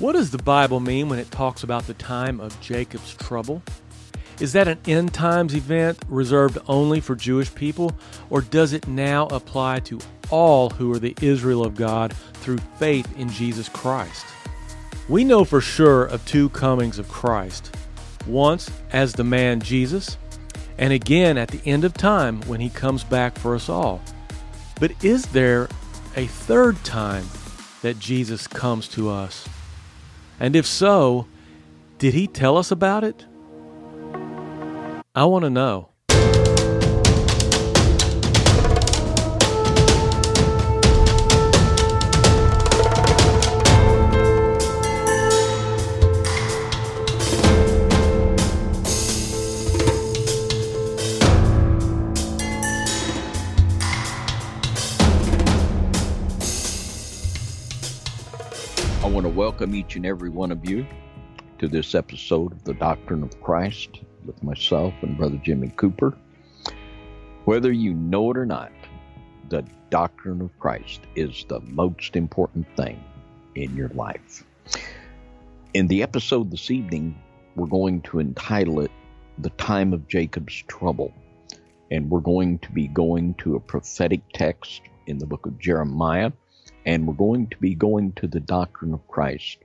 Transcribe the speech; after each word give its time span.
What 0.00 0.14
does 0.14 0.32
the 0.32 0.42
Bible 0.42 0.80
mean 0.80 1.08
when 1.08 1.20
it 1.20 1.30
talks 1.30 1.62
about 1.62 1.86
the 1.86 1.94
time 1.94 2.40
of 2.40 2.60
Jacob's 2.60 3.14
trouble? 3.14 3.62
Is 4.40 4.52
that 4.54 4.66
an 4.66 4.80
end 4.88 5.14
times 5.14 5.54
event 5.54 6.00
reserved 6.08 6.58
only 6.66 7.00
for 7.00 7.14
Jewish 7.14 7.54
people, 7.54 7.92
or 8.28 8.40
does 8.40 8.72
it 8.72 8.88
now 8.88 9.28
apply 9.28 9.78
to 9.80 10.00
all 10.30 10.70
who 10.70 10.92
are 10.92 10.98
the 10.98 11.16
Israel 11.22 11.64
of 11.64 11.76
God 11.76 12.12
through 12.34 12.58
faith 12.76 13.08
in 13.16 13.28
Jesus 13.28 13.68
Christ? 13.68 14.26
We 15.08 15.22
know 15.22 15.44
for 15.44 15.60
sure 15.60 16.06
of 16.06 16.24
two 16.26 16.48
comings 16.48 16.98
of 16.98 17.08
Christ 17.08 17.76
once 18.26 18.68
as 18.92 19.12
the 19.12 19.22
man 19.22 19.60
Jesus, 19.60 20.18
and 20.76 20.92
again 20.92 21.38
at 21.38 21.48
the 21.48 21.60
end 21.64 21.84
of 21.84 21.94
time 21.94 22.40
when 22.42 22.60
he 22.60 22.68
comes 22.68 23.04
back 23.04 23.38
for 23.38 23.54
us 23.54 23.68
all. 23.68 24.02
But 24.80 24.90
is 25.04 25.26
there 25.26 25.68
a 26.16 26.26
third 26.26 26.82
time 26.82 27.26
that 27.82 28.00
Jesus 28.00 28.48
comes 28.48 28.88
to 28.88 29.08
us? 29.08 29.48
And 30.40 30.56
if 30.56 30.66
so, 30.66 31.26
did 31.98 32.14
he 32.14 32.26
tell 32.26 32.56
us 32.56 32.70
about 32.70 33.04
it? 33.04 33.24
I 35.14 35.24
want 35.24 35.44
to 35.44 35.50
know. 35.50 35.90
Welcome 59.64 59.80
each 59.80 59.96
and 59.96 60.04
every 60.04 60.28
one 60.28 60.52
of 60.52 60.68
you 60.68 60.86
to 61.58 61.68
this 61.68 61.94
episode 61.94 62.52
of 62.52 62.62
the 62.64 62.74
Doctrine 62.74 63.22
of 63.22 63.40
Christ 63.40 64.00
with 64.26 64.42
myself 64.42 64.92
and 65.00 65.16
Brother 65.16 65.40
Jimmy 65.42 65.72
Cooper. 65.76 66.14
Whether 67.46 67.72
you 67.72 67.94
know 67.94 68.30
it 68.30 68.36
or 68.36 68.44
not, 68.44 68.70
the 69.48 69.64
doctrine 69.88 70.42
of 70.42 70.50
Christ 70.58 71.00
is 71.16 71.46
the 71.48 71.60
most 71.60 72.14
important 72.14 72.66
thing 72.76 73.02
in 73.54 73.74
your 73.74 73.88
life. 73.88 74.44
In 75.72 75.88
the 75.88 76.02
episode 76.02 76.50
this 76.50 76.70
evening, 76.70 77.18
we're 77.56 77.66
going 77.66 78.02
to 78.02 78.20
entitle 78.20 78.80
it 78.80 78.90
The 79.38 79.48
Time 79.48 79.94
of 79.94 80.06
Jacob's 80.08 80.62
Trouble. 80.68 81.10
And 81.90 82.10
we're 82.10 82.20
going 82.20 82.58
to 82.58 82.72
be 82.72 82.88
going 82.88 83.32
to 83.36 83.56
a 83.56 83.60
prophetic 83.60 84.20
text 84.34 84.82
in 85.06 85.16
the 85.16 85.26
book 85.26 85.46
of 85.46 85.58
Jeremiah, 85.58 86.32
and 86.84 87.06
we're 87.06 87.14
going 87.14 87.48
to 87.48 87.56
be 87.58 87.74
going 87.74 88.12
to 88.12 88.26
the 88.26 88.40
doctrine 88.40 88.92
of 88.92 89.06
Christ 89.08 89.58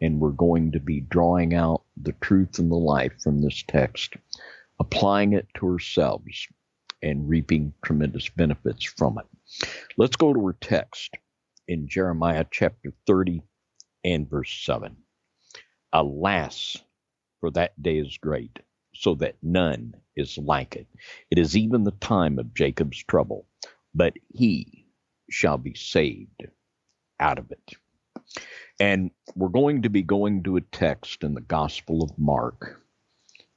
and 0.00 0.20
we're 0.20 0.30
going 0.30 0.72
to 0.72 0.80
be 0.80 1.00
drawing 1.00 1.54
out 1.54 1.82
the 1.96 2.12
truth 2.20 2.58
and 2.58 2.70
the 2.70 2.76
life 2.76 3.12
from 3.22 3.40
this 3.40 3.62
text, 3.66 4.14
applying 4.78 5.32
it 5.32 5.46
to 5.54 5.66
ourselves, 5.66 6.48
and 7.02 7.28
reaping 7.28 7.72
tremendous 7.84 8.28
benefits 8.28 8.84
from 8.84 9.18
it. 9.18 9.68
Let's 9.96 10.16
go 10.16 10.32
to 10.32 10.40
our 10.40 10.56
text 10.60 11.14
in 11.68 11.88
Jeremiah 11.88 12.44
chapter 12.50 12.92
30 13.06 13.42
and 14.04 14.28
verse 14.28 14.52
7. 14.64 14.96
Alas, 15.92 16.76
for 17.40 17.50
that 17.52 17.80
day 17.80 17.98
is 17.98 18.18
great, 18.18 18.58
so 18.94 19.14
that 19.16 19.36
none 19.42 19.94
is 20.16 20.36
like 20.38 20.76
it. 20.76 20.86
It 21.30 21.38
is 21.38 21.56
even 21.56 21.84
the 21.84 21.92
time 21.92 22.38
of 22.38 22.54
Jacob's 22.54 23.02
trouble, 23.04 23.46
but 23.94 24.14
he 24.32 24.86
shall 25.30 25.58
be 25.58 25.74
saved 25.74 26.46
out 27.24 27.38
of 27.38 27.50
it. 27.50 27.72
And 28.78 29.10
we're 29.34 29.48
going 29.48 29.82
to 29.82 29.88
be 29.88 30.02
going 30.02 30.42
to 30.42 30.56
a 30.56 30.60
text 30.60 31.24
in 31.24 31.32
the 31.32 31.40
Gospel 31.40 32.02
of 32.02 32.18
Mark, 32.18 32.82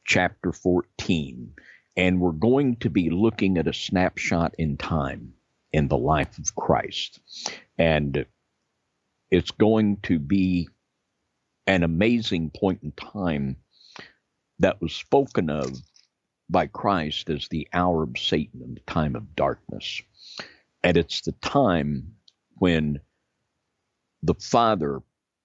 chapter 0.05 0.53
14, 0.53 1.51
and 1.97 2.21
we're 2.21 2.31
going 2.31 2.77
to 2.77 2.89
be 2.89 3.09
looking 3.09 3.57
at 3.57 3.67
a 3.67 3.73
snapshot 3.73 4.53
in 4.57 4.77
time 4.77 5.33
in 5.73 5.89
the 5.89 5.97
life 5.97 6.37
of 6.37 6.55
Christ. 6.55 7.19
And 7.77 8.25
it's 9.29 9.51
going 9.51 9.97
to 10.03 10.17
be 10.17 10.69
an 11.65 11.83
amazing 11.83 12.51
point 12.51 12.79
in 12.83 12.93
time 12.93 13.57
that 14.59 14.81
was 14.81 14.93
spoken 14.93 15.49
of 15.49 15.69
by 16.49 16.67
Christ 16.67 17.29
as 17.29 17.49
the 17.49 17.67
hour 17.73 18.03
of 18.03 18.17
Satan 18.17 18.61
and 18.61 18.77
the 18.77 18.91
time 18.91 19.17
of 19.17 19.35
darkness. 19.35 20.01
And 20.83 20.95
it's 20.95 21.21
the 21.21 21.33
time 21.33 22.13
when 22.59 23.01
the 24.23 24.33
Father 24.35 25.01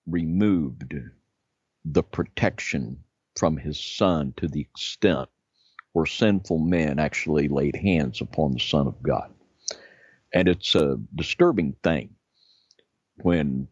removed 0.06 0.94
the 1.84 2.02
protection 2.02 2.98
from 3.36 3.56
his 3.56 3.78
Son 3.78 4.32
to 4.36 4.48
the 4.48 4.60
extent 4.60 5.28
where 5.92 6.06
sinful 6.06 6.58
men 6.58 6.98
actually 6.98 7.48
laid 7.48 7.76
hands 7.76 8.20
upon 8.20 8.52
the 8.52 8.60
Son 8.60 8.86
of 8.86 9.02
God. 9.02 9.32
And 10.34 10.48
it's 10.48 10.74
a 10.74 10.98
disturbing 11.14 11.76
thing 11.82 12.10
when 13.16 13.68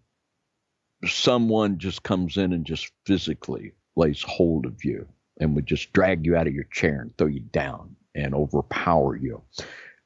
someone 1.07 1.79
just 1.79 2.03
comes 2.03 2.37
in 2.37 2.53
and 2.53 2.67
just 2.67 2.91
physically 3.07 3.73
lays 3.97 4.23
hold 4.23 4.67
of 4.67 4.85
you 4.85 5.09
and 5.41 5.55
would 5.55 5.67
just 5.67 5.93
drag 5.93 6.27
you 6.27 6.37
out 6.37 6.47
of 6.47 6.55
your 6.55 6.65
chair 6.65 7.01
and 7.01 7.17
throw 7.17 7.27
you 7.27 7.41
down 7.41 7.97
and 8.15 8.35
overpower 8.35 9.17
you. 9.17 9.43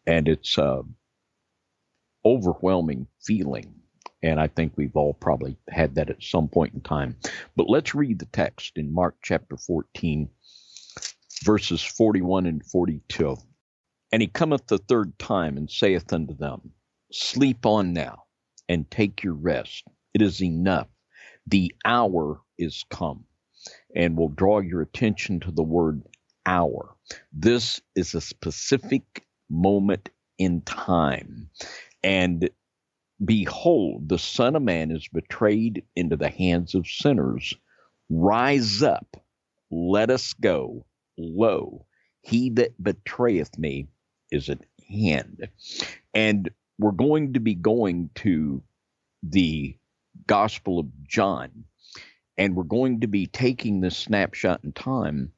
And 0.06 0.28
it's 0.28 0.56
a 0.58 0.82
overwhelming 2.24 3.08
feeling 3.20 3.74
and 4.24 4.40
I 4.40 4.46
think 4.46 4.72
we've 4.74 4.96
all 4.96 5.12
probably 5.12 5.58
had 5.68 5.96
that 5.96 6.08
at 6.08 6.22
some 6.22 6.48
point 6.48 6.72
in 6.72 6.80
time. 6.80 7.16
But 7.56 7.68
let's 7.68 7.94
read 7.94 8.18
the 8.18 8.26
text 8.26 8.72
in 8.76 8.90
Mark 8.90 9.16
chapter 9.22 9.58
14, 9.58 10.30
verses 11.44 11.82
41 11.82 12.46
and 12.46 12.64
42. 12.64 13.36
And 14.10 14.22
he 14.22 14.28
cometh 14.28 14.66
the 14.66 14.78
third 14.78 15.18
time 15.18 15.58
and 15.58 15.70
saith 15.70 16.10
unto 16.10 16.34
them, 16.34 16.72
Sleep 17.12 17.66
on 17.66 17.92
now 17.92 18.24
and 18.66 18.90
take 18.90 19.22
your 19.22 19.34
rest. 19.34 19.84
It 20.14 20.22
is 20.22 20.42
enough. 20.42 20.88
The 21.46 21.74
hour 21.84 22.40
is 22.56 22.82
come. 22.88 23.24
And 23.94 24.16
we'll 24.16 24.28
draw 24.28 24.60
your 24.60 24.80
attention 24.80 25.40
to 25.40 25.50
the 25.50 25.62
word 25.62 26.02
hour. 26.46 26.96
This 27.30 27.82
is 27.94 28.14
a 28.14 28.22
specific 28.22 29.26
moment 29.50 30.08
in 30.38 30.62
time. 30.62 31.50
And 32.02 32.48
Behold, 33.24 34.08
the 34.08 34.18
Son 34.18 34.56
of 34.56 34.62
Man 34.62 34.90
is 34.90 35.08
betrayed 35.08 35.84
into 35.96 36.16
the 36.16 36.28
hands 36.28 36.74
of 36.74 36.86
sinners. 36.86 37.54
Rise 38.10 38.82
up, 38.82 39.16
let 39.70 40.10
us 40.10 40.32
go. 40.34 40.84
Lo, 41.16 41.86
he 42.22 42.50
that 42.50 42.82
betrayeth 42.82 43.56
me 43.58 43.88
is 44.30 44.48
at 44.48 44.64
hand. 44.88 45.48
And 46.12 46.50
we're 46.78 46.92
going 46.92 47.34
to 47.34 47.40
be 47.40 47.54
going 47.54 48.10
to 48.16 48.62
the 49.22 49.76
Gospel 50.26 50.78
of 50.78 50.86
John, 51.06 51.64
and 52.36 52.54
we're 52.54 52.64
going 52.64 53.00
to 53.00 53.06
be 53.06 53.26
taking 53.26 53.80
this 53.80 53.96
snapshot 53.96 54.60
in 54.64 54.72
time, 54.72 55.32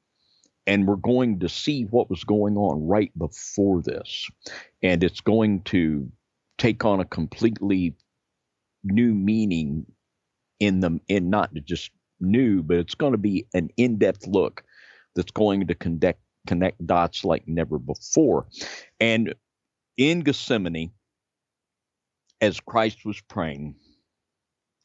and 0.66 0.86
we're 0.86 0.96
going 0.96 1.40
to 1.40 1.48
see 1.48 1.84
what 1.84 2.10
was 2.10 2.24
going 2.24 2.56
on 2.56 2.86
right 2.86 3.12
before 3.16 3.82
this. 3.82 4.28
And 4.82 5.04
it's 5.04 5.20
going 5.20 5.62
to 5.64 6.10
take 6.58 6.84
on 6.84 7.00
a 7.00 7.04
completely 7.04 7.94
new 8.84 9.14
meaning 9.14 9.86
in 10.60 10.80
them 10.80 11.00
in 11.08 11.28
not 11.28 11.52
just 11.64 11.90
new 12.20 12.62
but 12.62 12.78
it's 12.78 12.94
going 12.94 13.12
to 13.12 13.18
be 13.18 13.46
an 13.52 13.68
in-depth 13.76 14.26
look 14.26 14.62
that's 15.14 15.30
going 15.32 15.66
to 15.66 15.74
connect 15.74 16.20
connect 16.46 16.86
dots 16.86 17.24
like 17.24 17.46
never 17.48 17.78
before. 17.78 18.46
And 19.00 19.34
in 19.96 20.20
gethsemane 20.20 20.92
as 22.42 22.60
christ 22.60 23.04
was 23.06 23.20
praying 23.22 23.74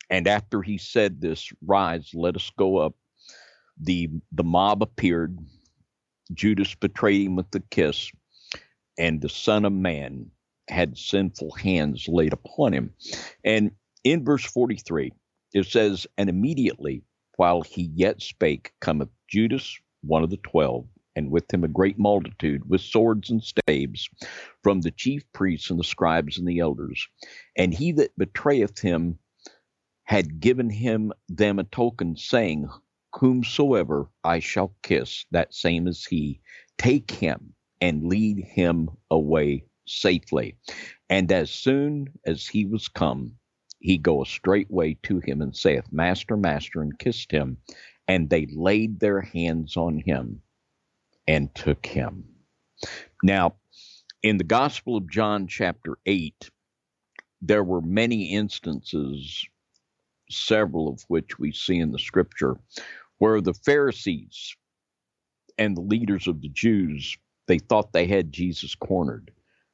and 0.10 0.28
after 0.28 0.62
he 0.62 0.78
said 0.78 1.20
this 1.20 1.52
rise 1.66 2.10
let 2.14 2.36
us 2.38 2.50
go 2.58 2.78
up 2.78 2.96
the 3.82 4.10
the 4.32 4.44
mob 4.44 4.82
appeared 4.82 5.38
judas 6.34 6.74
betrayed 6.76 7.26
him 7.26 7.36
with 7.36 7.52
the 7.52 7.60
kiss 7.72 8.10
and 8.98 9.22
the 9.22 9.28
son 9.28 9.66
of 9.66 9.74
man 9.74 10.32
had 10.72 10.98
sinful 10.98 11.52
hands 11.52 12.08
laid 12.08 12.34
upon 12.34 12.74
him. 12.74 12.94
And 13.44 13.72
in 14.04 14.24
verse 14.24 14.46
43, 14.46 15.12
it 15.54 15.66
says, 15.66 16.08
And 16.18 16.30
immediately 16.30 17.04
while 17.36 17.62
he 17.62 17.92
yet 17.94 18.22
spake, 18.22 18.72
cometh 18.80 19.10
Judas, 19.28 19.78
one 20.02 20.24
of 20.24 20.30
the 20.30 20.38
twelve, 20.38 20.86
and 21.16 21.30
with 21.30 21.54
him 21.54 21.64
a 21.64 21.68
great 21.68 22.00
multitude 22.00 22.70
with 22.70 22.82
swords 22.82 23.30
and 23.30 23.44
staves 23.44 24.10
from 24.64 24.82
the 24.82 24.92
chief 24.92 25.24
priests 25.34 25.70
and 25.70 25.80
the 25.80 25.84
scribes 25.84 26.38
and 26.38 26.48
the 26.48 26.60
elders. 26.60 27.08
And 27.58 27.74
he 27.74 27.92
that 27.94 28.18
betrayeth 28.18 28.80
him 28.80 29.20
had 30.04 30.40
given 30.40 30.70
him 30.70 31.12
them 31.30 31.60
a 31.60 31.64
token, 31.64 32.16
saying, 32.16 32.70
Whomsoever 33.20 34.10
I 34.24 34.40
shall 34.40 34.74
kiss, 34.84 35.26
that 35.32 35.54
same 35.54 35.88
is 35.88 36.06
he. 36.06 36.42
Take 36.78 37.12
him 37.12 37.54
and 37.82 38.06
lead 38.06 38.40
him 38.40 38.90
away 39.10 39.66
safely. 39.86 40.56
And 41.10 41.32
as 41.32 41.50
soon 41.50 42.08
as 42.26 42.48
he 42.48 42.66
was 42.66 42.88
come, 42.88 43.34
he 43.80 43.98
goeth 43.98 44.28
straightway 44.28 44.96
to 45.04 45.20
him 45.20 45.42
and 45.42 45.56
saith, 45.56 45.92
Master, 45.92 46.38
Master, 46.38 46.82
and 46.82 46.98
kissed 47.00 47.32
him. 47.32 47.58
And 48.08 48.30
they 48.30 48.48
laid 48.48 49.00
their 49.00 49.22
hands 49.22 49.78
on 49.78 50.00
him 50.00 50.42
and 51.28 51.54
took 51.56 51.86
him. 51.86 52.24
Now, 53.24 53.56
in 54.24 54.38
the 54.38 54.44
Gospel 54.44 54.98
of 54.98 55.10
John, 55.10 55.48
chapter 55.48 55.98
8, 56.06 56.50
there 57.42 57.64
were 57.64 57.82
many 57.82 58.34
instances, 58.34 59.44
several 60.30 60.90
of 60.90 61.04
which 61.08 61.40
we 61.40 61.52
see 61.52 61.80
in 61.80 61.92
the 61.92 62.00
scripture, 62.00 62.58
where 63.18 63.42
the 63.42 63.54
Pharisees 63.54 64.56
and 65.58 65.76
the 65.76 65.82
leaders 65.82 66.28
of 66.28 66.42
the 66.42 66.50
Jews, 66.50 67.18
they 67.48 67.60
thought 67.60 67.94
they 67.94 68.08
had 68.08 68.32
Jesus 68.32 68.76
cornered, 68.76 69.32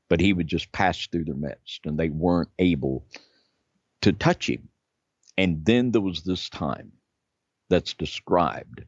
but 0.10 0.20
he 0.20 0.34
would 0.34 0.48
just 0.48 0.72
pass 0.72 1.08
through 1.08 1.26
their 1.26 1.36
midst 1.36 1.86
and 1.86 1.98
they 1.98 2.10
weren't 2.10 2.50
able 2.60 3.06
to 4.02 4.12
touch 4.14 4.50
him. 4.50 4.70
And 5.38 5.66
then 5.66 5.92
there 5.92 6.02
was 6.02 6.24
this 6.24 6.50
time 6.50 6.92
that's 7.70 7.94
described 7.94 8.84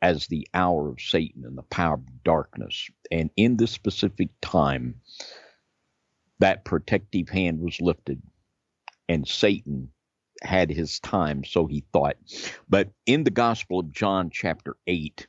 as 0.00 0.26
the 0.26 0.46
hour 0.52 0.88
of 0.88 1.00
Satan 1.00 1.44
and 1.44 1.56
the 1.56 1.62
power 1.62 1.94
of 1.94 2.24
darkness. 2.24 2.90
And 3.10 3.30
in 3.36 3.56
this 3.56 3.70
specific 3.70 4.30
time, 4.40 4.96
that 6.40 6.64
protective 6.64 7.28
hand 7.28 7.60
was 7.60 7.80
lifted, 7.80 8.20
and 9.08 9.26
Satan 9.28 9.90
had 10.42 10.70
his 10.70 10.98
time, 10.98 11.44
so 11.44 11.66
he 11.66 11.84
thought. 11.92 12.16
But 12.68 12.90
in 13.06 13.22
the 13.22 13.30
Gospel 13.30 13.78
of 13.78 13.92
John, 13.92 14.28
chapter 14.28 14.76
8, 14.88 15.28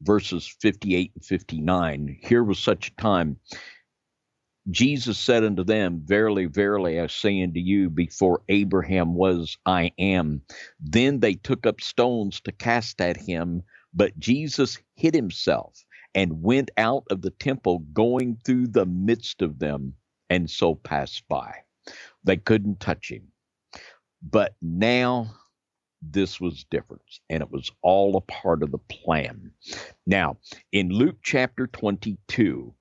verses 0.00 0.46
58 0.46 1.10
and 1.16 1.24
59, 1.24 2.18
here 2.22 2.44
was 2.44 2.60
such 2.60 2.88
a 2.88 3.02
time. 3.02 3.36
Jesus 4.70 5.18
said 5.18 5.44
unto 5.44 5.64
them, 5.64 6.02
Verily, 6.04 6.46
verily, 6.46 7.00
I 7.00 7.08
say 7.08 7.42
unto 7.42 7.58
you, 7.58 7.90
before 7.90 8.42
Abraham 8.48 9.14
was, 9.14 9.58
I 9.66 9.92
am. 9.98 10.42
Then 10.80 11.20
they 11.20 11.34
took 11.34 11.66
up 11.66 11.80
stones 11.80 12.40
to 12.42 12.52
cast 12.52 13.00
at 13.00 13.16
him, 13.16 13.62
but 13.92 14.18
Jesus 14.18 14.78
hid 14.94 15.14
himself 15.14 15.84
and 16.14 16.42
went 16.42 16.70
out 16.76 17.04
of 17.10 17.22
the 17.22 17.30
temple, 17.30 17.80
going 17.92 18.38
through 18.44 18.68
the 18.68 18.86
midst 18.86 19.42
of 19.42 19.58
them, 19.58 19.94
and 20.30 20.48
so 20.48 20.74
passed 20.76 21.26
by. 21.28 21.54
They 22.22 22.36
couldn't 22.36 22.80
touch 22.80 23.10
him. 23.10 23.32
But 24.22 24.54
now 24.62 25.34
this 26.00 26.40
was 26.40 26.64
different, 26.70 27.02
and 27.28 27.42
it 27.42 27.50
was 27.50 27.72
all 27.82 28.16
a 28.16 28.20
part 28.20 28.62
of 28.62 28.70
the 28.70 28.78
plan. 28.78 29.52
Now, 30.06 30.36
in 30.70 30.90
Luke 30.90 31.18
chapter 31.22 31.66
22 31.66 32.72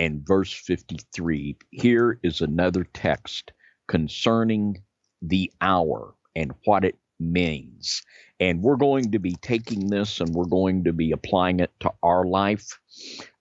and 0.00 0.26
verse 0.26 0.50
53, 0.50 1.58
here 1.72 2.18
is 2.22 2.40
another 2.40 2.84
text 2.94 3.52
concerning 3.86 4.82
the 5.20 5.52
hour 5.60 6.14
and 6.34 6.52
what 6.64 6.86
it 6.86 6.96
means. 7.18 8.00
And 8.40 8.62
we're 8.62 8.78
going 8.78 9.12
to 9.12 9.18
be 9.18 9.36
taking 9.42 9.88
this 9.88 10.22
and 10.22 10.34
we're 10.34 10.46
going 10.46 10.84
to 10.84 10.94
be 10.94 11.12
applying 11.12 11.60
it 11.60 11.70
to 11.80 11.92
our 12.02 12.24
life. 12.24 12.80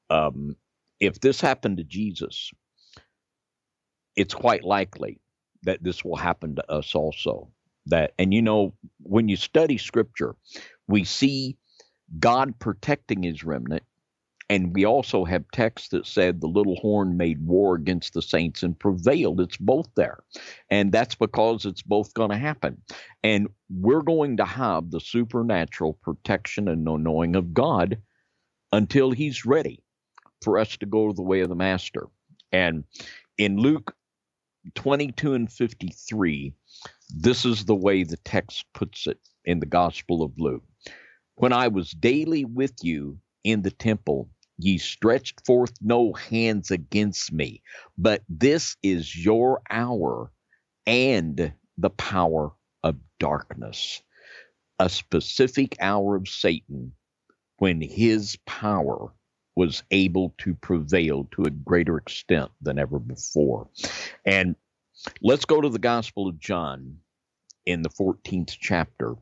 Um, 0.10 0.58
if 1.00 1.22
this 1.22 1.40
happened 1.40 1.78
to 1.78 1.86
Jesus, 1.86 2.52
it's 4.18 4.34
quite 4.34 4.66
likely 4.66 5.22
that 5.64 5.82
this 5.82 6.04
will 6.04 6.18
happen 6.18 6.56
to 6.56 6.70
us 6.70 6.94
also. 6.94 7.54
That, 7.86 8.14
and 8.20 8.34
you 8.34 8.42
know, 8.42 8.74
when 9.04 9.30
you 9.30 9.38
study 9.38 9.78
scripture, 9.78 10.36
we 10.90 11.06
see 11.06 11.58
God 12.20 12.60
protecting 12.60 13.24
his 13.24 13.46
remnant 13.46 13.84
and 14.50 14.74
we 14.74 14.84
also 14.84 15.26
have 15.26 15.46
texts 15.52 15.90
that 15.90 16.08
said 16.08 16.42
the 16.42 16.48
little 16.48 16.76
horn 16.78 17.18
made 17.18 17.46
war 17.46 17.76
against 17.76 18.14
the 18.14 18.22
saints 18.22 18.64
and 18.64 18.78
prevailed. 18.78 19.40
It's 19.40 19.58
both 19.58 19.88
there. 19.96 20.24
And 20.72 20.92
that's 20.92 21.14
because 21.14 21.66
it's 21.66 21.84
both 21.84 22.16
going 22.16 22.32
to 22.32 22.38
happen. 22.38 22.82
And 23.24 23.48
we're 23.70 24.02
going 24.02 24.38
to 24.38 24.46
have 24.46 24.90
the 24.90 25.00
supernatural 25.00 26.00
protection 26.02 26.68
and 26.68 26.84
knowing 26.84 27.36
of 27.36 27.54
God 27.54 28.02
until 28.72 29.12
he's 29.12 29.46
ready 29.46 29.84
for 30.42 30.58
us 30.58 30.78
to 30.78 30.88
go 30.88 31.14
the 31.14 31.22
way 31.22 31.42
of 31.42 31.50
the 31.50 31.56
master. 31.56 32.08
And 32.52 32.86
in 33.38 33.58
Luke 33.58 33.96
22 34.74 35.36
and 35.36 35.52
53, 35.52 36.54
this 37.16 37.46
is 37.46 37.66
the 37.66 37.76
way 37.76 38.04
the 38.04 38.18
text 38.18 38.66
puts 38.74 39.06
it 39.06 39.20
in 39.46 39.60
the 39.60 39.68
Gospel 39.68 40.24
of 40.24 40.32
Luke. 40.40 40.64
When 41.36 41.54
I 41.54 41.68
was 41.68 41.92
daily 41.92 42.46
with 42.46 42.74
you 42.82 43.20
in 43.44 43.62
the 43.62 43.72
temple, 43.72 44.28
Ye 44.62 44.78
stretched 44.78 45.46
forth 45.46 45.72
no 45.80 46.12
hands 46.12 46.70
against 46.70 47.32
me, 47.32 47.64
but 47.98 48.24
this 48.28 48.76
is 48.84 49.16
your 49.16 49.62
hour 49.70 50.34
and 50.86 51.54
the 51.78 51.90
power 51.92 52.52
of 52.84 52.98
darkness. 53.20 54.04
A 54.78 54.90
specific 54.90 55.78
hour 55.80 56.18
of 56.18 56.28
Satan 56.28 56.92
when 57.60 57.80
his 57.80 58.38
power 58.46 59.14
was 59.56 59.84
able 59.92 60.36
to 60.40 60.56
prevail 60.56 61.30
to 61.32 61.44
a 61.44 61.52
greater 61.52 61.98
extent 61.98 62.52
than 62.62 62.80
ever 62.80 63.00
before. 63.00 63.70
And 64.26 64.58
let's 65.22 65.46
go 65.46 65.62
to 65.62 65.70
the 65.70 65.80
Gospel 65.80 66.28
of 66.28 66.38
John 66.38 66.98
in 67.66 67.82
the 67.82 67.90
14th 67.90 68.58
chapter. 68.60 69.16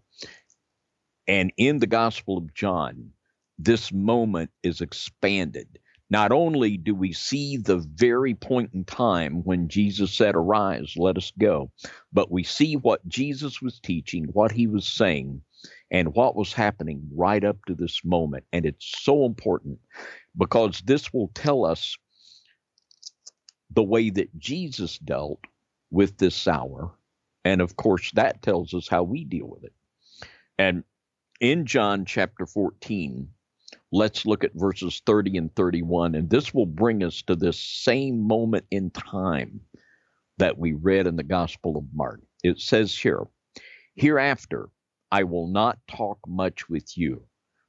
And 1.27 1.53
in 1.57 1.77
the 1.77 1.87
Gospel 1.87 2.39
of 2.39 2.53
John, 2.55 3.11
this 3.57 3.91
moment 3.91 4.51
is 4.63 4.81
expanded. 4.81 5.79
Not 6.09 6.31
only 6.31 6.77
do 6.77 6.95
we 6.95 7.11
see 7.11 7.57
the 7.57 7.77
very 7.77 8.33
point 8.33 8.71
in 8.73 8.85
time 8.85 9.43
when 9.43 9.67
Jesus 9.67 10.13
said, 10.13 10.35
Arise, 10.35 10.93
let 10.95 11.17
us 11.17 11.33
go, 11.37 11.71
but 12.13 12.31
we 12.31 12.43
see 12.43 12.77
what 12.77 13.05
Jesus 13.07 13.61
was 13.61 13.79
teaching, 13.79 14.25
what 14.31 14.51
he 14.51 14.67
was 14.67 14.87
saying, 14.87 15.41
and 15.91 16.13
what 16.15 16.35
was 16.35 16.53
happening 16.53 17.09
right 17.13 17.43
up 17.43 17.57
to 17.65 17.75
this 17.75 18.05
moment. 18.05 18.45
And 18.53 18.65
it's 18.65 18.85
so 19.03 19.25
important 19.25 19.79
because 20.37 20.81
this 20.85 21.11
will 21.11 21.29
tell 21.33 21.65
us 21.65 21.97
the 23.71 23.83
way 23.83 24.09
that 24.09 24.37
Jesus 24.37 24.97
dealt 24.99 25.41
with 25.91 26.17
this 26.17 26.47
hour. 26.47 26.93
And 27.43 27.61
of 27.61 27.75
course, 27.75 28.11
that 28.11 28.41
tells 28.41 28.73
us 28.73 28.87
how 28.87 29.03
we 29.03 29.25
deal 29.25 29.47
with 29.47 29.65
it. 29.65 29.73
And 30.57 30.83
in 31.41 31.65
John 31.65 32.05
chapter 32.05 32.45
14, 32.45 33.29
let's 33.91 34.25
look 34.25 34.43
at 34.43 34.53
verses 34.53 35.01
30 35.05 35.37
and 35.37 35.55
31. 35.55 36.15
And 36.15 36.29
this 36.29 36.53
will 36.53 36.65
bring 36.65 37.03
us 37.03 37.21
to 37.23 37.35
this 37.35 37.59
same 37.59 38.27
moment 38.27 38.65
in 38.71 38.89
time 38.91 39.61
that 40.37 40.57
we 40.57 40.73
read 40.73 41.07
in 41.07 41.15
the 41.15 41.23
Gospel 41.23 41.77
of 41.77 41.85
Mark. 41.93 42.21
It 42.43 42.59
says 42.59 42.97
here, 42.97 43.23
Hereafter 43.95 44.69
I 45.11 45.23
will 45.23 45.47
not 45.47 45.79
talk 45.87 46.19
much 46.27 46.69
with 46.69 46.97
you, 46.97 47.23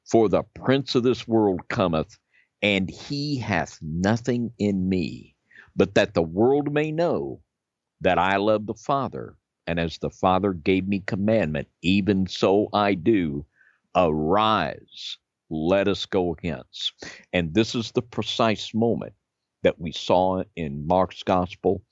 for 0.04 0.28
the 0.28 0.42
prince 0.42 0.94
of 0.94 1.04
this 1.04 1.26
world 1.26 1.68
cometh, 1.68 2.18
and 2.62 2.90
he 2.90 3.38
hath 3.38 3.78
nothing 3.80 4.50
in 4.58 4.88
me, 4.88 5.36
but 5.76 5.94
that 5.94 6.14
the 6.14 6.22
world 6.22 6.72
may 6.72 6.90
know 6.90 7.40
that 8.00 8.18
I 8.18 8.36
love 8.36 8.66
the 8.66 8.74
Father, 8.74 9.36
and 9.66 9.78
as 9.78 9.98
the 9.98 10.10
Father 10.10 10.52
gave 10.52 10.88
me 10.88 11.00
commandment, 11.00 11.68
even 11.82 12.26
so 12.26 12.68
I 12.72 12.94
do. 12.94 13.46
Arise 13.94 15.16
let 15.50 15.88
us 15.88 16.06
go 16.06 16.36
hence. 16.42 16.92
And 17.32 17.54
this 17.54 17.74
is 17.74 17.92
the 17.92 18.02
precise 18.02 18.74
moment 18.74 19.14
that 19.62 19.80
we 19.80 19.92
saw 19.92 20.42
in 20.56 20.86
Mark's 20.86 21.22
gospel, 21.22 21.82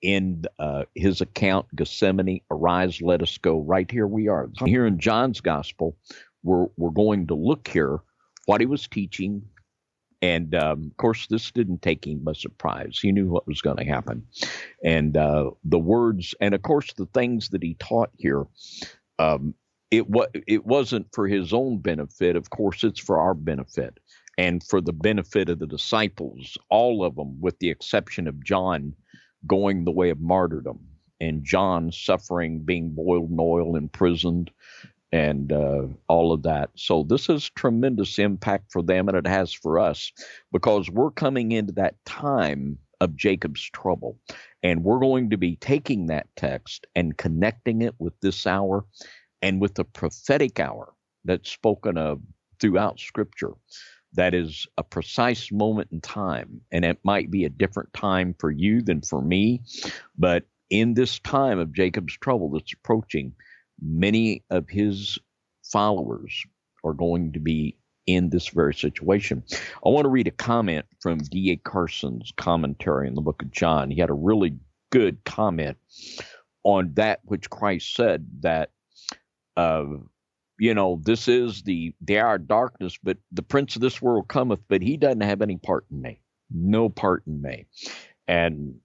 in 0.00 0.44
uh, 0.58 0.84
his 0.94 1.20
account, 1.20 1.66
Gethsemane, 1.76 2.40
arise, 2.50 3.00
let 3.00 3.22
us 3.22 3.38
go. 3.38 3.60
Right 3.60 3.90
here 3.90 4.06
we 4.06 4.28
are. 4.28 4.48
Here 4.64 4.86
in 4.86 4.98
John's 4.98 5.40
gospel, 5.40 5.96
we're, 6.42 6.66
we're 6.76 6.90
going 6.90 7.26
to 7.28 7.34
look 7.34 7.68
here 7.68 8.00
what 8.46 8.60
he 8.60 8.66
was 8.66 8.88
teaching. 8.88 9.42
And 10.20 10.54
um, 10.54 10.88
of 10.90 10.96
course, 10.96 11.26
this 11.26 11.50
didn't 11.50 11.82
take 11.82 12.06
him 12.06 12.20
by 12.20 12.32
surprise. 12.32 12.98
He 13.00 13.12
knew 13.12 13.28
what 13.28 13.46
was 13.46 13.60
going 13.60 13.78
to 13.78 13.84
happen. 13.84 14.24
And 14.84 15.16
uh, 15.16 15.50
the 15.64 15.78
words, 15.78 16.34
and 16.40 16.54
of 16.54 16.62
course, 16.62 16.92
the 16.92 17.06
things 17.06 17.48
that 17.50 17.62
he 17.62 17.74
taught 17.74 18.10
here 18.16 18.46
um, 19.18 19.54
it 19.92 20.08
was 20.08 20.28
it 20.48 20.64
wasn't 20.64 21.06
for 21.12 21.28
his 21.28 21.52
own 21.52 21.78
benefit. 21.78 22.34
Of 22.34 22.50
course, 22.50 22.82
it's 22.82 22.98
for 22.98 23.18
our 23.18 23.34
benefit 23.34 24.00
and 24.38 24.64
for 24.64 24.80
the 24.80 24.94
benefit 24.94 25.50
of 25.50 25.58
the 25.58 25.66
disciples, 25.66 26.56
all 26.70 27.04
of 27.04 27.14
them, 27.14 27.38
with 27.40 27.58
the 27.58 27.68
exception 27.68 28.26
of 28.26 28.42
John, 28.42 28.94
going 29.46 29.84
the 29.84 29.92
way 29.92 30.08
of 30.08 30.18
martyrdom, 30.18 30.80
and 31.20 31.44
John 31.44 31.92
suffering, 31.92 32.60
being 32.60 32.94
boiled 32.94 33.30
in 33.30 33.36
oil, 33.38 33.76
imprisoned, 33.76 34.50
and 35.12 35.52
uh, 35.52 35.88
all 36.08 36.32
of 36.32 36.42
that. 36.44 36.70
So 36.74 37.02
this 37.02 37.26
has 37.26 37.50
tremendous 37.50 38.18
impact 38.18 38.72
for 38.72 38.82
them, 38.82 39.08
and 39.08 39.18
it 39.18 39.26
has 39.26 39.52
for 39.52 39.78
us, 39.78 40.10
because 40.52 40.88
we're 40.88 41.10
coming 41.10 41.52
into 41.52 41.72
that 41.74 42.02
time 42.06 42.78
of 43.02 43.14
Jacob's 43.14 43.68
trouble, 43.74 44.18
and 44.62 44.84
we're 44.84 45.00
going 45.00 45.28
to 45.28 45.36
be 45.36 45.56
taking 45.56 46.06
that 46.06 46.28
text 46.36 46.86
and 46.94 47.18
connecting 47.18 47.82
it 47.82 47.94
with 47.98 48.18
this 48.20 48.46
hour 48.46 48.86
and 49.42 49.60
with 49.60 49.74
the 49.74 49.84
prophetic 49.84 50.60
hour 50.60 50.92
that's 51.24 51.50
spoken 51.50 51.98
of 51.98 52.20
throughout 52.60 52.98
Scripture, 53.00 53.52
that 54.14 54.34
is 54.34 54.66
a 54.78 54.84
precise 54.84 55.50
moment 55.50 55.88
in 55.90 56.00
time. 56.00 56.60
And 56.70 56.84
it 56.84 56.98
might 57.02 57.30
be 57.30 57.44
a 57.44 57.50
different 57.50 57.92
time 57.92 58.34
for 58.38 58.50
you 58.50 58.82
than 58.82 59.02
for 59.02 59.20
me, 59.20 59.62
but 60.16 60.44
in 60.70 60.94
this 60.94 61.18
time 61.18 61.58
of 61.58 61.72
Jacob's 61.72 62.16
trouble 62.16 62.50
that's 62.50 62.72
approaching, 62.72 63.34
many 63.80 64.44
of 64.50 64.68
his 64.68 65.18
followers 65.64 66.44
are 66.84 66.94
going 66.94 67.32
to 67.32 67.40
be 67.40 67.76
in 68.06 68.30
this 68.30 68.48
very 68.48 68.74
situation. 68.74 69.44
I 69.84 69.88
want 69.88 70.04
to 70.04 70.10
read 70.10 70.26
a 70.26 70.32
comment 70.32 70.86
from 71.00 71.18
D.A. 71.18 71.56
Carson's 71.56 72.32
commentary 72.36 73.06
in 73.06 73.14
the 73.14 73.20
book 73.20 73.42
of 73.42 73.50
John. 73.50 73.90
He 73.90 74.00
had 74.00 74.10
a 74.10 74.14
really 74.14 74.56
good 74.90 75.24
comment 75.24 75.76
on 76.64 76.92
that 76.94 77.20
which 77.24 77.50
Christ 77.50 77.94
said 77.94 78.26
that, 78.40 78.70
uh, 79.56 79.84
you 80.58 80.74
know, 80.74 81.00
this 81.02 81.28
is 81.28 81.62
the, 81.62 81.94
the 82.00 82.18
hour 82.20 82.36
of 82.36 82.46
darkness, 82.46 82.98
but 83.02 83.18
the 83.32 83.42
prince 83.42 83.74
of 83.76 83.82
this 83.82 84.00
world 84.00 84.28
cometh, 84.28 84.60
but 84.68 84.82
he 84.82 84.96
doesn't 84.96 85.22
have 85.22 85.42
any 85.42 85.56
part 85.56 85.86
in 85.90 86.02
me. 86.02 86.20
No 86.50 86.88
part 86.88 87.24
in 87.26 87.42
me. 87.42 87.66
And 88.28 88.76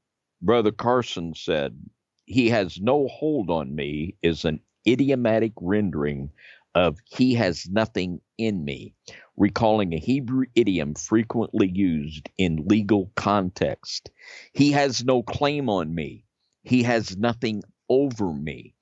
Brother 0.42 0.72
Carson 0.72 1.34
said, 1.36 1.78
he 2.26 2.50
has 2.50 2.80
no 2.80 3.08
hold 3.08 3.50
on 3.50 3.74
me 3.76 4.16
is 4.22 4.46
an 4.46 4.60
idiomatic 4.88 5.54
rendering 5.62 6.30
of 6.76 6.98
he 7.06 7.34
has 7.34 7.68
nothing 7.70 8.22
in 8.38 8.64
me, 8.64 8.94
recalling 9.38 9.94
a 9.94 9.98
Hebrew 10.00 10.46
idiom 10.56 10.94
frequently 10.94 11.68
used 11.68 12.30
in 12.38 12.68
legal 12.68 13.12
context. 13.16 14.12
He 14.54 14.72
has 14.74 15.04
no 15.04 15.24
claim 15.24 15.70
on 15.70 15.96
me. 15.96 16.26
He 16.64 16.84
has 16.84 17.18
nothing 17.18 17.64
over 17.90 18.34
me. 18.34 18.74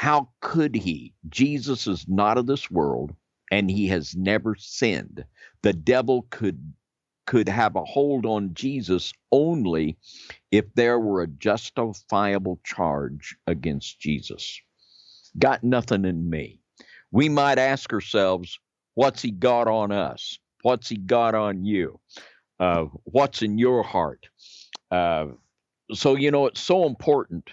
How 0.00 0.30
could 0.40 0.74
he? 0.74 1.12
Jesus 1.28 1.86
is 1.86 2.08
not 2.08 2.38
of 2.38 2.46
this 2.46 2.70
world 2.70 3.14
and 3.50 3.70
he 3.70 3.86
has 3.88 4.16
never 4.16 4.54
sinned. 4.54 5.26
The 5.60 5.74
devil 5.74 6.26
could 6.30 6.72
could 7.26 7.50
have 7.50 7.76
a 7.76 7.84
hold 7.84 8.24
on 8.24 8.54
Jesus 8.54 9.12
only 9.30 9.98
if 10.50 10.64
there 10.74 10.98
were 10.98 11.20
a 11.20 11.26
justifiable 11.26 12.58
charge 12.64 13.36
against 13.46 14.00
Jesus. 14.00 14.62
Got 15.38 15.62
nothing 15.64 16.06
in 16.06 16.30
me. 16.30 16.62
We 17.12 17.28
might 17.28 17.58
ask 17.58 17.92
ourselves, 17.92 18.58
what's 18.94 19.20
he 19.20 19.30
got 19.30 19.68
on 19.68 19.92
us? 19.92 20.38
What's 20.62 20.88
he 20.88 20.96
got 20.96 21.34
on 21.34 21.66
you? 21.66 22.00
Uh, 22.58 22.86
what's 23.04 23.42
in 23.42 23.58
your 23.58 23.82
heart? 23.82 24.30
Uh, 24.90 25.26
so, 25.92 26.16
you 26.16 26.30
know, 26.30 26.46
it's 26.46 26.62
so 26.62 26.86
important 26.86 27.50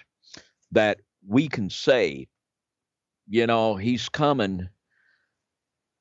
that 0.72 1.00
we 1.26 1.46
can 1.46 1.68
say, 1.68 2.26
you 3.28 3.46
know, 3.46 3.76
he's 3.76 4.08
coming, 4.08 4.68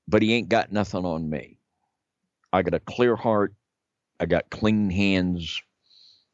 but 0.07 0.22
he 0.22 0.34
ain't 0.34 0.50
got 0.50 0.72
nothing 0.72 1.05
on 1.05 1.29
me. 1.29 1.60
I 2.53 2.62
got 2.62 2.74
a 2.74 2.79
clear 2.79 3.15
heart. 3.15 3.53
I 4.19 4.25
got 4.25 4.50
clean 4.50 4.89
hands. 4.89 5.62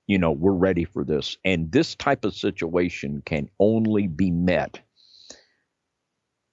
You 0.07 0.19
know, 0.19 0.31
we're 0.31 0.51
ready 0.53 0.85
for 0.85 1.03
this. 1.03 1.37
And 1.43 1.71
this 1.71 1.95
type 1.95 2.25
of 2.25 2.35
situation 2.35 3.23
can 3.25 3.49
only 3.59 4.07
be 4.07 4.31
met 4.31 4.81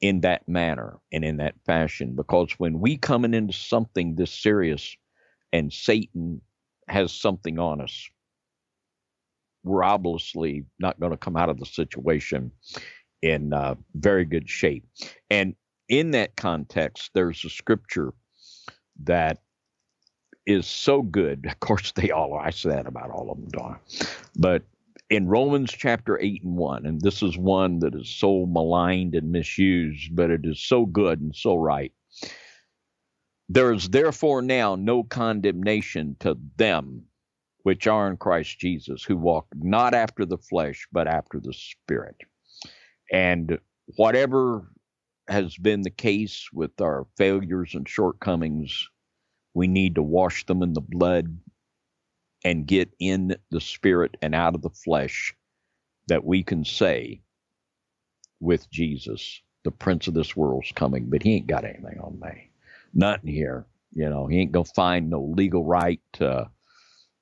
in 0.01 0.23
that 0.23 0.49
manner 0.49 0.99
and 1.13 1.25
in 1.25 1.37
that 1.39 1.55
fashion 1.67 2.15
because 2.17 2.53
when 2.59 2.81
we 2.81 2.97
coming 2.97 3.35
into 3.35 3.53
something 3.53 4.15
this 4.15 4.33
serious 4.33 4.97
and 5.53 5.73
Satan 5.73 6.41
has 6.89 7.13
something 7.13 7.59
on 7.59 7.83
us, 7.83 8.09
we're 9.63 9.85
obviously 9.85 10.65
not 10.79 10.99
going 10.99 11.13
to 11.13 11.19
come 11.19 11.37
out 11.37 11.51
of 11.51 11.59
the 11.59 11.67
situation 11.67 12.51
in 13.23 13.53
uh, 13.53 13.75
very 13.95 14.25
good 14.25 14.49
shape. 14.49 14.85
And 15.31 15.55
in 15.89 16.13
that 16.13 16.37
context, 16.37 17.11
there's 17.15 17.45
a 17.45 17.51
scripture 17.51 18.13
that 19.05 19.39
is 20.47 20.67
so 20.67 21.03
good. 21.03 21.47
Of 21.47 21.61
course, 21.61 21.93
they 21.93 22.11
all 22.11 22.33
are. 22.35 22.47
I 22.47 22.51
say 22.51 22.71
that 22.71 22.87
about 22.87 23.11
all 23.11 23.31
of 23.31 23.39
them, 23.39 23.49
Don. 23.51 23.79
But 24.37 24.65
in 25.11 25.27
Romans 25.27 25.73
chapter 25.73 26.19
8 26.21 26.45
and 26.45 26.57
1, 26.57 26.87
and 26.87 27.01
this 27.01 27.23
is 27.23 27.37
one 27.37 27.81
that 27.81 27.95
is 27.95 28.09
so 28.09 28.47
maligned 28.47 29.15
and 29.15 29.33
misused, 29.33 30.15
but 30.15 30.31
it 30.31 30.43
is 30.45 30.61
so 30.61 30.87
good 30.87 31.21
and 31.21 31.35
so 31.35 31.57
right. 31.57 31.93
There 33.49 33.73
is 33.73 33.89
therefore 33.89 34.43
now 34.43 34.77
no 34.77 35.03
condemnation 35.03 36.17
to 36.21 36.39
them 36.57 37.07
which 37.63 37.87
are 37.87 38.09
in 38.09 38.17
Christ 38.17 38.59
Jesus, 38.59 39.03
who 39.03 39.17
walk 39.17 39.47
not 39.55 39.93
after 39.93 40.25
the 40.25 40.39
flesh, 40.39 40.87
but 40.93 41.07
after 41.07 41.41
the 41.41 41.53
Spirit. 41.53 42.17
And 43.13 43.59
whatever 43.97 44.69
has 45.29 45.57
been 45.57 45.83
the 45.83 45.91
case 45.91 46.49
with 46.53 46.81
our 46.81 47.07
failures 47.17 47.75
and 47.75 47.89
shortcomings 47.89 48.89
we 49.55 49.67
need 49.67 49.97
to 49.97 50.03
wash 50.03 50.47
them 50.47 50.63
in 50.63 50.73
the 50.73 50.81
blood 50.81 51.39
and 52.45 52.67
get 52.67 52.91
in 52.99 53.37
the 53.51 53.61
spirit 53.61 54.17
and 54.23 54.35
out 54.35 54.55
of 54.55 54.63
the 54.63 54.71
flesh 54.71 55.35
that 56.09 56.25
we 56.25 56.43
can 56.43 56.65
say 56.65 57.21
with 58.41 58.71
Jesus, 58.71 59.43
the 59.65 59.71
prince 59.71 60.09
of 60.09 60.15
this 60.15 60.37
world's 60.37 60.73
coming, 60.73 61.11
but 61.11 61.23
he 61.23 61.35
ain't 61.35 61.47
got 61.47 61.65
anything 61.65 62.01
on 62.01 62.19
me. 62.21 62.51
Nothing 62.95 63.31
here. 63.31 63.67
You 63.93 64.09
know, 64.09 64.27
he 64.27 64.39
ain't 64.39 64.53
going 64.53 64.65
to 64.65 64.73
find 64.75 65.11
no 65.11 65.23
legal 65.37 65.65
right 65.65 66.01
to 66.15 66.49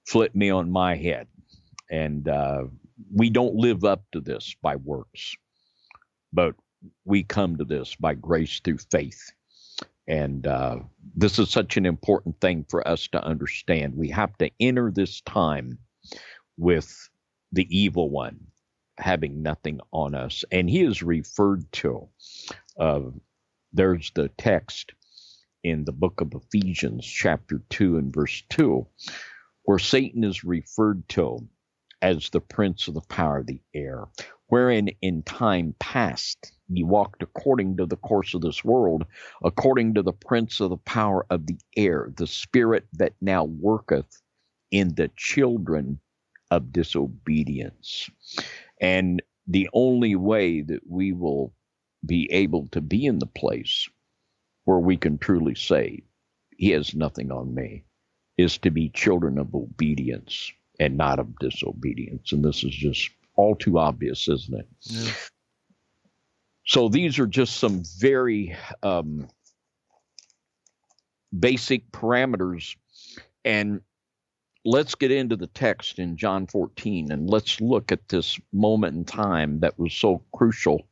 flip 0.06 0.34
me 0.34 0.50
on 0.50 0.70
my 0.70 0.96
head. 0.96 1.26
And 1.90 2.28
uh, 2.28 2.64
we 3.12 3.30
don't 3.30 3.56
live 3.56 3.84
up 3.84 4.02
to 4.12 4.20
this 4.20 4.54
by 4.62 4.76
works, 4.76 5.34
but 6.32 6.54
we 7.04 7.22
come 7.22 7.56
to 7.56 7.64
this 7.64 7.94
by 7.96 8.14
grace 8.14 8.60
through 8.60 8.78
faith 8.78 9.32
and 10.08 10.46
uh, 10.46 10.78
this 11.14 11.38
is 11.38 11.50
such 11.50 11.76
an 11.76 11.84
important 11.84 12.40
thing 12.40 12.64
for 12.68 12.86
us 12.88 13.08
to 13.08 13.22
understand. 13.22 13.94
We 13.94 14.08
have 14.08 14.36
to 14.38 14.50
enter 14.58 14.90
this 14.90 15.20
time 15.20 15.78
with 16.56 17.10
the 17.52 17.66
evil 17.70 18.08
one 18.08 18.40
having 18.96 19.42
nothing 19.42 19.80
on 19.92 20.14
us. 20.14 20.44
And 20.50 20.68
he 20.68 20.80
is 20.82 21.02
referred 21.02 21.70
to. 21.72 22.08
Uh, 22.80 23.02
there's 23.72 24.10
the 24.14 24.28
text 24.38 24.92
in 25.62 25.84
the 25.84 25.92
book 25.92 26.22
of 26.22 26.32
Ephesians, 26.34 27.06
chapter 27.06 27.60
2 27.68 27.98
and 27.98 28.12
verse 28.12 28.42
2, 28.48 28.86
where 29.64 29.78
Satan 29.78 30.24
is 30.24 30.42
referred 30.42 31.06
to 31.10 31.46
as 32.02 32.30
the 32.30 32.40
prince 32.40 32.88
of 32.88 32.94
the 32.94 33.00
power 33.02 33.38
of 33.38 33.46
the 33.46 33.60
air, 33.74 34.04
wherein 34.48 34.88
in 35.02 35.22
time 35.22 35.74
past 35.78 36.52
ye 36.68 36.84
walked 36.84 37.22
according 37.22 37.76
to 37.76 37.86
the 37.86 37.96
course 37.96 38.34
of 38.34 38.42
this 38.42 38.64
world, 38.64 39.04
according 39.42 39.94
to 39.94 40.02
the 40.02 40.12
prince 40.12 40.60
of 40.60 40.70
the 40.70 40.76
power 40.78 41.26
of 41.30 41.46
the 41.46 41.58
air, 41.76 42.10
the 42.16 42.26
spirit 42.26 42.86
that 42.92 43.14
now 43.20 43.44
worketh 43.44 44.22
in 44.70 44.94
the 44.94 45.10
children 45.16 45.98
of 46.50 46.72
disobedience. 46.72 48.08
And 48.80 49.22
the 49.46 49.68
only 49.72 50.14
way 50.16 50.62
that 50.62 50.82
we 50.88 51.12
will 51.12 51.52
be 52.06 52.30
able 52.32 52.68
to 52.68 52.80
be 52.80 53.06
in 53.06 53.18
the 53.18 53.26
place 53.26 53.88
where 54.64 54.78
we 54.78 54.96
can 54.96 55.18
truly 55.18 55.54
say, 55.54 56.02
He 56.56 56.70
has 56.70 56.94
nothing 56.94 57.32
on 57.32 57.54
me, 57.54 57.84
is 58.38 58.58
to 58.58 58.70
be 58.70 58.90
children 58.90 59.38
of 59.38 59.54
obedience 59.54 60.52
and 60.78 60.96
not 60.96 61.18
of 61.18 61.38
disobedience. 61.38 62.32
And 62.32 62.44
this 62.44 62.64
is 62.64 62.74
just 62.74 63.10
all 63.36 63.54
too 63.54 63.78
obvious, 63.78 64.28
isn't 64.28 64.60
it? 64.60 64.68
Yeah. 64.82 65.12
So 66.64 66.88
these 66.88 67.18
are 67.18 67.26
just 67.26 67.56
some 67.56 67.82
very 67.98 68.54
um, 68.82 69.28
basic 71.36 71.90
parameters. 71.90 72.76
And 73.44 73.80
let's 74.64 74.94
get 74.94 75.10
into 75.10 75.36
the 75.36 75.46
text 75.46 75.98
in 75.98 76.16
John 76.16 76.46
14 76.46 77.10
and 77.10 77.30
let's 77.30 77.60
look 77.60 77.90
at 77.90 78.08
this 78.08 78.38
moment 78.52 78.96
in 78.96 79.04
time 79.04 79.60
that 79.60 79.78
was 79.78 79.94
so 79.94 80.22
crucial 80.34 80.86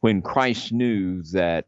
when 0.00 0.22
Christ 0.22 0.72
knew 0.72 1.22
that 1.32 1.66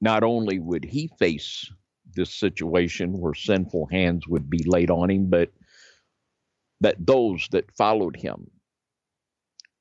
not 0.00 0.22
only 0.22 0.58
would 0.58 0.84
he 0.84 1.10
face 1.18 1.70
this 2.14 2.32
situation 2.32 3.18
where 3.18 3.34
sinful 3.34 3.86
hands 3.90 4.28
would 4.28 4.48
be 4.48 4.62
laid 4.64 4.90
on 4.90 5.10
him, 5.10 5.30
but 5.30 5.50
that 6.80 6.96
those 6.98 7.48
that 7.52 7.74
followed 7.76 8.16
him 8.16 8.50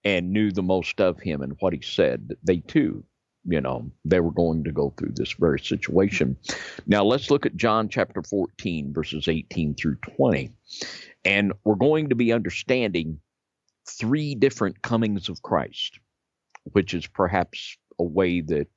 and 0.03 0.31
knew 0.31 0.51
the 0.51 0.63
most 0.63 1.01
of 1.01 1.19
him 1.19 1.41
and 1.41 1.55
what 1.59 1.73
he 1.73 1.81
said, 1.81 2.35
they 2.43 2.57
too, 2.57 3.03
you 3.45 3.61
know, 3.61 3.91
they 4.05 4.19
were 4.19 4.31
going 4.31 4.63
to 4.63 4.71
go 4.71 4.93
through 4.97 5.11
this 5.15 5.33
very 5.33 5.59
situation. 5.59 6.37
Now 6.87 7.03
let's 7.03 7.29
look 7.29 7.45
at 7.45 7.55
John 7.55 7.89
chapter 7.89 8.23
14, 8.23 8.93
verses 8.93 9.27
18 9.27 9.75
through 9.75 9.95
20. 10.17 10.51
And 11.23 11.53
we're 11.63 11.75
going 11.75 12.09
to 12.09 12.15
be 12.15 12.31
understanding 12.33 13.19
three 13.87 14.35
different 14.35 14.81
comings 14.81 15.29
of 15.29 15.41
Christ, 15.41 15.99
which 16.63 16.93
is 16.93 17.07
perhaps 17.07 17.77
a 17.99 18.03
way 18.03 18.41
that 18.41 18.67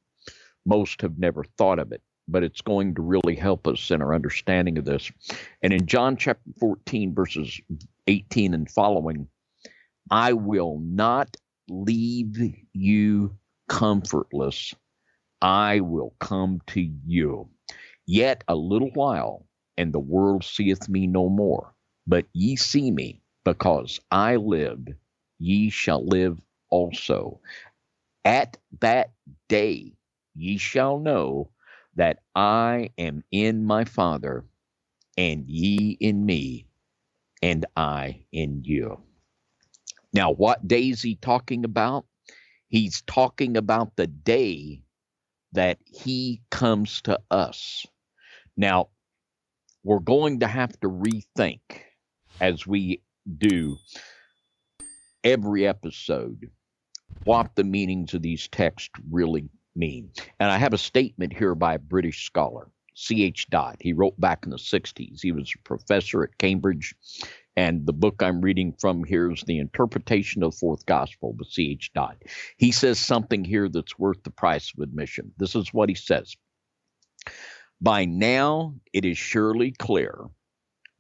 most 0.67 1.01
have 1.03 1.19
never 1.19 1.45
thought 1.57 1.79
of 1.79 1.93
it, 1.93 2.03
but 2.27 2.43
it's 2.43 2.61
going 2.61 2.95
to 2.95 3.03
really 3.03 3.35
help 3.35 3.67
us 3.67 3.91
in 3.91 4.03
our 4.03 4.15
understanding 4.15 4.77
of 4.77 4.85
this. 4.85 5.11
And 5.63 5.73
in 5.73 5.87
John 5.87 6.17
chapter 6.17 6.51
14, 6.61 7.15
verses 7.15 7.61
18 8.09 8.55
and 8.55 8.71
following, 8.71 9.29
I 10.11 10.35
will 10.35 10.81
not 10.81 11.37
leave 11.69 12.37
you 12.75 13.37
comfortless. 13.69 14.75
I 15.43 15.81
will 15.81 16.15
come 16.21 16.61
to 16.69 16.81
you. 17.07 17.49
Yet 18.07 18.45
a 18.49 18.57
little 18.57 18.91
while, 18.95 19.47
and 19.79 19.93
the 19.93 20.01
world 20.01 20.45
seeth 20.45 20.89
me 20.89 21.07
no 21.09 21.29
more. 21.31 21.75
But 22.07 22.27
ye 22.35 22.57
see 22.57 22.91
me, 22.91 23.23
because 23.45 24.01
I 24.11 24.37
live, 24.37 24.81
ye 25.39 25.71
shall 25.71 26.07
live 26.07 26.41
also. 26.71 27.41
At 28.25 28.59
that 28.83 29.13
day 29.49 29.95
ye 30.37 30.59
shall 30.59 31.01
know 31.01 31.51
that 31.97 32.21
I 32.37 32.91
am 32.99 33.25
in 33.33 33.65
my 33.65 33.85
Father, 33.87 34.45
and 35.19 35.47
ye 35.49 35.99
in 36.01 36.27
me, 36.27 36.68
and 37.43 37.67
I 37.77 38.25
in 38.33 38.63
you. 38.65 39.01
Now, 40.13 40.33
what 40.33 40.67
day 40.67 40.89
is 40.89 41.03
he 41.03 41.17
talking 41.17 41.65
about? 41.65 42.07
He's 42.69 43.03
talking 43.03 43.57
about 43.57 43.97
the 43.97 44.07
day 44.07 44.83
that 45.53 45.79
he 45.85 46.43
comes 46.51 47.03
to 47.03 47.21
us. 47.31 47.87
Now, 48.57 48.89
we're 49.85 50.01
going 50.01 50.41
to 50.41 50.47
have 50.47 50.79
to 50.81 50.89
rethink 50.89 51.61
as 52.41 52.67
we 52.67 53.03
do 53.37 53.77
every 55.25 55.67
episode 55.67 56.51
what 57.25 57.55
the 57.55 57.65
meanings 57.65 58.15
of 58.15 58.23
these 58.23 58.49
texts 58.49 58.91
really 59.11 59.49
mean. 59.75 60.11
And 60.39 60.51
I 60.51 60.59
have 60.59 60.75
a 60.75 60.79
statement 60.79 61.33
here 61.37 61.55
by 61.55 61.75
a 61.75 61.79
British 61.79 62.27
scholar, 62.27 62.69
C.H. 63.01 63.49
Dodd. 63.49 63.77
He 63.81 63.93
wrote 63.93 64.21
back 64.21 64.45
in 64.45 64.51
the 64.51 64.57
60s. 64.57 65.21
He 65.23 65.31
was 65.31 65.55
a 65.55 65.63
professor 65.63 66.25
at 66.25 66.37
Cambridge. 66.39 66.97
And 67.57 67.87
the 67.87 67.93
book 67.93 68.23
I'm 68.23 68.41
reading 68.41 68.73
from 68.73 69.05
here 69.05 69.31
is 69.31 69.43
The 69.43 69.59
Interpretation 69.61 70.43
of 70.43 70.53
the 70.53 70.59
Fourth 70.59 70.85
Gospel 70.85 71.33
by 71.33 71.45
C.H. 71.49 71.93
Dodd. 71.95 72.17
He 72.57 72.73
says 72.73 72.99
something 72.99 73.45
here 73.45 73.69
that's 73.69 73.99
worth 73.99 74.23
the 74.25 74.31
price 74.31 74.73
of 74.77 74.83
admission. 74.83 75.33
This 75.39 75.55
is 75.55 75.73
what 75.73 75.89
he 75.89 75.95
says 75.95 76.37
By 77.81 78.05
now, 78.05 78.75
it 78.93 79.05
is 79.05 79.17
surely 79.17 79.71
clear 79.71 80.27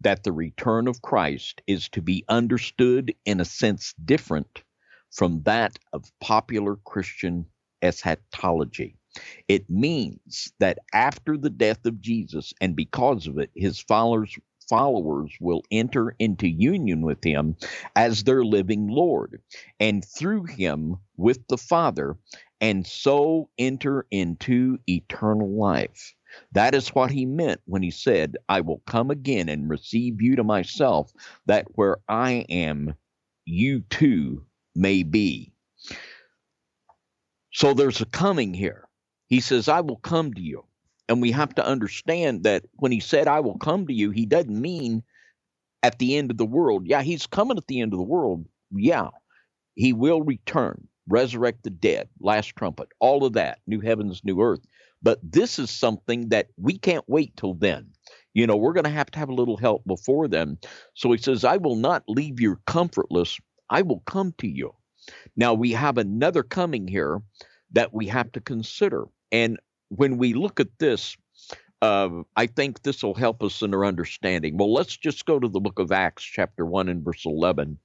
that 0.00 0.22
the 0.22 0.32
return 0.32 0.86
of 0.86 1.02
Christ 1.02 1.62
is 1.66 1.88
to 1.90 2.02
be 2.02 2.24
understood 2.28 3.12
in 3.24 3.40
a 3.40 3.44
sense 3.44 3.92
different 4.04 4.62
from 5.10 5.42
that 5.42 5.78
of 5.92 6.04
popular 6.20 6.76
Christian 6.76 7.46
eschatology. 7.82 8.97
It 9.48 9.68
means 9.70 10.52
that 10.60 10.78
after 10.92 11.36
the 11.36 11.50
death 11.50 11.84
of 11.86 12.00
Jesus 12.00 12.52
and 12.60 12.76
because 12.76 13.26
of 13.26 13.38
it, 13.38 13.50
his 13.54 13.80
followers 13.80 14.38
followers 14.68 15.32
will 15.40 15.62
enter 15.70 16.14
into 16.18 16.46
union 16.46 17.00
with 17.00 17.24
him 17.24 17.56
as 17.96 18.24
their 18.24 18.44
living 18.44 18.88
Lord, 18.88 19.40
and 19.80 20.04
through 20.04 20.44
him 20.44 20.96
with 21.16 21.46
the 21.48 21.56
Father, 21.56 22.16
and 22.60 22.86
so 22.86 23.48
enter 23.58 24.06
into 24.10 24.78
eternal 24.86 25.58
life. 25.58 26.14
That 26.52 26.74
is 26.74 26.88
what 26.88 27.10
he 27.10 27.24
meant 27.24 27.60
when 27.64 27.82
he 27.82 27.90
said, 27.90 28.36
I 28.48 28.60
will 28.60 28.82
come 28.86 29.10
again 29.10 29.48
and 29.48 29.70
receive 29.70 30.20
you 30.20 30.36
to 30.36 30.44
myself, 30.44 31.12
that 31.46 31.66
where 31.76 31.98
I 32.08 32.44
am, 32.50 32.94
you 33.46 33.80
too 33.88 34.44
may 34.74 35.02
be. 35.02 35.52
So 37.52 37.72
there's 37.72 38.02
a 38.02 38.06
coming 38.06 38.52
here. 38.52 38.87
He 39.28 39.40
says, 39.40 39.68
I 39.68 39.80
will 39.80 39.96
come 39.96 40.34
to 40.34 40.40
you. 40.40 40.64
And 41.08 41.22
we 41.22 41.32
have 41.32 41.54
to 41.54 41.66
understand 41.66 42.44
that 42.44 42.64
when 42.74 42.92
he 42.92 43.00
said, 43.00 43.28
I 43.28 43.40
will 43.40 43.58
come 43.58 43.86
to 43.86 43.94
you, 43.94 44.10
he 44.10 44.26
doesn't 44.26 44.60
mean 44.60 45.02
at 45.82 45.98
the 45.98 46.16
end 46.16 46.30
of 46.30 46.36
the 46.36 46.46
world. 46.46 46.86
Yeah, 46.86 47.02
he's 47.02 47.26
coming 47.26 47.56
at 47.56 47.66
the 47.66 47.80
end 47.80 47.92
of 47.94 47.98
the 47.98 48.04
world. 48.04 48.46
Yeah, 48.70 49.08
he 49.74 49.92
will 49.92 50.22
return, 50.22 50.88
resurrect 51.08 51.62
the 51.64 51.70
dead, 51.70 52.08
last 52.20 52.48
trumpet, 52.56 52.88
all 53.00 53.24
of 53.24 53.34
that, 53.34 53.60
new 53.66 53.80
heavens, 53.80 54.22
new 54.24 54.40
earth. 54.40 54.60
But 55.02 55.20
this 55.22 55.58
is 55.58 55.70
something 55.70 56.28
that 56.30 56.48
we 56.56 56.78
can't 56.78 57.04
wait 57.08 57.36
till 57.36 57.54
then. 57.54 57.92
You 58.34 58.46
know, 58.46 58.56
we're 58.56 58.72
going 58.72 58.84
to 58.84 58.90
have 58.90 59.10
to 59.12 59.18
have 59.18 59.28
a 59.28 59.34
little 59.34 59.56
help 59.56 59.84
before 59.86 60.28
then. 60.28 60.58
So 60.94 61.10
he 61.12 61.18
says, 61.18 61.44
I 61.44 61.56
will 61.56 61.76
not 61.76 62.02
leave 62.08 62.40
you 62.40 62.58
comfortless. 62.66 63.38
I 63.70 63.82
will 63.82 64.00
come 64.00 64.34
to 64.38 64.48
you. 64.48 64.74
Now, 65.36 65.54
we 65.54 65.72
have 65.72 65.98
another 65.98 66.42
coming 66.42 66.86
here 66.88 67.22
that 67.72 67.94
we 67.94 68.08
have 68.08 68.32
to 68.32 68.40
consider. 68.40 69.06
And 69.32 69.58
when 69.88 70.18
we 70.18 70.34
look 70.34 70.60
at 70.60 70.78
this, 70.78 71.16
uh, 71.80 72.08
I 72.36 72.46
think 72.46 72.82
this 72.82 73.02
will 73.02 73.14
help 73.14 73.42
us 73.42 73.62
in 73.62 73.74
our 73.74 73.84
understanding. 73.84 74.56
Well, 74.56 74.72
let's 74.72 74.96
just 74.96 75.26
go 75.26 75.38
to 75.38 75.48
the 75.48 75.60
book 75.60 75.78
of 75.78 75.92
Acts, 75.92 76.24
chapter 76.24 76.66
1 76.66 76.88
and 76.88 77.04
verse 77.04 77.24
11, 77.24 77.78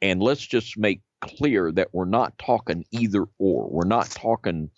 and 0.00 0.22
let's 0.22 0.46
just 0.46 0.78
make 0.78 1.00
clear 1.20 1.72
that 1.72 1.88
we're 1.92 2.04
not 2.04 2.38
talking 2.38 2.84
either 2.90 3.24
or. 3.38 3.68
We're 3.68 3.84
not 3.84 4.10
talking 4.10 4.70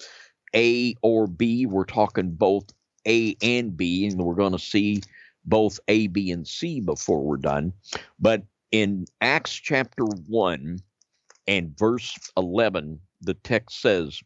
A 0.54 0.94
or 1.02 1.26
B. 1.26 1.66
We're 1.66 1.84
talking 1.84 2.30
both 2.30 2.64
A 3.06 3.36
and 3.42 3.76
B, 3.76 4.06
and 4.06 4.22
we're 4.22 4.34
going 4.34 4.52
to 4.52 4.58
see 4.58 5.02
both 5.44 5.78
A, 5.88 6.06
B, 6.06 6.30
and 6.30 6.46
C 6.46 6.80
before 6.80 7.22
we're 7.22 7.36
done. 7.36 7.72
But 8.18 8.44
in 8.70 9.04
Acts 9.20 9.52
chapter 9.52 10.04
1 10.04 10.78
and 11.46 11.78
verse 11.78 12.16
11, 12.36 12.98
the 13.20 13.34
text 13.34 13.80
says, 13.80 14.20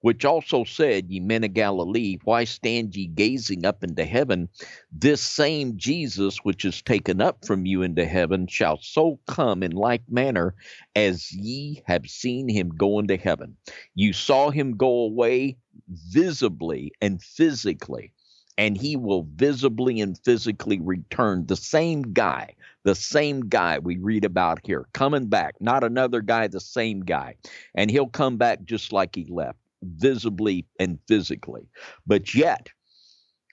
which 0.00 0.24
also 0.24 0.64
said, 0.64 1.10
Ye 1.10 1.20
men 1.20 1.44
of 1.44 1.54
Galilee, 1.54 2.18
why 2.24 2.44
stand 2.44 2.94
ye 2.94 3.06
gazing 3.06 3.64
up 3.64 3.82
into 3.82 4.04
heaven? 4.04 4.48
This 4.92 5.20
same 5.20 5.76
Jesus, 5.76 6.38
which 6.44 6.64
is 6.64 6.82
taken 6.82 7.20
up 7.20 7.44
from 7.44 7.66
you 7.66 7.82
into 7.82 8.04
heaven, 8.04 8.46
shall 8.46 8.78
so 8.80 9.18
come 9.26 9.62
in 9.62 9.72
like 9.72 10.02
manner 10.08 10.54
as 10.94 11.32
ye 11.32 11.82
have 11.86 12.06
seen 12.06 12.48
him 12.48 12.68
go 12.68 12.98
into 12.98 13.16
heaven. 13.16 13.56
You 13.94 14.12
saw 14.12 14.50
him 14.50 14.76
go 14.76 14.88
away 14.88 15.56
visibly 15.88 16.92
and 17.00 17.22
physically, 17.22 18.12
and 18.58 18.76
he 18.76 18.96
will 18.96 19.26
visibly 19.34 20.00
and 20.00 20.18
physically 20.24 20.78
return. 20.80 21.46
The 21.46 21.56
same 21.56 22.02
guy, 22.12 22.54
the 22.84 22.94
same 22.94 23.48
guy 23.48 23.78
we 23.78 23.96
read 23.98 24.24
about 24.24 24.60
here, 24.64 24.86
coming 24.92 25.26
back, 25.26 25.54
not 25.60 25.84
another 25.84 26.20
guy, 26.20 26.46
the 26.46 26.60
same 26.60 27.00
guy. 27.00 27.36
And 27.74 27.90
he'll 27.90 28.06
come 28.08 28.36
back 28.36 28.64
just 28.64 28.92
like 28.92 29.14
he 29.14 29.26
left 29.28 29.58
visibly 29.82 30.66
and 30.78 30.98
physically. 31.08 31.68
But 32.06 32.34
yet, 32.34 32.68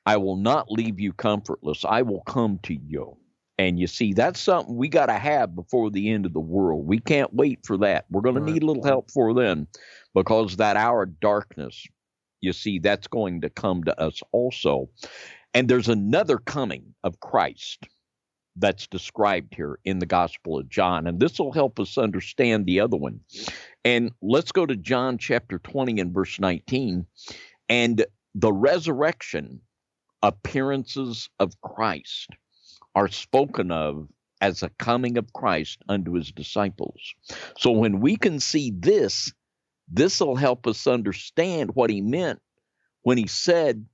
I 0.05 0.17
will 0.17 0.35
not 0.35 0.71
leave 0.71 0.99
you 0.99 1.13
comfortless. 1.13 1.85
I 1.85 2.01
will 2.01 2.21
come 2.21 2.59
to 2.63 2.73
you. 2.73 3.17
And 3.57 3.79
you 3.79 3.87
see, 3.87 4.13
that's 4.13 4.39
something 4.39 4.75
we 4.75 4.89
got 4.89 5.05
to 5.05 5.13
have 5.13 5.55
before 5.55 5.91
the 5.91 6.09
end 6.09 6.25
of 6.25 6.33
the 6.33 6.39
world. 6.39 6.87
We 6.87 6.99
can't 6.99 7.33
wait 7.33 7.59
for 7.65 7.77
that. 7.77 8.05
We're 8.09 8.21
going 8.21 8.35
right. 8.35 8.47
to 8.47 8.51
need 8.51 8.63
a 8.63 8.65
little 8.65 8.83
help 8.83 9.11
for 9.11 9.33
then 9.33 9.67
because 10.15 10.57
that 10.57 10.75
hour 10.75 11.03
of 11.03 11.19
darkness, 11.19 11.85
you 12.41 12.51
see, 12.51 12.79
that's 12.79 13.07
going 13.07 13.41
to 13.41 13.49
come 13.49 13.83
to 13.83 13.99
us 13.99 14.21
also. 14.31 14.89
And 15.53 15.69
there's 15.69 15.87
another 15.87 16.39
coming 16.39 16.95
of 17.03 17.19
Christ 17.19 17.87
that's 18.55 18.87
described 18.87 19.55
here 19.55 19.79
in 19.83 19.99
the 19.99 20.05
Gospel 20.05 20.59
of 20.59 20.69
John. 20.69 21.07
And 21.07 21.19
this 21.19 21.39
will 21.39 21.51
help 21.51 21.79
us 21.79 21.97
understand 21.97 22.65
the 22.65 22.79
other 22.79 22.97
one. 22.97 23.19
And 23.83 24.11
let's 24.21 24.51
go 24.51 24.65
to 24.65 24.75
John 24.75 25.17
chapter 25.17 25.59
20 25.59 25.99
and 25.99 26.13
verse 26.13 26.39
19. 26.39 27.05
And 27.69 28.05
the 28.35 28.53
resurrection 28.53 29.61
appearances 30.21 31.29
of 31.39 31.59
Christ 31.61 32.29
are 32.95 33.07
spoken 33.07 33.71
of 33.71 34.07
as 34.39 34.61
a 34.61 34.69
coming 34.77 35.17
of 35.17 35.33
Christ 35.33 35.79
unto 35.87 36.13
his 36.13 36.31
disciples. 36.31 36.99
So 37.57 37.71
when 37.71 38.01
we 38.01 38.17
can 38.17 38.39
see 38.39 38.71
this, 38.75 39.31
this 39.87 40.19
will 40.19 40.35
help 40.35 40.67
us 40.67 40.85
understand 40.85 41.75
what 41.75 41.89
he 41.89 42.01
meant 42.01 42.39
when 43.03 43.17
he 43.17 43.27
said 43.27 43.85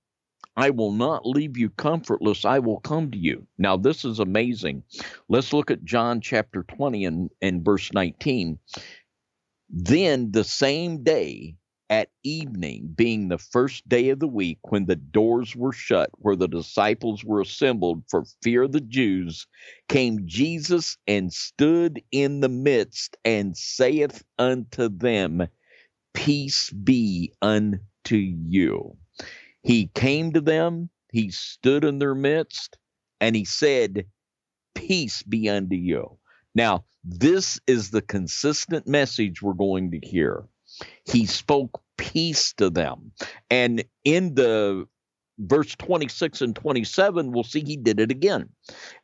I 0.59 0.71
will 0.71 0.91
not 0.91 1.25
leave 1.25 1.57
you 1.57 1.69
comfortless. 1.69 2.43
I 2.43 2.59
will 2.59 2.81
come 2.81 3.11
to 3.11 3.17
you. 3.17 3.47
Now, 3.57 3.77
this 3.77 4.03
is 4.03 4.19
amazing. 4.19 4.83
Let's 5.29 5.53
look 5.53 5.71
at 5.71 5.85
John 5.85 6.19
chapter 6.19 6.63
20 6.63 7.05
and, 7.05 7.29
and 7.41 7.63
verse 7.63 7.93
19. 7.93 8.59
Then 9.69 10.31
the 10.31 10.43
same 10.43 11.01
day 11.01 11.55
at 11.89 12.09
evening, 12.25 12.93
being 12.93 13.29
the 13.29 13.37
first 13.37 13.87
day 13.87 14.09
of 14.09 14.19
the 14.19 14.27
week, 14.27 14.59
when 14.63 14.85
the 14.85 14.97
doors 14.97 15.55
were 15.55 15.71
shut, 15.71 16.09
where 16.15 16.35
the 16.35 16.49
disciples 16.49 17.23
were 17.23 17.39
assembled 17.39 18.03
for 18.09 18.25
fear 18.43 18.63
of 18.63 18.73
the 18.73 18.81
Jews, 18.81 19.47
came 19.87 20.27
Jesus 20.27 20.97
and 21.07 21.31
stood 21.31 22.03
in 22.11 22.41
the 22.41 22.49
midst 22.49 23.15
and 23.23 23.55
saith 23.55 24.25
unto 24.37 24.89
them, 24.89 25.47
Peace 26.13 26.69
be 26.69 27.31
unto 27.41 28.17
you. 28.17 28.97
He 29.63 29.87
came 29.93 30.33
to 30.33 30.41
them, 30.41 30.89
he 31.11 31.31
stood 31.31 31.83
in 31.83 31.99
their 31.99 32.15
midst, 32.15 32.77
and 33.19 33.35
he 33.35 33.45
said, 33.45 34.05
Peace 34.75 35.23
be 35.23 35.49
unto 35.49 35.75
you. 35.75 36.17
Now, 36.55 36.85
this 37.03 37.59
is 37.67 37.91
the 37.91 38.01
consistent 38.01 38.87
message 38.87 39.41
we're 39.41 39.53
going 39.53 39.91
to 39.91 39.99
hear. 40.01 40.45
He 41.05 41.25
spoke 41.25 41.81
peace 41.97 42.53
to 42.53 42.69
them. 42.69 43.11
And 43.49 43.83
in 44.03 44.35
the 44.35 44.87
verse 45.37 45.75
26 45.75 46.41
and 46.41 46.55
27, 46.55 47.31
we'll 47.31 47.43
see 47.43 47.61
he 47.61 47.77
did 47.77 47.99
it 47.99 48.11
again. 48.11 48.49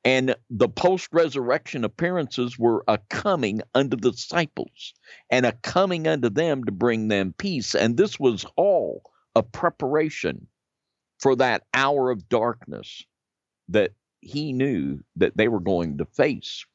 And 0.04 0.36
the 0.50 0.70
post 0.70 1.10
resurrection 1.12 1.84
appearances 1.84 2.60
were 2.60 2.84
a 2.88 3.00
coming 3.10 3.62
unto 3.74 3.98
the 3.98 4.12
disciples 4.12 4.94
and 5.30 5.46
a 5.46 5.54
coming 5.54 6.08
unto 6.08 6.30
them 6.30 6.64
to 6.66 6.72
bring 6.72 7.08
them 7.08 7.34
peace. 7.38 7.76
And 7.76 7.98
this 7.98 8.20
was 8.20 8.46
all 8.56 9.04
a 9.36 9.44
preparation 9.44 10.48
for 11.20 11.36
that 11.36 11.64
hour 11.74 12.10
of 12.12 12.28
darkness 12.30 13.04
that 13.70 13.92
he 14.22 14.54
knew 14.54 15.00
that 15.16 15.38
they 15.38 15.48
were 15.48 15.60
going 15.60 15.98
to 16.00 16.06
face. 16.06 16.66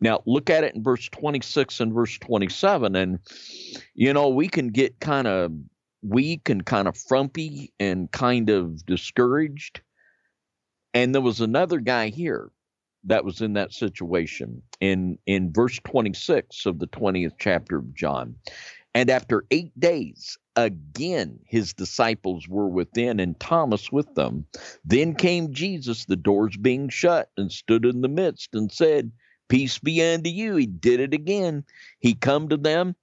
Now, 0.00 0.22
look 0.26 0.50
at 0.50 0.64
it 0.64 0.74
in 0.74 0.82
verse 0.82 1.08
26 1.08 1.80
and 1.80 1.94
verse 1.94 2.18
27. 2.18 2.94
And, 2.94 3.18
you 3.94 4.12
know, 4.12 4.28
we 4.28 4.48
can 4.48 4.68
get 4.68 5.00
kind 5.00 5.26
of 5.26 5.52
weak 6.02 6.48
and 6.48 6.64
kind 6.64 6.88
of 6.88 6.96
frumpy 6.96 7.72
and 7.80 8.10
kind 8.10 8.50
of 8.50 8.84
discouraged. 8.84 9.80
And 10.92 11.14
there 11.14 11.22
was 11.22 11.40
another 11.40 11.78
guy 11.78 12.08
here 12.08 12.50
that 13.04 13.24
was 13.24 13.40
in 13.40 13.54
that 13.54 13.72
situation 13.72 14.62
in 14.80 15.18
in 15.26 15.52
verse 15.52 15.78
26 15.84 16.66
of 16.66 16.78
the 16.78 16.86
20th 16.88 17.32
chapter 17.38 17.78
of 17.78 17.94
John. 17.94 18.34
And 18.94 19.08
after 19.08 19.44
8 19.50 19.78
days 19.78 20.36
again 20.56 21.38
his 21.46 21.72
disciples 21.72 22.48
were 22.48 22.68
within 22.68 23.20
and 23.20 23.38
Thomas 23.38 23.92
with 23.92 24.14
them. 24.14 24.46
Then 24.84 25.14
came 25.14 25.52
Jesus 25.52 26.04
the 26.04 26.16
doors 26.16 26.56
being 26.56 26.88
shut 26.88 27.30
and 27.36 27.52
stood 27.52 27.84
in 27.84 28.00
the 28.00 28.08
midst 28.08 28.54
and 28.54 28.70
said, 28.70 29.12
Peace 29.48 29.78
be 29.78 30.02
unto 30.02 30.30
you. 30.30 30.56
He 30.56 30.66
did 30.66 31.00
it 31.00 31.14
again. 31.14 31.64
He 31.98 32.14
come 32.14 32.48
to 32.48 32.56
them 32.56 32.94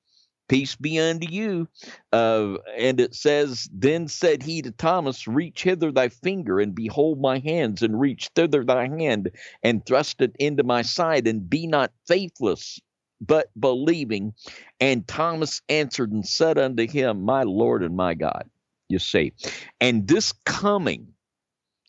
peace 0.47 0.75
be 0.75 0.99
unto 0.99 1.27
you. 1.29 1.67
Uh, 2.11 2.55
and 2.77 2.99
it 2.99 3.15
says, 3.15 3.69
Then 3.73 4.07
said 4.07 4.43
he 4.43 4.61
to 4.61 4.71
Thomas, 4.71 5.27
Reach 5.27 5.63
hither 5.63 5.91
thy 5.91 6.09
finger, 6.09 6.59
and 6.59 6.73
behold 6.73 7.19
my 7.19 7.39
hands, 7.39 7.81
and 7.81 7.99
reach 7.99 8.29
thither 8.35 8.63
thy 8.63 8.87
hand, 8.87 9.31
and 9.63 9.85
thrust 9.85 10.21
it 10.21 10.35
into 10.39 10.63
my 10.63 10.81
side, 10.81 11.27
and 11.27 11.49
be 11.49 11.67
not 11.67 11.91
faithless, 12.07 12.79
but 13.19 13.49
believing. 13.59 14.33
And 14.79 15.07
Thomas 15.07 15.61
answered 15.69 16.11
and 16.11 16.27
said 16.27 16.57
unto 16.57 16.87
him, 16.87 17.21
My 17.21 17.43
Lord 17.43 17.83
and 17.83 17.95
my 17.95 18.13
God. 18.13 18.49
You 18.89 18.99
see, 18.99 19.33
and 19.81 20.07
this 20.07 20.33
coming 20.45 21.09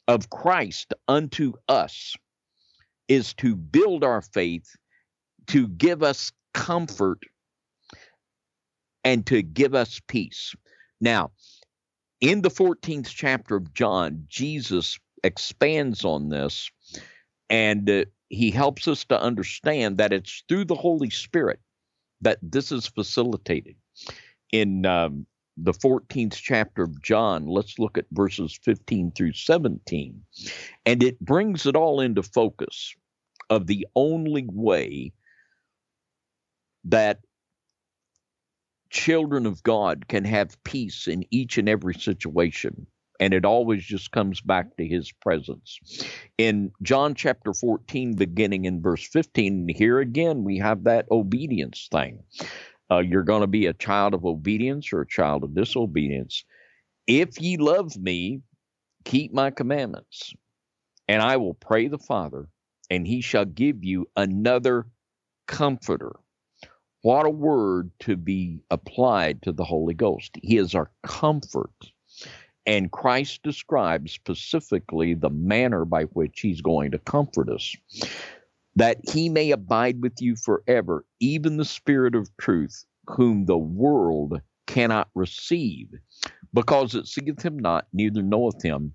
of 0.08 0.30
Christ 0.30 0.94
unto 1.06 1.52
us 1.68 2.16
is 3.06 3.34
to 3.34 3.54
build 3.54 4.02
our 4.02 4.20
faith, 4.20 4.76
to 5.48 5.68
give 5.68 6.02
us 6.02 6.32
comfort 6.52 7.20
and 9.04 9.24
to 9.26 9.42
give 9.42 9.74
us 9.74 10.00
peace. 10.08 10.54
Now, 11.00 11.30
in 12.20 12.42
the 12.42 12.50
14th 12.50 13.08
chapter 13.08 13.54
of 13.56 13.72
John, 13.72 14.24
Jesus 14.28 14.98
expands 15.22 16.04
on 16.04 16.28
this 16.28 16.70
and 17.48 17.88
uh, 17.88 18.04
he 18.28 18.50
helps 18.50 18.88
us 18.88 19.04
to 19.06 19.20
understand 19.20 19.98
that 19.98 20.12
it's 20.12 20.44
through 20.48 20.66
the 20.66 20.74
Holy 20.74 21.10
Spirit 21.10 21.60
that 22.20 22.38
this 22.42 22.72
is 22.72 22.86
facilitated. 22.86 23.76
In 24.52 24.84
um, 24.86 25.26
the 25.56 25.72
14th 25.72 26.34
chapter 26.34 26.82
of 26.82 27.02
John, 27.02 27.46
let's 27.46 27.78
look 27.78 27.98
at 27.98 28.06
verses 28.12 28.58
15 28.62 29.12
through 29.12 29.32
17. 29.32 30.22
And 30.86 31.02
it 31.02 31.20
brings 31.20 31.66
it 31.66 31.76
all 31.76 32.00
into 32.00 32.22
focus 32.22 32.94
of 33.50 33.66
the 33.66 33.86
only 33.94 34.46
way 34.50 35.12
that 36.84 37.20
children 38.90 39.46
of 39.46 39.62
God 39.62 40.08
can 40.08 40.24
have 40.24 40.62
peace 40.64 41.06
in 41.06 41.24
each 41.30 41.58
and 41.58 41.68
every 41.68 41.94
situation. 41.94 42.86
And 43.20 43.34
it 43.34 43.44
always 43.44 43.84
just 43.84 44.12
comes 44.12 44.40
back 44.40 44.76
to 44.76 44.86
his 44.86 45.10
presence. 45.10 45.80
In 46.36 46.70
John 46.82 47.14
chapter 47.14 47.52
14, 47.52 48.14
beginning 48.14 48.64
in 48.64 48.80
verse 48.80 49.06
15, 49.08 49.68
here 49.68 49.98
again 49.98 50.44
we 50.44 50.58
have 50.58 50.84
that 50.84 51.06
obedience 51.10 51.88
thing. 51.90 52.22
Uh, 52.90 52.98
you're 52.98 53.24
going 53.24 53.40
to 53.40 53.48
be 53.48 53.66
a 53.66 53.72
child 53.72 54.14
of 54.14 54.24
obedience 54.24 54.92
or 54.92 55.00
a 55.00 55.06
child 55.06 55.42
of 55.42 55.54
disobedience. 55.54 56.44
If 57.06 57.40
ye 57.40 57.56
love 57.56 57.96
me, 57.96 58.42
keep 59.04 59.32
my 59.32 59.50
commandments, 59.50 60.32
and 61.08 61.20
I 61.20 61.36
will 61.38 61.54
pray 61.54 61.88
the 61.88 61.98
Father, 61.98 62.48
and 62.88 63.06
he 63.06 63.20
shall 63.20 63.44
give 63.44 63.84
you 63.84 64.08
another 64.16 64.86
comforter 65.46 66.16
what 67.02 67.26
a 67.26 67.30
word 67.30 67.90
to 68.00 68.16
be 68.16 68.60
applied 68.70 69.42
to 69.42 69.52
the 69.52 69.64
Holy 69.64 69.94
Ghost. 69.94 70.36
He 70.42 70.56
is 70.56 70.74
our 70.74 70.90
comfort. 71.02 71.70
And 72.68 72.92
Christ 72.92 73.42
describes 73.42 74.12
specifically 74.12 75.14
the 75.14 75.30
manner 75.30 75.86
by 75.86 76.02
which 76.04 76.40
he's 76.40 76.60
going 76.60 76.90
to 76.90 76.98
comfort 76.98 77.48
us. 77.48 77.74
That 78.76 78.98
he 79.10 79.30
may 79.30 79.52
abide 79.52 80.02
with 80.02 80.20
you 80.20 80.36
forever, 80.36 81.06
even 81.18 81.56
the 81.56 81.64
Spirit 81.64 82.14
of 82.14 82.28
truth, 82.36 82.84
whom 83.06 83.46
the 83.46 83.56
world 83.56 84.42
cannot 84.66 85.08
receive, 85.14 85.88
because 86.52 86.94
it 86.94 87.06
seeth 87.06 87.40
him 87.40 87.58
not, 87.58 87.86
neither 87.94 88.20
knoweth 88.20 88.62
him, 88.62 88.92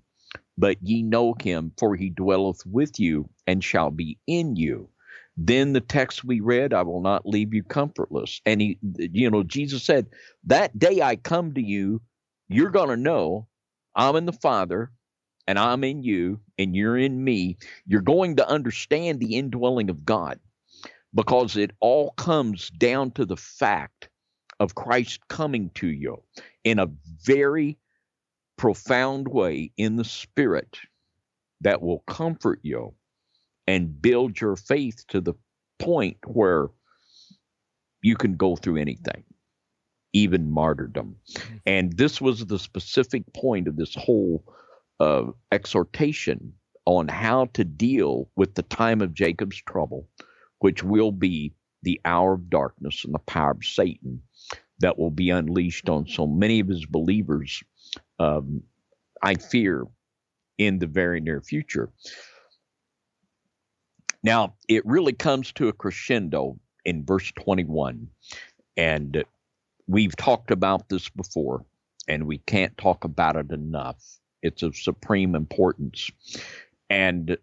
but 0.56 0.80
ye 0.80 1.02
know 1.02 1.34
him, 1.42 1.72
for 1.76 1.96
he 1.96 2.10
dwelleth 2.10 2.64
with 2.64 3.00
you 3.00 3.28
and 3.48 3.64
shall 3.64 3.90
be 3.90 4.16
in 4.28 4.54
you. 4.54 4.88
Then 5.36 5.72
the 5.72 5.80
text 5.80 6.22
we 6.22 6.38
read, 6.38 6.72
I 6.72 6.82
will 6.82 7.02
not 7.02 7.26
leave 7.26 7.52
you 7.52 7.64
comfortless. 7.64 8.40
And 8.46 8.60
he, 8.60 8.78
you 8.96 9.28
know, 9.28 9.42
Jesus 9.42 9.82
said, 9.82 10.06
That 10.44 10.78
day 10.78 11.02
I 11.02 11.16
come 11.16 11.54
to 11.54 11.60
you, 11.60 12.00
you're 12.48 12.70
going 12.70 12.90
to 12.90 12.96
know 12.96 13.48
I'm 13.96 14.16
in 14.16 14.26
the 14.26 14.32
Father 14.32 14.90
and 15.46 15.58
I'm 15.58 15.84
in 15.84 16.02
you 16.02 16.40
and 16.58 16.74
you're 16.74 16.98
in 16.98 17.22
me. 17.22 17.58
You're 17.86 18.00
going 18.02 18.36
to 18.36 18.48
understand 18.48 19.20
the 19.20 19.36
indwelling 19.36 19.90
of 19.90 20.04
God 20.04 20.40
because 21.14 21.56
it 21.56 21.70
all 21.80 22.12
comes 22.12 22.70
down 22.70 23.12
to 23.12 23.24
the 23.24 23.36
fact 23.36 24.08
of 24.60 24.74
Christ 24.74 25.20
coming 25.28 25.70
to 25.74 25.86
you 25.86 26.22
in 26.64 26.78
a 26.78 26.90
very 27.22 27.78
profound 28.56 29.28
way 29.28 29.72
in 29.76 29.96
the 29.96 30.04
Spirit 30.04 30.78
that 31.60 31.82
will 31.82 32.00
comfort 32.00 32.60
you 32.62 32.94
and 33.66 34.00
build 34.00 34.40
your 34.40 34.56
faith 34.56 35.04
to 35.08 35.20
the 35.20 35.34
point 35.78 36.18
where 36.26 36.68
you 38.02 38.16
can 38.16 38.36
go 38.36 38.56
through 38.56 38.76
anything, 38.76 39.24
even 40.14 40.50
martyrdom. 40.50 41.16
Mm-hmm. 41.32 41.56
And 41.66 41.92
this 41.92 42.20
was 42.20 42.46
the 42.46 42.58
specific 42.58 43.30
point 43.34 43.68
of 43.68 43.76
this 43.76 43.94
whole 43.94 44.42
uh, 45.00 45.24
exhortation 45.52 46.54
on 46.86 47.08
how 47.08 47.46
to 47.54 47.64
deal 47.64 48.30
with 48.36 48.54
the 48.54 48.62
time 48.62 49.02
of 49.02 49.12
Jacob's 49.12 49.60
trouble, 49.62 50.08
which 50.60 50.82
will 50.82 51.12
be 51.12 51.52
the 51.82 52.00
hour 52.04 52.34
of 52.34 52.48
darkness 52.48 53.04
and 53.04 53.14
the 53.14 53.18
power 53.18 53.50
of 53.50 53.64
Satan 53.64 54.22
that 54.78 54.98
will 54.98 55.10
be 55.10 55.30
unleashed 55.30 55.88
on 55.88 56.06
so 56.06 56.26
many 56.26 56.60
of 56.60 56.68
his 56.68 56.86
believers, 56.86 57.62
um, 58.18 58.62
I 59.22 59.34
fear, 59.34 59.84
in 60.58 60.78
the 60.78 60.86
very 60.86 61.20
near 61.20 61.40
future. 61.40 61.90
Now, 64.22 64.54
it 64.68 64.86
really 64.86 65.12
comes 65.12 65.52
to 65.52 65.68
a 65.68 65.72
crescendo 65.72 66.58
in 66.84 67.04
verse 67.04 67.32
21. 67.32 68.08
And 68.76 69.24
we've 69.86 70.16
talked 70.16 70.50
about 70.50 70.88
this 70.88 71.08
before, 71.08 71.64
and 72.08 72.26
we 72.26 72.38
can't 72.38 72.76
talk 72.78 73.04
about 73.04 73.36
it 73.36 73.50
enough. 73.50 74.02
It's 74.42 74.62
of 74.62 74.76
supreme 74.76 75.34
importance. 75.34 76.10
And, 76.90 77.36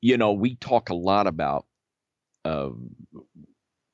you 0.00 0.16
know, 0.16 0.32
we 0.32 0.56
talk 0.56 0.88
a 0.90 0.94
lot 0.94 1.26
about, 1.26 1.66
uh, 2.44 2.70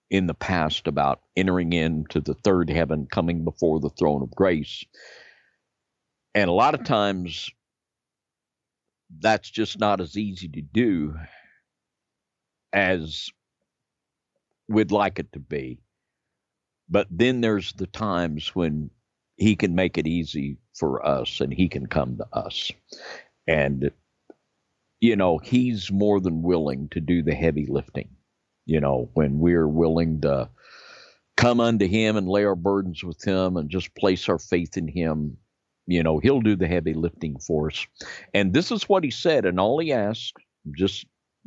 in 0.08 0.26
the 0.26 0.34
past, 0.34 0.88
about 0.88 1.20
entering 1.36 1.72
into 1.72 2.20
the 2.20 2.34
third 2.34 2.70
heaven, 2.70 3.06
coming 3.10 3.44
before 3.44 3.80
the 3.80 3.90
throne 3.90 4.22
of 4.22 4.30
grace. 4.30 4.84
And 6.34 6.48
a 6.48 6.52
lot 6.52 6.74
of 6.74 6.84
times, 6.84 7.50
that's 9.18 9.50
just 9.50 9.78
not 9.78 10.00
as 10.00 10.16
easy 10.16 10.48
to 10.48 10.62
do 10.62 11.16
as 12.72 13.28
we'd 14.68 14.92
like 14.92 15.18
it 15.18 15.32
to 15.32 15.40
be. 15.40 15.80
But 16.90 17.06
then 17.10 17.40
there's 17.40 17.72
the 17.74 17.86
times 17.86 18.54
when 18.54 18.90
he 19.36 19.56
can 19.56 19.74
make 19.74 19.96
it 19.96 20.06
easy 20.06 20.58
for 20.74 21.06
us 21.06 21.40
and 21.40 21.52
he 21.52 21.68
can 21.68 21.86
come 21.86 22.18
to 22.18 22.26
us. 22.32 22.70
And, 23.46 23.90
you 25.00 25.16
know, 25.16 25.38
he's 25.38 25.90
more 25.90 26.20
than 26.20 26.42
willing 26.42 26.88
to 26.90 27.00
do 27.00 27.22
the 27.22 27.34
heavy 27.34 27.66
lifting. 27.66 28.08
You 28.66 28.80
know, 28.80 29.08
when 29.14 29.38
we're 29.38 29.68
willing 29.68 30.20
to 30.22 30.50
come 31.36 31.60
unto 31.60 31.86
him 31.86 32.16
and 32.16 32.28
lay 32.28 32.44
our 32.44 32.56
burdens 32.56 33.02
with 33.02 33.22
him 33.22 33.56
and 33.56 33.70
just 33.70 33.94
place 33.94 34.28
our 34.28 34.38
faith 34.38 34.76
in 34.76 34.88
him, 34.88 35.36
you 35.86 36.02
know, 36.02 36.18
he'll 36.18 36.42
do 36.42 36.54
the 36.54 36.68
heavy 36.68 36.92
lifting 36.92 37.38
for 37.38 37.68
us. 37.68 37.86
And 38.34 38.52
this 38.52 38.70
is 38.70 38.88
what 38.88 39.02
he 39.02 39.10
said, 39.10 39.46
and 39.46 39.58
all 39.58 39.78
he 39.78 39.92
asks, 39.92 40.32
just 40.76 41.06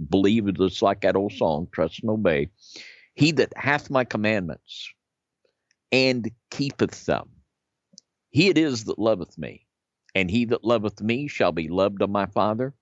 believe 0.09 0.47
it 0.47 0.59
is 0.59 0.81
like 0.81 1.01
that 1.01 1.15
old 1.15 1.33
song, 1.33 1.67
trust 1.71 2.01
and 2.01 2.09
obey. 2.09 2.49
He 3.13 3.31
that 3.33 3.53
hath 3.55 3.89
my 3.89 4.03
commandments 4.03 4.91
and 5.93 6.29
keepeth 6.49 7.05
them, 7.05 7.29
he 8.31 8.49
it 8.49 8.57
is 8.57 8.85
that 8.85 8.99
loveth 8.99 9.37
me. 9.37 9.67
And 10.15 10.29
he 10.29 10.45
that 10.45 10.63
loveth 10.63 11.01
me 11.01 11.27
shall 11.27 11.51
be 11.51 11.69
loved 11.69 12.01
of 12.01 12.09
my 12.09 12.25
Father, 12.25 12.73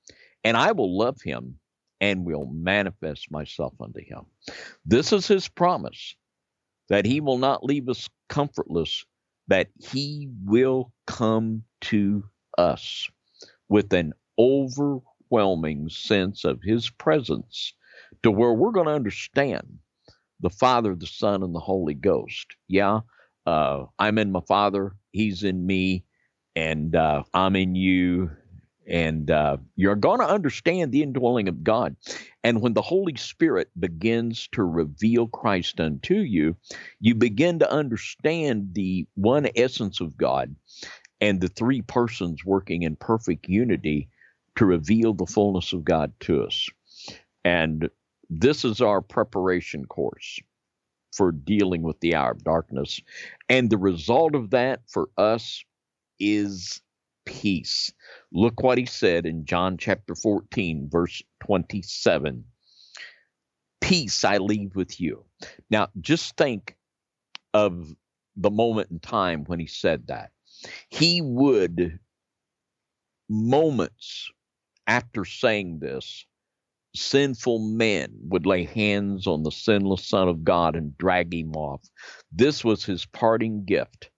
and 0.43 0.57
I 0.57 0.71
will 0.71 0.97
love 0.97 1.21
him 1.21 1.59
and 1.99 2.25
will 2.25 2.45
manifest 2.47 3.29
myself 3.31 3.73
unto 3.79 4.03
him. 4.03 4.25
This 4.85 5.13
is 5.13 5.27
his 5.27 5.47
promise 5.47 6.15
that 6.89 7.05
he 7.05 7.21
will 7.21 7.37
not 7.37 7.63
leave 7.63 7.87
us 7.87 8.09
comfortless, 8.27 9.05
that 9.47 9.67
he 9.77 10.29
will 10.43 10.91
come 11.05 11.63
to 11.81 12.23
us 12.57 13.09
with 13.69 13.93
an 13.93 14.13
overwhelming 14.39 15.87
sense 15.89 16.43
of 16.43 16.61
his 16.63 16.89
presence 16.89 17.73
to 18.23 18.31
where 18.31 18.53
we're 18.53 18.71
going 18.71 18.87
to 18.87 18.93
understand 18.93 19.79
the 20.41 20.49
Father, 20.49 20.95
the 20.95 21.07
Son, 21.07 21.43
and 21.43 21.55
the 21.55 21.59
Holy 21.59 21.93
Ghost. 21.93 22.47
Yeah, 22.67 23.01
uh, 23.45 23.85
I'm 23.99 24.17
in 24.17 24.31
my 24.31 24.41
Father, 24.47 24.93
He's 25.11 25.43
in 25.43 25.65
me, 25.65 26.03
and 26.55 26.95
uh, 26.95 27.23
I'm 27.33 27.55
in 27.55 27.75
you. 27.75 28.31
And 28.87 29.31
uh, 29.31 29.57
you're 29.75 29.95
going 29.95 30.19
to 30.19 30.27
understand 30.27 30.91
the 30.91 31.03
indwelling 31.03 31.47
of 31.47 31.63
God. 31.63 31.95
And 32.43 32.61
when 32.61 32.73
the 32.73 32.81
Holy 32.81 33.15
Spirit 33.15 33.69
begins 33.79 34.49
to 34.53 34.63
reveal 34.63 35.27
Christ 35.27 35.79
unto 35.79 36.15
you, 36.15 36.57
you 36.99 37.15
begin 37.15 37.59
to 37.59 37.71
understand 37.71 38.73
the 38.73 39.07
one 39.13 39.47
essence 39.55 40.01
of 40.01 40.17
God 40.17 40.55
and 41.21 41.39
the 41.39 41.47
three 41.47 41.83
persons 41.83 42.43
working 42.43 42.81
in 42.81 42.95
perfect 42.95 43.47
unity 43.47 44.09
to 44.57 44.65
reveal 44.65 45.13
the 45.13 45.27
fullness 45.27 45.71
of 45.71 45.85
God 45.85 46.11
to 46.21 46.43
us. 46.43 46.67
And 47.45 47.89
this 48.31 48.63
is 48.63 48.79
our 48.79 49.01
preparation 49.01 49.85
course 49.85 50.39
for 51.13 51.33
dealing 51.33 51.83
with 51.83 51.99
the 51.99 52.15
hour 52.15 52.31
of 52.31 52.43
darkness. 52.45 53.01
And 53.49 53.69
the 53.69 53.77
result 53.77 54.35
of 54.35 54.51
that 54.51 54.79
for 54.87 55.09
us 55.17 55.65
is 56.17 56.81
peace. 57.25 57.91
Look 58.31 58.63
what 58.63 58.77
he 58.77 58.85
said 58.85 59.25
in 59.25 59.45
John 59.45 59.77
chapter 59.77 60.15
14, 60.15 60.87
verse 60.89 61.21
27. 61.43 62.45
Peace 63.81 64.23
I 64.23 64.37
leave 64.37 64.75
with 64.75 65.01
you. 65.01 65.25
Now, 65.69 65.89
just 65.99 66.37
think 66.37 66.77
of 67.53 67.93
the 68.37 68.51
moment 68.51 68.91
in 68.91 68.99
time 68.99 69.43
when 69.43 69.59
he 69.59 69.67
said 69.67 70.07
that 70.07 70.31
he 70.89 71.21
would, 71.21 71.99
moments 73.27 74.31
after 74.87 75.25
saying 75.25 75.79
this, 75.79 76.25
sinful 76.95 77.59
men 77.59 78.11
would 78.23 78.45
lay 78.45 78.63
hands 78.65 79.27
on 79.27 79.43
the 79.43 79.51
sinless 79.51 80.05
Son 80.05 80.27
of 80.27 80.43
God 80.43 80.75
and 80.75 80.97
drag 80.97 81.33
him 81.33 81.53
off. 81.53 81.81
This 82.31 82.63
was 82.63 82.83
his 82.83 83.05
parting 83.05 83.65
gift 83.65 84.09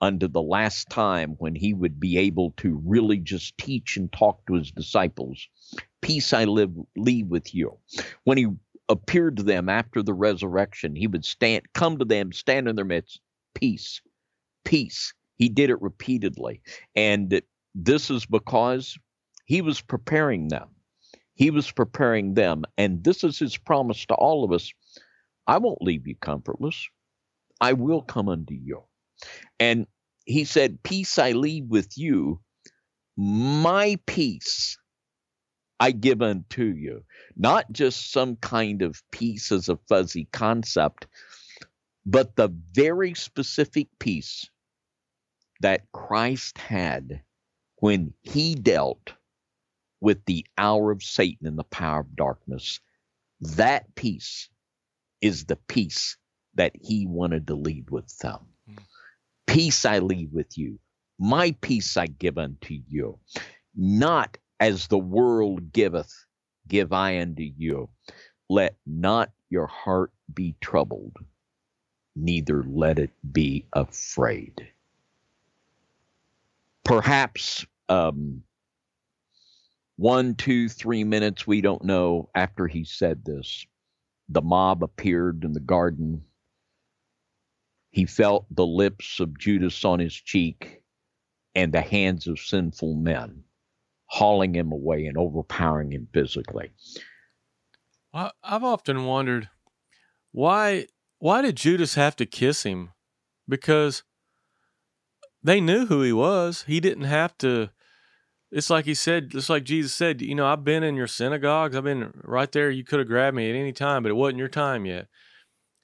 unto 0.00 0.28
the 0.28 0.42
last 0.42 0.88
time 0.88 1.34
when 1.38 1.54
he 1.54 1.74
would 1.74 2.00
be 2.00 2.16
able 2.18 2.52
to 2.58 2.80
really 2.84 3.18
just 3.18 3.56
teach 3.58 3.96
and 3.96 4.10
talk 4.12 4.44
to 4.46 4.54
his 4.54 4.70
disciples. 4.70 5.46
Peace 6.00 6.32
I 6.32 6.44
live, 6.44 6.72
leave 6.96 7.26
with 7.26 7.54
you. 7.54 7.78
When 8.24 8.38
he 8.38 8.46
appeared 8.88 9.36
to 9.36 9.42
them 9.42 9.68
after 9.68 10.02
the 10.02 10.14
resurrection, 10.14 10.96
he 10.96 11.06
would 11.06 11.24
stand, 11.24 11.62
come 11.74 11.98
to 11.98 12.04
them, 12.04 12.32
stand 12.32 12.66
in 12.68 12.76
their 12.76 12.84
midst, 12.84 13.20
peace, 13.54 14.00
peace, 14.64 15.12
he 15.36 15.48
did 15.48 15.70
it 15.70 15.80
repeatedly. 15.80 16.62
And 16.96 17.40
this 17.74 18.10
is 18.10 18.26
because 18.26 18.98
he 19.44 19.62
was 19.62 19.80
preparing 19.80 20.48
them. 20.48 20.68
He 21.40 21.50
was 21.50 21.72
preparing 21.72 22.34
them. 22.34 22.64
And 22.76 23.02
this 23.02 23.24
is 23.24 23.38
his 23.38 23.56
promise 23.56 24.04
to 24.04 24.14
all 24.14 24.44
of 24.44 24.52
us 24.52 24.74
I 25.46 25.56
won't 25.56 25.80
leave 25.80 26.06
you 26.06 26.14
comfortless. 26.20 26.86
I 27.62 27.72
will 27.72 28.02
come 28.02 28.28
unto 28.28 28.52
you. 28.52 28.82
And 29.58 29.86
he 30.26 30.44
said, 30.44 30.82
Peace 30.82 31.18
I 31.18 31.32
leave 31.32 31.64
with 31.64 31.96
you, 31.96 32.42
my 33.16 33.98
peace 34.06 34.76
I 35.80 35.92
give 35.92 36.20
unto 36.20 36.64
you. 36.64 37.04
Not 37.38 37.72
just 37.72 38.12
some 38.12 38.36
kind 38.36 38.82
of 38.82 39.02
peace 39.10 39.50
as 39.50 39.70
a 39.70 39.78
fuzzy 39.88 40.28
concept, 40.34 41.06
but 42.04 42.36
the 42.36 42.54
very 42.74 43.14
specific 43.14 43.88
peace 43.98 44.46
that 45.62 45.90
Christ 45.92 46.58
had 46.58 47.22
when 47.76 48.12
he 48.20 48.54
dealt 48.54 49.14
with 50.00 50.24
the 50.24 50.46
hour 50.56 50.90
of 50.90 51.02
Satan 51.02 51.46
and 51.46 51.58
the 51.58 51.64
power 51.64 52.00
of 52.00 52.16
darkness. 52.16 52.80
That 53.40 53.94
peace 53.94 54.48
is 55.20 55.44
the 55.44 55.56
peace 55.56 56.16
that 56.54 56.72
he 56.80 57.06
wanted 57.06 57.46
to 57.46 57.54
lead 57.54 57.90
with 57.90 58.16
them. 58.18 58.38
Mm. 58.68 58.78
Peace 59.46 59.84
I 59.84 59.98
leave 59.98 60.32
with 60.32 60.56
you. 60.56 60.78
My 61.18 61.54
peace 61.60 61.96
I 61.96 62.06
give 62.06 62.38
unto 62.38 62.78
you. 62.88 63.18
Not 63.76 64.38
as 64.58 64.88
the 64.88 64.98
world 64.98 65.72
giveth, 65.72 66.12
give 66.66 66.92
I 66.92 67.20
unto 67.20 67.42
you. 67.42 67.88
Let 68.48 68.76
not 68.86 69.30
your 69.48 69.66
heart 69.66 70.12
be 70.32 70.56
troubled, 70.60 71.16
neither 72.16 72.62
let 72.64 72.98
it 72.98 73.10
be 73.32 73.66
afraid 73.72 74.70
perhaps 76.90 77.64
um, 77.88 78.42
one, 80.00 80.34
two, 80.34 80.66
three 80.66 81.04
minutes, 81.04 81.46
we 81.46 81.60
don't 81.60 81.84
know, 81.84 82.30
after 82.34 82.66
he 82.66 82.84
said 82.84 83.22
this, 83.22 83.66
the 84.30 84.40
mob 84.40 84.82
appeared 84.82 85.44
in 85.44 85.52
the 85.52 85.60
garden. 85.60 86.24
He 87.90 88.06
felt 88.06 88.46
the 88.50 88.66
lips 88.66 89.20
of 89.20 89.38
Judas 89.38 89.84
on 89.84 89.98
his 89.98 90.14
cheek 90.14 90.82
and 91.54 91.70
the 91.70 91.82
hands 91.82 92.26
of 92.26 92.38
sinful 92.38 92.94
men 92.94 93.44
hauling 94.06 94.54
him 94.54 94.72
away 94.72 95.04
and 95.04 95.18
overpowering 95.18 95.92
him 95.92 96.08
physically. 96.14 96.70
I've 98.14 98.64
often 98.64 99.04
wondered 99.04 99.50
why 100.32 100.86
why 101.18 101.42
did 101.42 101.56
Judas 101.56 101.94
have 101.96 102.16
to 102.16 102.26
kiss 102.26 102.62
him? 102.62 102.92
Because 103.46 104.02
they 105.42 105.60
knew 105.60 105.84
who 105.86 106.00
he 106.00 106.12
was. 106.12 106.64
He 106.66 106.80
didn't 106.80 107.04
have 107.04 107.36
to. 107.38 107.70
It's 108.52 108.70
like 108.70 108.84
he 108.84 108.94
said, 108.94 109.30
just 109.30 109.48
like 109.48 109.62
Jesus 109.62 109.94
said, 109.94 110.20
you 110.20 110.34
know, 110.34 110.46
I've 110.46 110.64
been 110.64 110.82
in 110.82 110.96
your 110.96 111.06
synagogues. 111.06 111.76
I've 111.76 111.84
been 111.84 112.12
right 112.24 112.50
there. 112.50 112.70
You 112.70 112.84
could 112.84 112.98
have 112.98 113.08
grabbed 113.08 113.36
me 113.36 113.48
at 113.48 113.56
any 113.56 113.72
time, 113.72 114.02
but 114.02 114.10
it 114.10 114.16
wasn't 114.16 114.38
your 114.38 114.48
time 114.48 114.86
yet. 114.86 115.06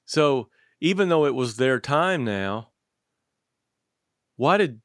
So 0.05 0.49
even 0.81 1.09
though 1.09 1.25
it 1.25 1.33
was 1.35 1.55
their 1.55 1.79
time 1.79 2.25
now, 2.25 2.69
why 4.35 4.57
did 4.57 4.81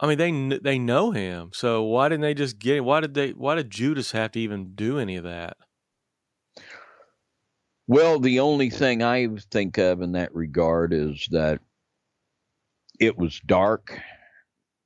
I 0.00 0.06
mean 0.08 0.48
they 0.48 0.58
they 0.58 0.78
know 0.78 1.12
him? 1.12 1.50
So 1.52 1.84
why 1.84 2.08
didn't 2.08 2.22
they 2.22 2.34
just 2.34 2.58
get? 2.58 2.84
Why 2.84 3.00
did 3.00 3.14
they? 3.14 3.30
Why 3.30 3.54
did 3.54 3.70
Judas 3.70 4.10
have 4.12 4.32
to 4.32 4.40
even 4.40 4.74
do 4.74 4.98
any 4.98 5.16
of 5.16 5.24
that? 5.24 5.56
Well, 7.86 8.18
the 8.18 8.40
only 8.40 8.70
thing 8.70 9.02
I 9.02 9.28
think 9.50 9.78
of 9.78 10.02
in 10.02 10.12
that 10.12 10.34
regard 10.34 10.92
is 10.92 11.26
that 11.30 11.60
it 12.98 13.16
was 13.16 13.40
dark 13.40 14.00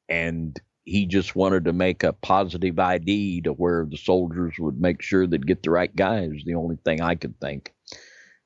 and 0.08 0.58
he 0.86 1.04
just 1.04 1.34
wanted 1.34 1.64
to 1.64 1.72
make 1.72 2.04
a 2.04 2.12
positive 2.12 2.78
ID 2.78 3.42
to 3.42 3.52
where 3.52 3.84
the 3.84 3.96
soldiers 3.96 4.54
would 4.58 4.80
make 4.80 5.02
sure 5.02 5.26
they'd 5.26 5.46
get 5.46 5.62
the 5.64 5.70
right 5.70 5.94
guy 5.94 6.20
is 6.20 6.44
the 6.44 6.54
only 6.54 6.76
thing 6.76 7.00
I 7.00 7.16
could 7.16 7.38
think. 7.40 7.74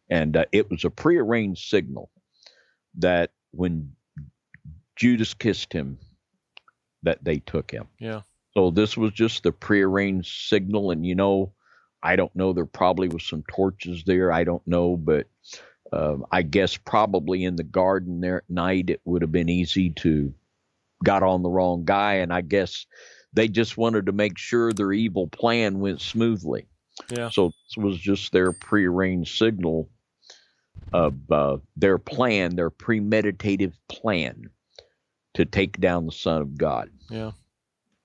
And 0.09 0.37
uh, 0.37 0.47
it 0.51 0.71
was 0.71 0.85
a 0.85 0.91
prearranged 0.91 1.69
signal 1.69 2.11
that 2.97 3.31
when 3.53 3.93
Judas 4.97 5.35
kissed 5.35 5.73
him, 5.73 5.99
that 7.03 7.23
they 7.23 7.39
took 7.41 7.71
him. 7.71 7.89
Yeah. 7.99 8.23
So 8.55 8.71
this 8.71 8.97
was 8.97 9.13
just 9.13 9.43
the 9.43 9.53
prearranged 9.53 10.49
signal. 10.49 10.91
And, 10.91 11.05
you 11.05 11.15
know, 11.15 11.53
I 12.03 12.17
don't 12.17 12.35
know. 12.35 12.55
There 12.55 12.65
probably 12.65 13.09
was 13.09 13.23
some 13.23 13.45
torches 13.51 14.03
there. 14.05 14.33
I 14.33 14.45
don't 14.45 14.67
know. 14.67 14.97
But 14.97 15.29
um, 15.93 16.25
I 16.33 16.41
guess 16.41 16.79
probably 16.79 17.45
in 17.45 17.57
the 17.57 17.65
garden 17.65 18.21
there 18.21 18.39
at 18.39 18.51
night, 18.51 18.89
it 18.89 19.03
would 19.05 19.21
have 19.21 19.33
been 19.33 19.51
easy 19.51 19.91
to 19.91 20.33
got 21.05 21.23
on 21.23 21.43
the 21.43 21.51
wrong 21.51 21.85
guy, 21.85 22.15
and 22.15 22.33
I 22.33 22.41
guess 22.41 22.87
they 23.33 23.49
just 23.49 23.77
wanted 23.77 24.07
to 24.07 24.13
make 24.13 24.39
sure 24.39 24.73
their 24.73 24.93
evil 24.93 25.29
plan 25.29 25.81
went 25.81 26.01
smoothly. 26.01 26.67
Yeah. 27.09 27.31
So 27.31 27.49
this 27.49 27.77
was 27.77 27.99
just 27.99 28.33
their 28.33 28.53
prearranged 28.53 29.37
signal 29.37 29.89
of 30.93 31.15
uh, 31.31 31.59
their 31.77 31.99
plan, 31.99 32.57
their 32.57 32.71
premeditative 32.71 33.75
plan 33.89 34.51
to 35.35 35.45
take 35.45 35.79
down 35.81 36.07
the 36.07 36.13
Son 36.13 36.43
of 36.43 36.59
God. 36.59 36.91
Yeah. 37.09 37.33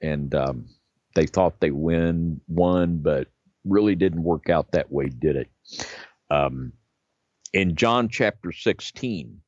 And 0.02 0.34
um, 0.36 0.66
they 1.16 1.26
thought 1.26 1.60
they 1.60 1.72
win 1.72 2.42
won, 2.48 2.98
but 2.98 3.28
really 3.64 3.96
didn't 3.96 4.24
work 4.24 4.50
out 4.50 4.72
that 4.72 4.92
way, 4.92 5.08
did 5.08 5.36
it? 5.36 5.50
Um, 6.30 6.74
in 7.54 7.76
John 7.76 8.10
chapter 8.10 8.52
16 8.52 9.42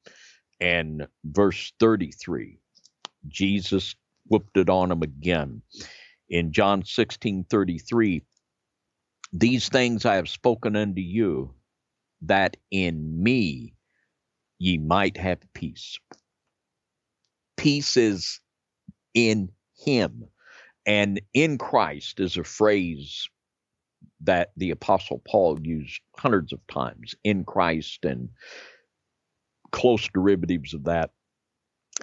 and 0.60 1.08
verse 1.26 1.74
33, 1.80 2.60
Jesus 3.30 3.96
whooped 4.28 4.58
it 4.58 4.70
on 4.70 4.92
him 4.92 5.02
again. 5.02 5.62
In 6.30 6.52
John 6.52 6.84
16 6.84 7.46
33, 7.50 8.22
these 9.34 9.70
things 9.70 10.06
I 10.06 10.16
have 10.16 10.30
spoken 10.30 10.76
unto 10.76 11.02
you, 11.02 11.54
that 12.22 12.58
in 12.72 13.22
me 13.22 13.74
ye 14.60 14.78
might 14.78 15.18
have 15.18 15.40
peace. 15.54 15.98
Peace 17.56 17.98
is 17.98 18.40
in 19.13 19.52
him. 19.78 20.26
And 20.86 21.22
in 21.34 21.58
Christ 21.58 22.20
is 22.20 22.38
a 22.38 22.44
phrase 22.44 23.28
that 24.22 24.52
the 24.58 24.72
Apostle 24.72 25.22
Paul 25.28 25.60
used 25.62 26.02
hundreds 26.18 26.54
of 26.54 26.66
times 26.68 27.13
in 27.24 27.44
Christ 27.44 28.06
and 28.06 28.30
close 29.72 30.08
derivatives 30.13 30.74
of 30.74 30.86
that. 30.86 31.12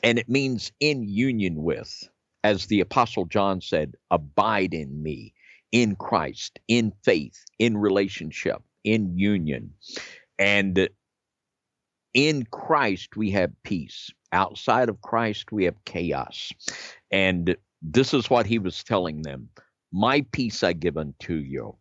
And 0.03 0.19
it 0.19 0.29
means 0.29 0.73
in 0.81 1.05
union 1.05 1.63
with, 1.63 2.09
as 2.43 2.67
the 2.67 2.81
Apostle 2.81 3.27
John 3.27 3.61
said, 3.61 3.95
abide 4.11 4.75
in 4.75 5.03
me. 5.03 5.35
in 5.73 5.97
Christ, 5.97 6.61
in 6.69 6.93
faith, 7.05 7.45
in 7.59 7.77
relationship, 7.77 8.63
in 8.85 9.19
union. 9.19 9.73
And 10.39 10.89
in 12.15 12.45
Christ, 12.53 13.17
we 13.17 13.33
have 13.33 13.53
peace. 13.65 14.11
Outside 14.33 14.89
of 14.89 15.03
Christ, 15.03 15.53
we 15.53 15.65
have 15.65 15.77
chaos. 15.87 16.53
And 17.11 17.57
this 17.83 18.15
is 18.15 18.31
what 18.31 18.47
he 18.47 18.59
was 18.59 18.85
telling 18.85 19.23
them 19.23 19.51
My 19.93 20.27
peace 20.33 20.63
I 20.65 20.75
give 20.75 20.97
unto 20.99 21.35
you. 21.35 21.77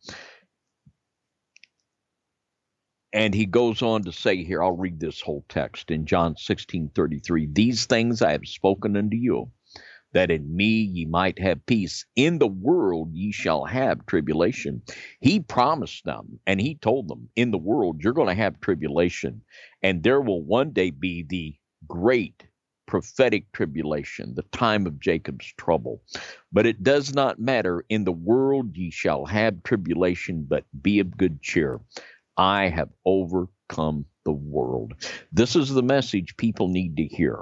And 3.14 3.36
he 3.36 3.46
goes 3.46 3.84
on 3.84 4.04
to 4.04 4.12
say 4.12 4.44
here, 4.44 4.64
I'll 4.64 4.76
read 4.76 5.00
this 5.00 5.22
whole 5.22 5.46
text 5.48 5.92
in 5.92 6.06
John 6.08 6.36
16 6.36 6.90
33. 6.96 7.46
These 7.54 7.86
things 7.86 8.22
I 8.24 8.32
have 8.32 8.48
spoken 8.48 8.98
unto 8.98 9.16
you, 9.18 9.52
that 10.14 10.32
in 10.32 10.56
me 10.56 10.66
ye 10.66 11.06
might 11.06 11.40
have 11.40 11.66
peace. 11.68 12.06
In 12.16 12.40
the 12.40 12.48
world 12.48 13.14
ye 13.14 13.32
shall 13.32 13.66
have 13.66 14.06
tribulation. 14.08 14.82
He 15.22 15.40
promised 15.40 16.06
them 16.06 16.40
and 16.48 16.60
he 16.60 16.76
told 16.76 17.08
them, 17.08 17.30
In 17.36 17.52
the 17.52 17.60
world 17.60 18.02
you're 18.04 18.14
going 18.14 18.30
to 18.30 18.34
have 18.44 18.60
tribulation, 18.62 19.42
and 19.84 20.04
there 20.04 20.22
will 20.22 20.44
one 20.44 20.72
day 20.72 20.90
be 20.90 21.24
the 21.24 21.56
great 21.88 22.44
prophetic 22.88 23.52
tribulation, 23.54 24.36
the 24.36 24.44
time 24.52 24.86
of 24.86 25.00
Jacob's 25.00 25.54
trouble. 25.58 26.02
But 26.52 26.66
it 26.66 26.84
does 26.84 27.14
not 27.14 27.40
matter. 27.40 27.86
In 27.90 28.04
the 28.04 28.12
world 28.12 28.76
ye 28.76 28.92
shall 28.92 29.26
have 29.26 29.64
tribulation, 29.64 30.46
but 30.48 30.66
be 30.82 31.00
of 31.00 31.18
good 31.18 31.42
cheer. 31.42 31.80
I 32.38 32.70
have 32.70 32.90
overcome 33.06 34.06
the 34.26 34.32
world. 34.32 34.94
This 35.32 35.56
is 35.56 35.70
the 35.70 35.84
message 35.84 36.38
people 36.38 36.68
need 36.68 36.98
to 36.98 37.06
hear. 37.06 37.40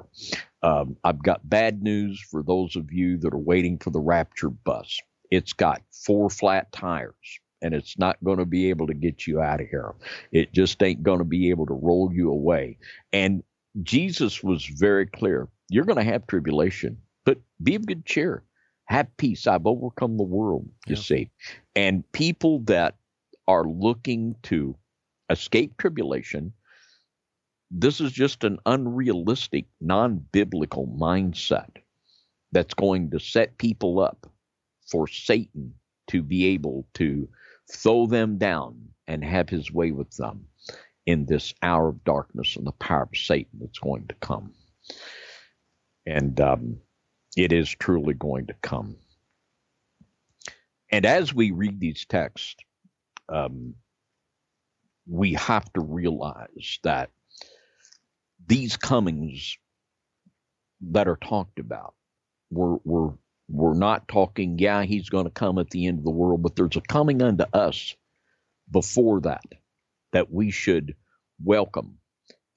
Um, 0.64 0.98
I've 1.04 1.24
got 1.24 1.48
bad 1.48 1.82
news 1.82 2.20
for 2.30 2.44
those 2.44 2.76
of 2.76 2.92
you 2.92 3.18
that 3.18 3.34
are 3.34 3.40
waiting 3.40 3.78
for 3.78 3.90
the 3.92 4.00
rapture 4.00 4.50
bus. 4.50 5.00
It's 5.30 5.54
got 5.54 5.82
four 5.92 6.30
flat 6.30 6.72
tires 6.72 7.16
and 7.62 7.74
it's 7.74 7.98
not 7.98 8.22
going 8.24 8.40
to 8.40 8.46
be 8.46 8.70
able 8.70 8.88
to 8.88 8.94
get 8.94 9.28
you 9.28 9.42
out 9.42 9.62
of 9.62 9.68
here. 9.68 9.94
It 10.32 10.54
just 10.54 10.82
ain't 10.84 11.04
going 11.04 11.20
to 11.20 11.26
be 11.26 11.50
able 11.52 11.68
to 11.68 11.74
roll 11.74 12.12
you 12.12 12.32
away. 12.32 12.78
And 13.14 13.44
Jesus 13.84 14.44
was 14.44 14.66
very 14.66 15.06
clear 15.06 15.48
you're 15.70 15.86
going 15.86 16.04
to 16.04 16.12
have 16.12 16.28
tribulation, 16.28 16.98
but 17.26 17.38
be 17.64 17.76
of 17.76 17.86
good 17.86 18.06
cheer. 18.06 18.44
Have 18.86 19.16
peace. 19.16 19.48
I've 19.48 19.66
overcome 19.66 20.18
the 20.18 20.24
world, 20.24 20.68
you 20.86 20.96
yeah. 20.96 21.02
see. 21.02 21.32
And 21.76 22.04
people 22.12 22.60
that 22.66 22.96
are 23.48 23.64
looking 23.64 24.36
to 24.44 24.76
escape 25.32 25.78
tribulation, 25.78 26.54
this 27.72 28.02
is 28.02 28.12
just 28.12 28.44
an 28.44 28.60
unrealistic, 28.66 29.66
non 29.80 30.26
biblical 30.32 30.88
mindset 30.88 31.70
that's 32.52 32.74
going 32.74 33.12
to 33.12 33.20
set 33.20 33.58
people 33.58 34.00
up 34.00 34.28
for 34.90 35.08
Satan 35.08 35.74
to 36.08 36.22
be 36.22 36.48
able 36.48 36.86
to 36.96 37.30
throw 37.72 38.06
them 38.06 38.38
down 38.38 38.90
and 39.08 39.24
have 39.24 39.50
his 39.50 39.72
way 39.72 39.92
with 39.92 40.12
them 40.18 40.46
in 41.06 41.26
this 41.26 41.54
hour 41.62 41.90
of 41.90 42.04
darkness 42.04 42.56
and 42.58 42.68
the 42.68 42.74
power 42.74 43.04
of 43.04 43.18
Satan 43.18 43.60
that's 43.60 43.80
going 43.80 44.08
to 44.08 44.16
come. 44.16 44.54
And 46.06 46.40
um, 46.42 46.78
it 47.38 47.54
is 47.54 47.70
truly 47.70 48.14
going 48.14 48.48
to 48.48 48.56
come. 48.62 48.98
And 50.92 51.06
as 51.06 51.34
we 51.34 51.52
read 51.52 51.80
these 51.80 52.06
texts, 52.06 52.58
um, 53.30 53.76
we 55.12 55.34
have 55.34 55.72
to 55.74 55.82
realize 55.82 56.80
that 56.84 57.10
these 58.48 58.78
comings 58.78 59.58
that 60.80 61.08
are 61.08 61.18
talked 61.18 61.60
about, 61.60 61.96
we're, 62.50 62.78
we're, 62.86 63.12
we're 63.50 63.74
not 63.74 64.08
talking, 64.08 64.58
yeah, 64.58 64.84
he's 64.84 65.10
going 65.10 65.26
to 65.26 65.32
come 65.32 65.58
at 65.58 65.70
the 65.70 65.86
end 65.88 66.00
of 66.00 66.06
the 66.06 66.12
world, 66.12 66.42
but 66.42 66.56
there's 66.56 66.78
a 66.78 66.82
coming 66.82 67.22
unto 67.22 67.44
us 67.54 67.94
before 68.72 69.20
that 69.22 69.44
that 70.14 70.32
we 70.32 70.50
should 70.50 70.96
welcome 71.44 71.98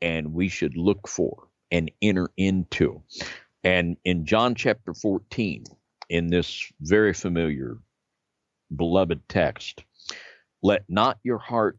and 0.00 0.32
we 0.32 0.48
should 0.48 0.76
look 0.76 1.08
for 1.08 1.48
and 1.72 1.90
enter 2.02 2.28
into. 2.36 3.02
And 3.64 3.96
in 4.04 4.26
John 4.26 4.54
chapter 4.54 4.94
14, 4.94 5.64
in 6.08 6.28
this 6.28 6.72
very 6.80 7.14
familiar, 7.14 7.78
beloved 8.74 9.28
text, 9.28 9.84
let 10.62 10.84
not 10.88 11.18
your 11.24 11.38
heart 11.38 11.78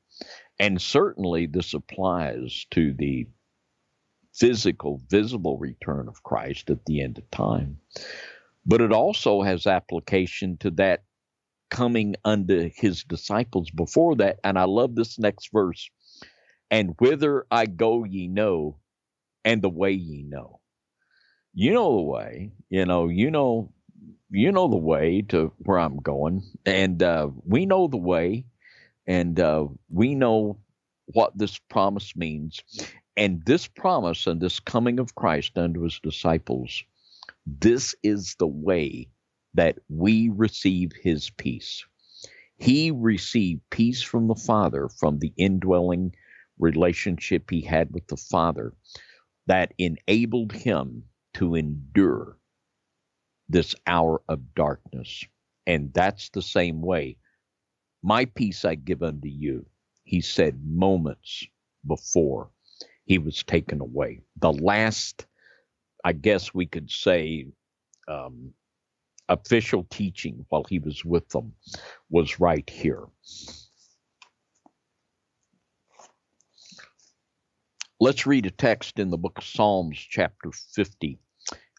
And 0.61 0.79
certainly 0.79 1.47
this 1.47 1.73
applies 1.73 2.67
to 2.69 2.93
the 2.93 3.27
physical, 4.31 5.01
visible 5.09 5.57
return 5.57 6.07
of 6.07 6.21
Christ 6.21 6.69
at 6.69 6.85
the 6.85 7.01
end 7.01 7.17
of 7.17 7.31
time. 7.31 7.79
But 8.63 8.81
it 8.81 8.91
also 8.91 9.41
has 9.41 9.65
application 9.65 10.57
to 10.57 10.69
that 10.71 11.03
coming 11.71 12.15
unto 12.23 12.69
his 12.75 13.03
disciples 13.03 13.71
before 13.71 14.15
that. 14.17 14.37
And 14.43 14.59
I 14.59 14.65
love 14.65 14.93
this 14.93 15.17
next 15.17 15.49
verse. 15.51 15.89
And 16.69 16.93
whither 16.99 17.47
I 17.49 17.65
go, 17.65 18.03
ye 18.03 18.27
know, 18.27 18.77
and 19.43 19.63
the 19.63 19.69
way 19.69 19.93
ye 19.93 20.21
know. 20.21 20.59
You 21.55 21.73
know 21.73 21.95
the 21.97 22.03
way, 22.03 22.51
you 22.69 22.85
know, 22.85 23.07
you 23.07 23.31
know, 23.31 23.73
you 24.29 24.51
know 24.51 24.67
the 24.67 24.77
way 24.77 25.23
to 25.29 25.53
where 25.57 25.79
I'm 25.79 25.97
going, 25.97 26.43
and 26.67 27.01
uh, 27.01 27.29
we 27.45 27.65
know 27.65 27.87
the 27.87 27.97
way, 27.97 28.45
and 29.07 29.39
uh, 29.39 29.67
we 29.89 30.15
know 30.15 30.57
what 31.07 31.37
this 31.37 31.57
promise 31.69 32.15
means. 32.15 32.61
And 33.17 33.43
this 33.45 33.67
promise 33.67 34.27
and 34.27 34.39
this 34.39 34.59
coming 34.59 34.99
of 34.99 35.15
Christ 35.15 35.57
unto 35.57 35.81
his 35.81 35.99
disciples, 36.01 36.83
this 37.45 37.93
is 38.03 38.35
the 38.39 38.47
way 38.47 39.09
that 39.53 39.77
we 39.89 40.29
receive 40.29 40.91
his 41.01 41.29
peace. 41.29 41.85
He 42.57 42.91
received 42.91 43.61
peace 43.69 44.01
from 44.01 44.27
the 44.27 44.35
Father, 44.35 44.87
from 44.87 45.19
the 45.19 45.33
indwelling 45.35 46.15
relationship 46.59 47.49
he 47.49 47.61
had 47.61 47.91
with 47.91 48.07
the 48.07 48.17
Father, 48.17 48.73
that 49.47 49.73
enabled 49.77 50.53
him 50.53 51.03
to 51.33 51.55
endure 51.55 52.37
this 53.49 53.75
hour 53.87 54.21
of 54.29 54.53
darkness. 54.55 55.25
And 55.67 55.91
that's 55.93 56.29
the 56.29 56.41
same 56.41 56.81
way. 56.81 57.17
My 58.03 58.25
peace 58.25 58.65
I 58.65 58.75
give 58.75 59.03
unto 59.03 59.27
you, 59.27 59.65
he 60.03 60.21
said 60.21 60.63
moments 60.65 61.45
before 61.85 62.49
he 63.05 63.17
was 63.17 63.43
taken 63.43 63.81
away. 63.81 64.21
The 64.39 64.51
last, 64.51 65.25
I 66.03 66.13
guess 66.13 66.53
we 66.53 66.65
could 66.65 66.89
say, 66.89 67.47
um, 68.07 68.53
official 69.29 69.85
teaching 69.89 70.45
while 70.49 70.65
he 70.67 70.79
was 70.79 71.05
with 71.05 71.29
them 71.29 71.53
was 72.09 72.39
right 72.39 72.67
here. 72.69 73.05
Let's 77.99 78.25
read 78.25 78.47
a 78.47 78.51
text 78.51 78.97
in 78.97 79.11
the 79.11 79.17
book 79.17 79.37
of 79.37 79.43
Psalms, 79.45 79.97
chapter 79.97 80.51
50. 80.51 81.19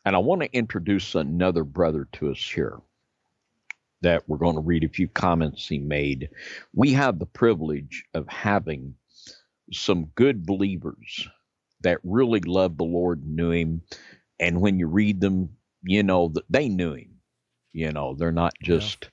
And 0.05 0.15
I 0.15 0.19
want 0.21 0.43
to 0.43 0.57
introduce 0.57 1.17
another 1.17 1.65
brother 1.65 2.09
to 2.13 2.31
us 2.31 2.39
here 2.39 2.81
that 4.03 4.29
we're 4.29 4.39
going 4.39 4.57
to 4.57 4.61
read 4.61 4.85
a 4.85 4.89
few 4.89 5.09
comments 5.09 5.67
he 5.67 5.79
made. 5.79 6.29
We 6.75 6.93
have 6.93 7.19
the 7.19 7.27
privilege 7.27 8.05
of 8.15 8.29
having 8.29 8.95
some 9.73 10.07
good 10.15 10.45
believers 10.45 11.29
that 11.83 11.99
really 12.05 12.41
loved 12.41 12.79
the 12.79 12.85
Lord 12.85 13.23
and 13.23 13.37
knew 13.37 13.51
him. 13.51 13.83
And 14.39 14.61
when 14.61 14.79
you 14.79 14.87
read 14.87 15.21
them, 15.21 15.51
you 15.83 16.03
know 16.03 16.29
that 16.29 16.45
they 16.51 16.69
knew 16.69 16.95
him. 16.95 17.19
You 17.73 17.93
know, 17.93 18.15
they're 18.15 18.33
not 18.33 18.55
just 18.63 19.05
yeah. 19.05 19.09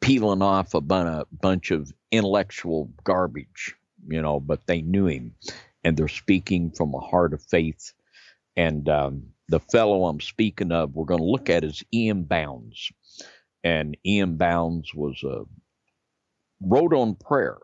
peeling 0.00 0.42
off 0.42 0.74
a 0.74 0.80
bunch 0.80 1.70
of 1.70 1.92
intellectual 2.10 2.90
garbage, 3.04 3.74
you 4.06 4.20
know, 4.20 4.38
but 4.38 4.66
they 4.66 4.82
knew 4.82 5.06
him 5.06 5.34
and 5.82 5.96
they're 5.96 6.08
speaking 6.08 6.70
from 6.70 6.94
a 6.94 7.00
heart 7.00 7.32
of 7.32 7.42
faith. 7.42 7.92
And 8.56 8.88
um, 8.88 9.22
the 9.48 9.60
fellow 9.60 10.06
I'm 10.06 10.20
speaking 10.20 10.72
of, 10.72 10.94
we're 10.94 11.06
going 11.06 11.20
to 11.20 11.26
look 11.26 11.48
at 11.48 11.64
is 11.64 11.82
E.M. 11.92 12.24
Bounds. 12.24 12.92
And 13.64 13.96
E.M. 14.06 14.36
Bounds 14.36 14.94
was 14.94 15.22
a 15.22 15.44
wrote 16.60 16.94
on 16.94 17.14
prayer, 17.16 17.58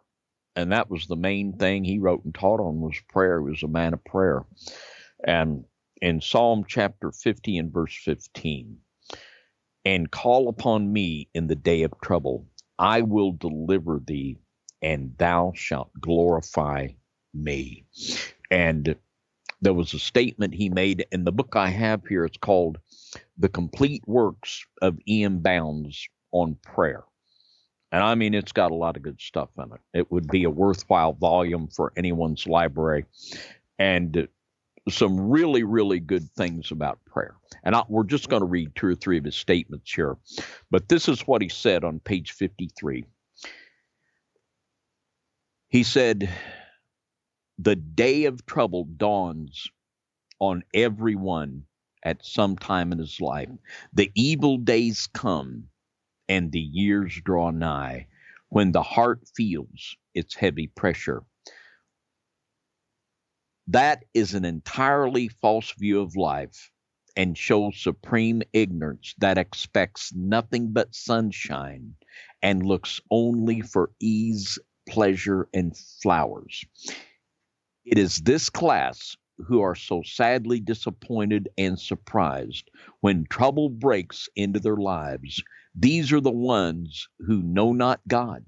and 0.57 0.72
that 0.72 0.90
was 0.90 1.07
the 1.07 1.16
main 1.16 1.55
thing 1.55 1.84
he 1.84 1.99
wrote 1.99 2.24
and 2.24 2.34
taught 2.34 2.61
on 2.61 2.80
was 2.80 2.96
prayer. 3.09 3.40
He 3.40 3.51
was 3.51 3.62
a 3.62 3.68
man 3.68 3.94
of 3.94 4.05
prayer. 4.05 4.44
And 5.26 5.64
in 6.01 6.20
Psalm 6.20 6.64
chapter 6.66 7.11
50 7.12 7.59
and 7.59 7.72
verse 7.72 7.96
15, 8.05 8.78
and 9.84 10.11
call 10.11 10.49
upon 10.49 10.92
me 10.92 11.28
in 11.34 11.46
the 11.46 11.57
day 11.57 11.82
of 11.82 11.92
trouble. 12.03 12.46
I 12.78 13.03
will 13.03 13.32
deliver 13.32 14.01
thee, 14.05 14.38
and 14.82 15.14
thou 15.18 15.53
shalt 15.55 15.90
glorify 16.01 16.88
me. 17.34 17.86
And 18.51 18.96
there 19.61 19.74
was 19.74 19.94
a 19.94 19.98
statement 19.98 20.54
he 20.54 20.68
made 20.68 21.06
in 21.11 21.24
the 21.24 21.32
book 21.32 21.56
I 21.56 21.68
have 21.68 22.06
here. 22.06 22.24
It's 22.24 22.38
called 22.38 22.78
The 23.38 23.48
Complete 23.48 24.02
Works 24.06 24.64
of 24.80 24.98
E.M. 25.09 25.40
Bounds 25.40 26.09
on 26.32 26.56
Prayer. 26.62 27.04
And 27.90 28.02
I 28.02 28.14
mean, 28.14 28.34
it's 28.34 28.52
got 28.52 28.70
a 28.70 28.74
lot 28.74 28.96
of 28.96 29.02
good 29.02 29.20
stuff 29.20 29.48
in 29.56 29.72
it. 29.72 29.80
It 29.94 30.12
would 30.12 30.28
be 30.28 30.44
a 30.44 30.50
worthwhile 30.50 31.14
volume 31.14 31.68
for 31.68 31.92
anyone's 31.96 32.46
library. 32.46 33.06
And 33.78 34.28
some 34.90 35.28
really, 35.28 35.64
really 35.64 36.00
good 36.00 36.30
things 36.32 36.70
about 36.70 37.04
prayer. 37.04 37.36
And 37.64 37.74
I, 37.74 37.82
we're 37.88 38.04
just 38.04 38.28
going 38.28 38.40
to 38.40 38.46
read 38.46 38.74
two 38.74 38.88
or 38.88 38.94
three 38.94 39.18
of 39.18 39.24
his 39.24 39.36
statements 39.36 39.92
here. 39.92 40.16
But 40.70 40.88
this 40.88 41.09
is 41.09 41.26
what 41.26 41.42
he 41.42 41.48
said 41.48 41.84
on 41.84 42.00
page 42.00 42.32
53. 42.32 43.04
He 45.68 45.82
said, 45.82 46.30
The 47.59 47.76
day 47.76 48.24
of 48.24 48.46
trouble 48.46 48.84
dawns 48.84 49.68
on 50.40 50.62
everyone 50.74 51.64
at 52.04 52.24
some 52.24 52.56
time 52.56 52.92
in 52.92 52.98
his 52.98 53.20
life. 53.20 53.50
The 53.92 54.11
evil 54.14 54.59
days 54.59 55.09
come 55.09 55.68
and 56.28 56.52
the 56.52 56.61
years 56.61 57.20
draw 57.24 57.50
nigh 57.50 58.06
when 58.48 58.72
the 58.72 58.82
heart 58.82 59.28
feels 59.36 59.96
its 60.14 60.34
heavy 60.34 60.68
pressure 60.68 61.24
that 63.68 64.04
is 64.14 64.34
an 64.34 64.44
entirely 64.44 65.28
false 65.28 65.72
view 65.72 66.00
of 66.00 66.16
life 66.16 66.70
and 67.16 67.36
shows 67.36 67.80
supreme 67.80 68.42
ignorance 68.52 69.14
that 69.18 69.38
expects 69.38 70.12
nothing 70.14 70.72
but 70.72 70.94
sunshine 70.94 71.94
and 72.42 72.64
looks 72.64 73.00
only 73.11 73.61
for 73.61 73.90
ease, 74.00 74.59
pleasure, 74.88 75.48
and 75.52 75.76
flowers. 75.76 76.64
It 77.91 77.97
is 77.97 78.18
this 78.18 78.51
class 78.51 79.16
who 79.47 79.62
are 79.62 79.74
so 79.74 80.03
sadly 80.03 80.61
disappointed 80.61 81.49
and 81.57 81.80
surprised 81.80 82.70
when 83.01 83.24
trouble 83.24 83.70
breaks 83.70 84.28
into 84.36 84.61
their 84.61 84.76
lives. 84.76 85.43
These 85.74 86.12
are 86.12 86.20
the 86.20 86.30
ones 86.30 87.09
who 87.20 87.43
know 87.43 87.72
not 87.72 88.03
God, 88.07 88.45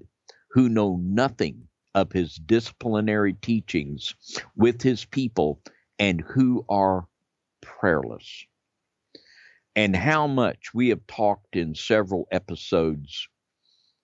who 0.51 0.69
know 0.69 0.97
nothing 1.01 1.67
of 1.95 2.11
his 2.11 2.35
disciplinary 2.35 3.33
teachings 3.33 4.13
with 4.55 4.83
his 4.83 5.05
people 5.05 5.59
and 5.97 6.21
who 6.21 6.63
are 6.69 7.07
prayerless. 7.61 8.45
And 9.75 9.95
how 9.95 10.27
much 10.27 10.71
we 10.71 10.89
have 10.89 11.07
talked 11.07 11.55
in 11.55 11.73
several 11.73 12.27
episodes 12.31 13.27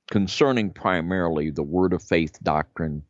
concerning 0.10 0.72
primarily 0.72 1.52
the 1.52 1.62
Word 1.62 1.94
of 1.94 2.02
Faith 2.02 2.42
doctrine 2.42 3.04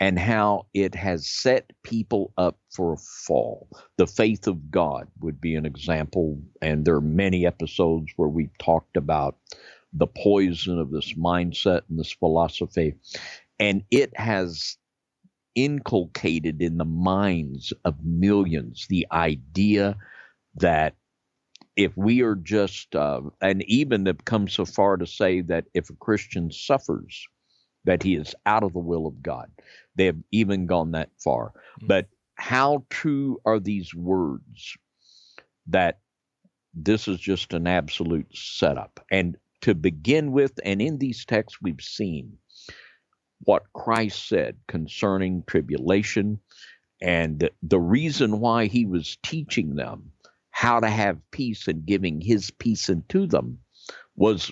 and 0.00 0.18
how 0.18 0.66
it 0.74 0.94
has 0.94 1.28
set 1.28 1.70
people 1.82 2.32
up 2.36 2.58
for 2.70 2.94
a 2.94 2.98
fall. 3.26 3.68
The 3.96 4.06
faith 4.06 4.46
of 4.46 4.70
God 4.70 5.08
would 5.20 5.40
be 5.40 5.54
an 5.54 5.66
example, 5.66 6.40
and 6.60 6.84
there 6.84 6.96
are 6.96 7.00
many 7.00 7.46
episodes 7.46 8.12
where 8.16 8.28
we 8.28 8.50
talked 8.58 8.96
about 8.96 9.36
the 9.92 10.06
poison 10.06 10.78
of 10.78 10.90
this 10.90 11.14
mindset 11.14 11.82
and 11.88 11.98
this 11.98 12.12
philosophy 12.12 12.94
and 13.58 13.82
it 13.90 14.12
has 14.18 14.76
inculcated 15.54 16.60
in 16.60 16.76
the 16.76 16.84
minds 16.84 17.72
of 17.84 18.04
millions 18.04 18.86
the 18.88 19.06
idea 19.10 19.96
that 20.56 20.94
if 21.76 21.96
we 21.96 22.22
are 22.22 22.34
just, 22.34 22.94
uh, 22.94 23.20
and 23.40 23.62
even 23.64 24.06
have 24.06 24.24
come 24.24 24.48
so 24.48 24.64
far 24.64 24.96
to 24.96 25.06
say 25.06 25.40
that 25.42 25.64
if 25.74 25.90
a 25.90 25.94
Christian 25.94 26.50
suffers, 26.50 27.26
that 27.86 28.02
he 28.02 28.14
is 28.14 28.34
out 28.44 28.62
of 28.62 28.72
the 28.72 28.78
will 28.78 29.06
of 29.06 29.22
God. 29.22 29.50
They 29.94 30.06
have 30.06 30.18
even 30.30 30.66
gone 30.66 30.92
that 30.92 31.10
far. 31.22 31.52
Mm-hmm. 31.78 31.86
But 31.86 32.06
how 32.34 32.84
true 32.90 33.40
are 33.46 33.58
these 33.58 33.94
words 33.94 34.76
that 35.68 36.00
this 36.74 37.08
is 37.08 37.18
just 37.18 37.54
an 37.54 37.66
absolute 37.66 38.36
setup? 38.36 39.00
And 39.10 39.36
to 39.62 39.74
begin 39.74 40.32
with, 40.32 40.60
and 40.64 40.82
in 40.82 40.98
these 40.98 41.24
texts 41.24 41.60
we've 41.62 41.80
seen 41.80 42.36
what 43.40 43.72
Christ 43.72 44.28
said 44.28 44.56
concerning 44.68 45.44
tribulation 45.46 46.40
and 47.02 47.50
the 47.62 47.80
reason 47.80 48.40
why 48.40 48.66
he 48.66 48.86
was 48.86 49.18
teaching 49.22 49.74
them 49.74 50.12
how 50.50 50.80
to 50.80 50.88
have 50.88 51.30
peace 51.30 51.68
and 51.68 51.84
giving 51.84 52.20
his 52.20 52.50
peace 52.50 52.88
into 52.88 53.26
them 53.26 53.58
was 54.16 54.50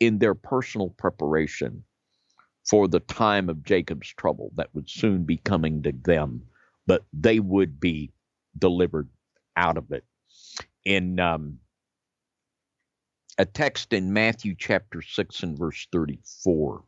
in 0.00 0.18
their 0.18 0.34
personal 0.34 0.90
preparation 0.90 1.84
for 2.68 2.88
the 2.88 3.00
time 3.00 3.48
of 3.48 3.62
Jacob's 3.62 4.08
trouble 4.08 4.50
that 4.56 4.74
would 4.74 4.90
soon 4.90 5.24
be 5.24 5.36
coming 5.38 5.82
to 5.82 5.92
them, 5.92 6.42
but 6.86 7.04
they 7.12 7.38
would 7.40 7.78
be 7.78 8.12
delivered 8.58 9.08
out 9.56 9.76
of 9.76 9.92
it. 9.92 10.04
In 10.84 11.20
um, 11.20 11.58
a 13.38 13.44
text 13.44 13.92
in 13.92 14.12
Matthew 14.12 14.54
chapter 14.58 15.02
6 15.02 15.42
and 15.42 15.58
verse 15.58 15.86
34, 15.92 16.82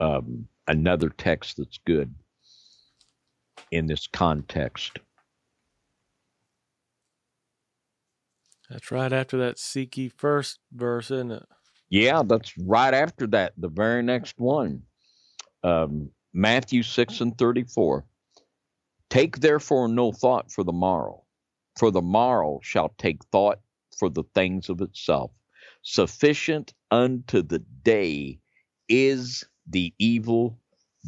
um, 0.00 0.48
another 0.66 1.10
text 1.10 1.58
that's 1.58 1.78
good 1.86 2.14
in 3.70 3.86
this 3.86 4.06
context. 4.06 4.98
That's 8.70 8.90
right 8.92 9.12
after 9.12 9.36
that 9.38 9.58
seek 9.58 9.96
ye 9.96 10.08
first 10.08 10.60
verse, 10.72 11.10
isn't 11.10 11.32
it? 11.32 11.46
Yeah, 11.90 12.22
that's 12.24 12.56
right 12.56 12.94
after 12.94 13.26
that, 13.28 13.52
the 13.58 13.68
very 13.68 14.02
next 14.02 14.38
one. 14.38 14.82
Um, 15.64 16.10
Matthew 16.32 16.82
6 16.84 17.20
and 17.20 17.36
34. 17.36 18.04
Take 19.10 19.40
therefore 19.40 19.88
no 19.88 20.12
thought 20.12 20.52
for 20.52 20.62
the 20.62 20.72
morrow, 20.72 21.24
for 21.76 21.90
the 21.90 22.00
morrow 22.00 22.60
shall 22.62 22.94
take 22.96 23.24
thought 23.32 23.58
for 23.98 24.08
the 24.08 24.22
things 24.34 24.68
of 24.68 24.80
itself. 24.80 25.32
Sufficient 25.82 26.72
unto 26.92 27.42
the 27.42 27.58
day 27.82 28.38
is 28.88 29.44
the 29.68 29.92
evil 29.98 30.58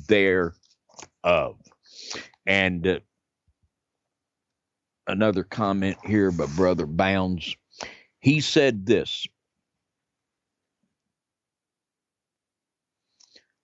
thereof. 0.08 0.54
And 2.44 2.86
uh, 2.86 3.00
another 5.06 5.44
comment 5.44 5.98
here 6.04 6.32
by 6.32 6.46
Brother 6.46 6.86
Bounds. 6.86 7.56
He 8.18 8.40
said 8.40 8.86
this 8.86 9.26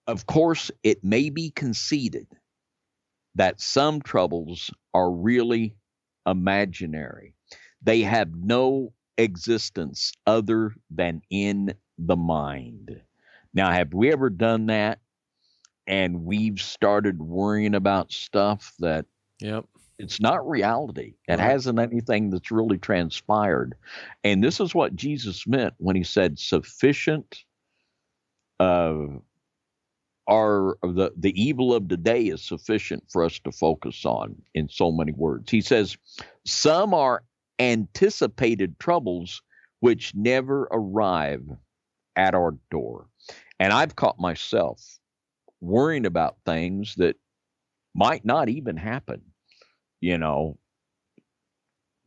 Of 0.09 0.25
course, 0.25 0.71
it 0.81 1.03
may 1.03 1.29
be 1.29 1.51
conceded 1.51 2.25
that 3.35 3.61
some 3.61 4.01
troubles 4.01 4.71
are 4.91 5.11
really 5.11 5.75
imaginary, 6.25 7.35
they 7.83 8.01
have 8.01 8.35
no 8.35 8.91
existence 9.19 10.13
other 10.25 10.73
than 10.89 11.21
in 11.29 11.75
the 11.99 12.15
mind. 12.15 12.99
Now, 13.53 13.69
have 13.69 13.93
we 13.93 14.11
ever 14.11 14.31
done 14.31 14.65
that? 14.65 14.99
And 15.85 16.25
we've 16.25 16.59
started 16.59 17.21
worrying 17.21 17.75
about 17.75 18.11
stuff 18.11 18.73
that 18.79 19.05
yep. 19.39 19.65
it's 19.99 20.19
not 20.19 20.49
reality. 20.49 21.17
It 21.27 21.33
right. 21.33 21.39
hasn't 21.39 21.77
anything 21.77 22.31
that's 22.31 22.49
really 22.49 22.79
transpired. 22.79 23.75
And 24.23 24.43
this 24.43 24.59
is 24.59 24.73
what 24.73 24.95
Jesus 24.95 25.45
meant 25.45 25.75
when 25.77 25.95
he 25.95 26.03
said 26.03 26.39
sufficient 26.39 27.43
uh, 28.59 29.05
are 30.29 30.77
the, 30.83 31.11
the 31.17 31.41
evil 31.41 31.73
of 31.73 31.87
today 31.87 32.27
is 32.27 32.41
sufficient 32.41 33.03
for 33.09 33.23
us 33.23 33.39
to 33.39 33.51
focus 33.51 34.05
on 34.05 34.35
in 34.53 34.69
so 34.69 34.91
many 34.91 35.11
words. 35.11 35.49
He 35.49 35.61
says, 35.61 35.97
some 36.45 36.93
are 36.93 37.23
anticipated 37.57 38.79
troubles 38.79 39.41
which 39.79 40.13
never 40.13 40.67
arrive 40.71 41.43
at 42.15 42.35
our 42.35 42.55
door. 42.69 43.07
And 43.59 43.73
I've 43.73 43.95
caught 43.95 44.19
myself 44.19 44.99
worrying 45.61 46.05
about 46.05 46.37
things 46.45 46.93
that 46.97 47.15
might 47.95 48.23
not 48.23 48.49
even 48.49 48.77
happen. 48.77 49.21
You 49.99 50.19
know, 50.19 50.57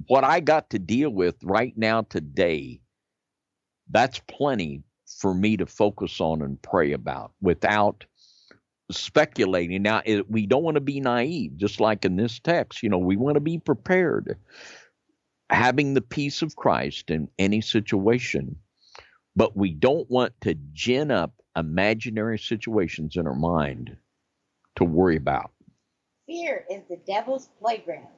what 0.07 0.23
I 0.25 0.41
got 0.41 0.71
to 0.71 0.79
deal 0.79 1.11
with 1.11 1.37
right 1.43 1.77
now 1.77 2.03
today, 2.03 2.81
that's 3.91 4.21
plenty 4.29 4.85
for 5.19 5.35
me 5.35 5.57
to 5.57 5.67
focus 5.67 6.21
on 6.21 6.41
and 6.41 6.63
pray 6.63 6.93
about 6.93 7.33
without 7.41 8.05
speculating. 8.93 9.83
Now, 9.83 10.03
it, 10.05 10.31
we 10.31 10.47
don't 10.47 10.63
want 10.63 10.77
to 10.77 10.81
be 10.81 11.01
naive, 11.01 11.57
just 11.57 11.81
like 11.81 12.05
in 12.05 12.17
this 12.17 12.39
text. 12.39 12.83
You 12.83 12.89
know, 12.89 12.99
we 12.99 13.17
want 13.17 13.35
to 13.35 13.41
be 13.41 13.59
prepared. 13.59 14.39
Having 15.51 15.95
the 15.95 16.01
peace 16.01 16.43
of 16.43 16.57
Christ 16.57 17.11
in 17.11 17.29
any 17.39 17.61
situation 17.61 18.57
but 19.37 19.57
we 19.57 19.73
don't 19.73 20.11
want 20.11 20.33
to 20.43 20.55
gin 20.73 21.11
up 21.11 21.33
imaginary 21.57 22.39
situations 22.39 23.17
in 23.17 23.27
our 23.27 23.35
mind 23.35 23.97
to 24.77 24.85
worry 24.85 25.17
about. 25.17 25.51
Fear 26.27 26.65
is 26.71 26.83
the 26.89 26.99
devil's 27.07 27.49
playground. 27.61 28.09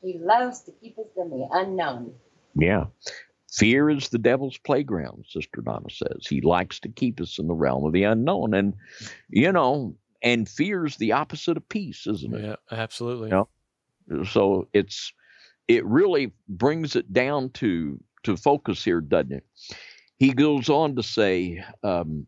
He 0.00 0.18
loves 0.18 0.62
to 0.62 0.72
keep 0.72 0.98
us 0.98 1.06
in 1.16 1.30
the 1.30 1.48
unknown. 1.52 2.14
Yeah. 2.54 2.86
Fear 3.52 3.90
is 3.90 4.08
the 4.08 4.18
devil's 4.18 4.56
playground, 4.56 5.26
Sister 5.28 5.60
Donna 5.60 5.90
says. 5.90 6.26
He 6.26 6.40
likes 6.40 6.80
to 6.80 6.88
keep 6.88 7.20
us 7.20 7.38
in 7.38 7.48
the 7.48 7.54
realm 7.54 7.84
of 7.84 7.92
the 7.92 8.04
unknown. 8.04 8.54
And, 8.54 8.74
you 9.28 9.52
know, 9.52 9.94
and 10.22 10.48
fear 10.48 10.86
is 10.86 10.96
the 10.96 11.12
opposite 11.12 11.58
of 11.58 11.68
peace, 11.68 12.06
isn't 12.06 12.34
it? 12.34 12.42
Yeah, 12.42 12.56
absolutely. 12.70 13.28
You 13.28 13.46
know? 14.08 14.24
So 14.24 14.68
it's, 14.72 15.12
it 15.68 15.84
really 15.84 16.32
brings 16.48 16.96
it 16.96 17.12
down 17.12 17.50
to, 17.50 18.00
to 18.22 18.38
focus 18.38 18.82
here, 18.82 19.02
doesn't 19.02 19.32
it? 19.32 19.44
He 20.18 20.32
goes 20.32 20.70
on 20.70 20.96
to 20.96 21.02
say, 21.02 21.62
um, 21.82 22.26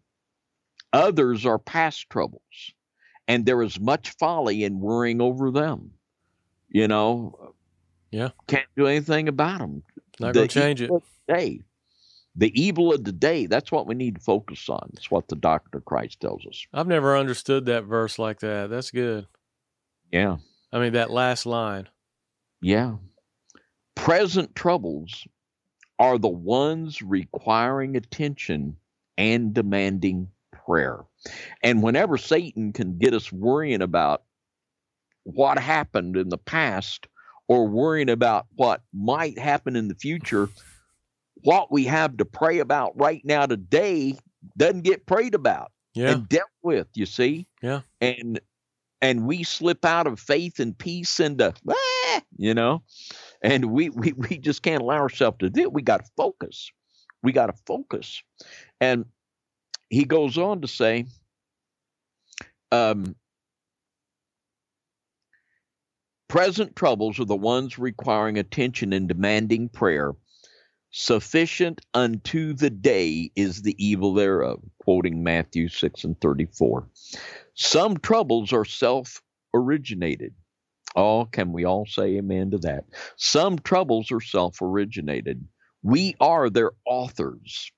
others 0.93 1.47
are 1.47 1.59
past 1.59 2.11
troubles, 2.11 2.41
and 3.27 3.47
there 3.47 3.63
is 3.63 3.81
much 3.81 4.11
folly 4.19 4.65
in 4.65 4.79
worrying 4.79 5.23
over 5.23 5.51
them. 5.51 5.93
You 6.69 6.89
know, 6.89 7.55
yeah, 8.11 8.31
can't 8.49 8.67
do 8.77 8.89
anything 8.89 9.29
about 9.29 9.61
them. 9.61 9.83
Not 10.21 10.35
going 10.35 10.49
to 10.49 10.61
change 10.61 10.83
it. 10.83 10.91
Day, 11.29 11.61
the 12.37 12.53
evil 12.61 12.93
of 12.93 13.05
the 13.05 13.13
day. 13.13 13.47
That's 13.47 13.73
what 13.73 13.87
we 13.87 13.95
need 13.95 14.17
to 14.17 14.21
focus 14.21 14.69
on. 14.69 14.91
That's 14.93 15.11
what 15.11 15.29
the 15.29 15.37
doctrine 15.37 15.79
of 15.79 15.85
Christ 15.85 16.21
tells 16.21 16.45
us. 16.47 16.67
I've 16.73 16.87
never 16.87 17.17
understood 17.17 17.67
that 17.67 17.85
verse 17.85 18.19
like 18.19 18.41
that. 18.41 18.71
That's 18.71 18.91
good. 18.91 19.27
Yeah. 20.13 20.37
I 20.73 20.81
mean 20.81 20.95
that 20.95 21.11
last 21.11 21.47
line. 21.47 21.89
Yeah. 22.61 22.97
Present 23.95 24.55
troubles 24.55 25.27
are 25.99 26.19
the 26.19 26.29
ones 26.29 27.01
requiring 27.03 27.97
attention 27.97 28.77
and 29.17 29.55
demanding 29.55 30.29
prayer. 30.67 31.05
And 31.63 31.83
whenever 31.83 32.19
Satan 32.19 32.73
can 32.73 32.99
get 32.99 33.15
us 33.15 33.33
worrying 33.33 33.83
about 33.83 34.23
what 35.23 35.59
happened 35.59 36.17
in 36.17 36.29
the 36.29 36.39
past 36.39 37.07
or 37.49 37.69
worrying 37.69 38.11
about 38.11 38.47
what 38.57 38.83
might 38.93 39.39
happen 39.39 39.77
in 39.77 39.89
the 39.89 39.95
future, 39.95 40.49
what 41.45 41.71
we 41.71 41.85
have 41.85 42.17
to 42.17 42.25
pray 42.25 42.59
about 42.59 42.99
right 42.99 43.23
now 43.25 43.47
today 43.47 44.19
doesn't 44.57 44.83
get 44.83 45.07
prayed 45.07 45.35
about 45.35 45.71
yeah. 45.95 46.11
and 46.11 46.29
dealt 46.29 46.49
with, 46.63 46.89
you 46.95 47.07
see? 47.07 47.47
Yeah. 47.63 47.81
And 48.01 48.41
and 49.01 49.27
we 49.27 49.43
slip 49.43 49.85
out 49.85 50.07
of 50.07 50.19
faith 50.19 50.59
and 50.59 50.77
peace 50.77 51.21
into 51.21 51.53
ah, 51.69 52.21
you 52.37 52.55
know, 52.55 52.83
and 53.43 53.67
we, 53.67 53.91
we 53.91 54.13
we 54.13 54.39
just 54.39 54.63
can't 54.63 54.83
allow 54.83 54.99
ourselves 54.99 55.39
to 55.41 55.51
do 55.51 55.63
it. 55.63 55.73
We 55.73 55.83
got 55.83 56.05
to 56.05 56.11
focus. 56.17 56.71
We 57.23 57.33
got 57.33 57.47
to 57.47 57.55
focus. 57.67 58.23
And 58.81 59.05
he 59.91 60.05
goes 60.05 60.37
on 60.39 60.63
to 60.63 60.69
say, 60.69 61.07
um, 62.73 63.15
present 66.29 66.75
troubles 66.75 67.21
are 67.21 67.25
the 67.25 67.37
ones 67.37 67.79
requiring 67.79 68.39
attention 68.39 68.93
and 68.93 69.09
demanding 69.09 69.69
prayer. 69.69 70.13
Sufficient 70.97 71.81
unto 71.93 72.53
the 72.53 72.71
day 72.71 73.33
is 73.35 73.63
the 73.63 73.75
evil 73.85 74.15
thereof, 74.15 74.63
quoting 74.79 75.25
Matthew 75.25 75.69
6 75.69 76.05
and 76.05 76.21
34. 76.21 76.89
Some 77.55 77.97
troubles 77.99 78.53
are 78.53 78.65
self 78.65 79.21
originated. 79.53 80.35
Oh, 80.95 81.25
can 81.25 81.53
we 81.53 81.65
all 81.65 81.85
say 81.85 82.17
amen 82.19 82.53
to 82.53 82.59
that? 82.59 82.85
Some 83.17 83.59
troubles 83.59 84.13
are 84.13 84.21
self 84.21 84.63
originated. 84.63 85.45
We 85.83 86.15
are 86.21 86.49
their 86.49 86.71
authors. 86.87 87.73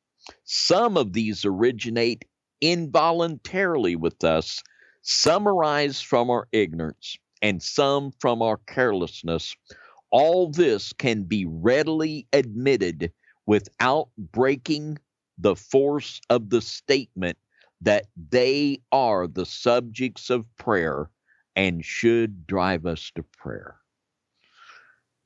Some 0.44 0.98
of 0.98 1.14
these 1.14 1.46
originate 1.46 2.26
involuntarily 2.60 3.96
with 3.96 4.24
us, 4.24 4.62
some 5.00 5.48
arise 5.48 6.02
from 6.02 6.28
our 6.28 6.48
ignorance, 6.52 7.16
and 7.40 7.62
some 7.62 8.12
from 8.20 8.42
our 8.42 8.58
carelessness. 8.58 9.56
All 10.18 10.48
this 10.48 10.94
can 10.94 11.24
be 11.24 11.44
readily 11.44 12.26
admitted 12.32 13.12
without 13.44 14.08
breaking 14.16 14.96
the 15.36 15.54
force 15.54 16.22
of 16.30 16.48
the 16.48 16.62
statement 16.62 17.36
that 17.82 18.06
they 18.30 18.80
are 18.90 19.26
the 19.26 19.44
subjects 19.44 20.30
of 20.30 20.46
prayer 20.56 21.10
and 21.54 21.84
should 21.84 22.46
drive 22.46 22.86
us 22.86 23.12
to 23.16 23.22
prayer. 23.24 23.76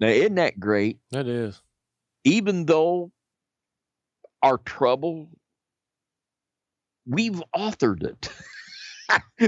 Now, 0.01 0.09
isn't 0.09 0.35
that 0.35 0.59
great? 0.59 0.99
That 1.13 1.29
is. 1.29 1.63
Even 2.25 2.67
though 2.67 3.13
our 4.43 4.59
trouble, 4.59 5.29
we've 7.07 7.41
authored 7.57 8.03
it. 8.03 8.29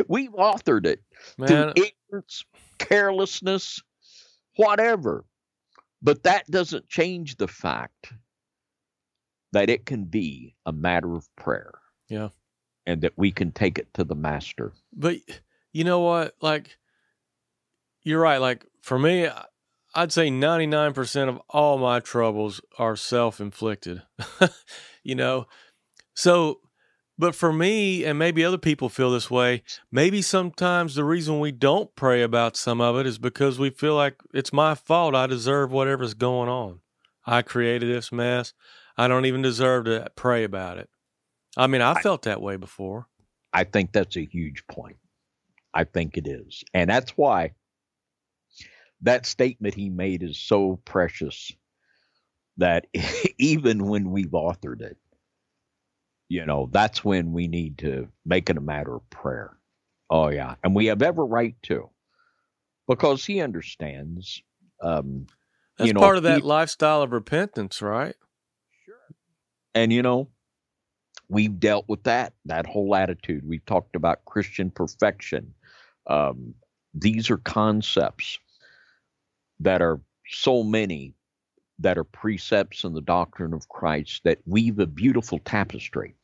we've 0.08 0.34
authored 0.34 0.86
it 0.86 1.02
Man. 1.36 1.48
through 1.48 1.84
ignorance, 2.10 2.44
carelessness, 2.78 3.82
whatever. 4.54 5.24
But 6.02 6.24
that 6.24 6.50
doesn't 6.50 6.88
change 6.88 7.36
the 7.36 7.48
fact 7.48 8.12
that 9.52 9.70
it 9.70 9.86
can 9.86 10.04
be 10.04 10.56
a 10.66 10.72
matter 10.72 11.14
of 11.14 11.28
prayer. 11.36 11.72
Yeah. 12.08 12.30
And 12.86 13.02
that 13.02 13.12
we 13.16 13.30
can 13.30 13.52
take 13.52 13.78
it 13.78 13.94
to 13.94 14.04
the 14.04 14.16
master. 14.16 14.72
But 14.92 15.18
you 15.72 15.84
know 15.84 16.00
what? 16.00 16.34
Like, 16.40 16.78
you're 18.02 18.20
right. 18.20 18.38
Like, 18.38 18.66
for 18.80 18.98
me, 18.98 19.28
I'd 19.94 20.12
say 20.12 20.30
99% 20.30 21.28
of 21.28 21.40
all 21.48 21.78
my 21.78 22.00
troubles 22.00 22.60
are 22.78 22.96
self 22.96 23.40
inflicted, 23.40 24.02
you 25.04 25.14
know? 25.14 25.46
So, 26.14 26.60
but 27.22 27.36
for 27.36 27.52
me, 27.52 28.04
and 28.04 28.18
maybe 28.18 28.44
other 28.44 28.58
people 28.58 28.88
feel 28.88 29.12
this 29.12 29.30
way, 29.30 29.62
maybe 29.92 30.20
sometimes 30.20 30.96
the 30.96 31.04
reason 31.04 31.38
we 31.38 31.52
don't 31.52 31.94
pray 31.94 32.20
about 32.20 32.56
some 32.56 32.80
of 32.80 32.98
it 32.98 33.06
is 33.06 33.16
because 33.16 33.60
we 33.60 33.70
feel 33.70 33.94
like 33.94 34.16
it's 34.34 34.52
my 34.52 34.74
fault. 34.74 35.14
I 35.14 35.28
deserve 35.28 35.70
whatever's 35.70 36.14
going 36.14 36.48
on. 36.48 36.80
I 37.24 37.42
created 37.42 37.94
this 37.94 38.10
mess. 38.10 38.54
I 38.96 39.06
don't 39.06 39.26
even 39.26 39.40
deserve 39.40 39.84
to 39.84 40.10
pray 40.16 40.42
about 40.42 40.78
it. 40.78 40.90
I 41.56 41.68
mean, 41.68 41.80
I 41.80 41.94
felt 41.94 42.22
that 42.22 42.42
way 42.42 42.56
before. 42.56 43.06
I 43.52 43.62
think 43.62 43.92
that's 43.92 44.16
a 44.16 44.26
huge 44.26 44.66
point. 44.66 44.96
I 45.72 45.84
think 45.84 46.16
it 46.16 46.26
is. 46.26 46.64
And 46.74 46.90
that's 46.90 47.12
why 47.12 47.52
that 49.02 49.26
statement 49.26 49.74
he 49.74 49.90
made 49.90 50.24
is 50.24 50.40
so 50.40 50.80
precious 50.84 51.52
that 52.56 52.88
even 53.38 53.86
when 53.86 54.10
we've 54.10 54.32
authored 54.32 54.80
it, 54.80 54.96
you 56.28 56.46
know, 56.46 56.68
that's 56.72 57.04
when 57.04 57.32
we 57.32 57.48
need 57.48 57.78
to 57.78 58.08
make 58.24 58.48
it 58.50 58.56
a 58.56 58.60
matter 58.60 58.94
of 58.94 59.08
prayer. 59.10 59.56
Oh, 60.10 60.28
yeah. 60.28 60.54
And 60.62 60.74
we 60.74 60.86
have 60.86 61.02
every 61.02 61.26
right 61.26 61.54
to 61.64 61.90
because 62.88 63.24
he 63.24 63.40
understands. 63.40 64.42
Um, 64.82 65.26
that's 65.78 65.88
you 65.88 65.94
know, 65.94 66.00
part 66.00 66.16
of 66.16 66.22
that 66.24 66.40
he, 66.40 66.42
lifestyle 66.42 67.02
of 67.02 67.12
repentance, 67.12 67.80
right? 67.80 68.14
Sure. 68.84 68.94
And, 69.74 69.92
you 69.92 70.02
know, 70.02 70.28
we've 71.28 71.58
dealt 71.58 71.86
with 71.88 72.02
that, 72.04 72.34
that 72.44 72.66
whole 72.66 72.94
attitude. 72.94 73.46
We've 73.46 73.64
talked 73.64 73.96
about 73.96 74.24
Christian 74.24 74.70
perfection. 74.70 75.54
Um, 76.06 76.54
these 76.94 77.30
are 77.30 77.38
concepts 77.38 78.38
that 79.60 79.80
are 79.80 80.00
so 80.28 80.62
many 80.62 81.14
that 81.82 81.98
are 81.98 82.04
precepts 82.04 82.84
in 82.84 82.94
the 82.94 83.00
doctrine 83.00 83.52
of 83.52 83.68
Christ 83.68 84.22
that 84.24 84.38
weave 84.46 84.78
a 84.78 84.86
beautiful 84.86 85.38
tapestry 85.38 86.14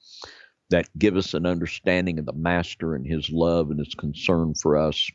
that 0.71 0.89
give 0.99 1.17
us 1.17 1.35
an 1.35 1.47
understanding 1.47 2.19
of 2.19 2.27
the 2.27 2.33
master 2.33 2.95
and 2.95 3.07
his 3.07 3.31
love 3.31 3.71
and 3.71 3.79
his 3.79 3.95
concern 3.95 4.55
for 4.55 4.77
us. 4.77 5.11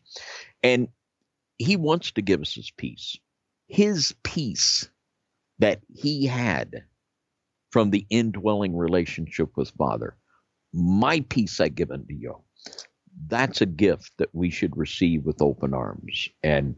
And 0.63 0.87
he 1.57 1.75
wants 1.75 2.11
to 2.11 2.21
give 2.21 2.41
us 2.41 2.53
his 2.53 2.71
peace. 2.71 3.17
His 3.67 4.15
peace 4.23 4.89
that 5.59 5.81
he 5.93 6.25
had 6.25 6.83
from 7.71 7.91
the 7.91 8.05
indwelling 8.09 8.75
relationship 8.75 9.55
with 9.55 9.71
Father. 9.71 10.15
My 10.73 11.21
peace 11.29 11.59
I 11.59 11.69
give 11.69 11.91
unto 11.91 12.13
you. 12.13 12.41
That's 13.27 13.61
a 13.61 13.67
gift 13.67 14.11
that 14.17 14.33
we 14.33 14.49
should 14.49 14.75
receive 14.75 15.23
with 15.23 15.41
open 15.41 15.73
arms. 15.73 16.29
And 16.41 16.75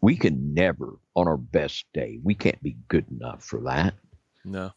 we 0.00 0.16
can 0.16 0.54
never, 0.54 0.98
on 1.14 1.26
our 1.26 1.36
best 1.36 1.86
day, 1.92 2.20
we 2.22 2.34
can't 2.34 2.62
be 2.62 2.76
good 2.88 3.06
enough 3.10 3.44
for 3.44 3.60
that. 3.62 3.94
No. 4.44 4.72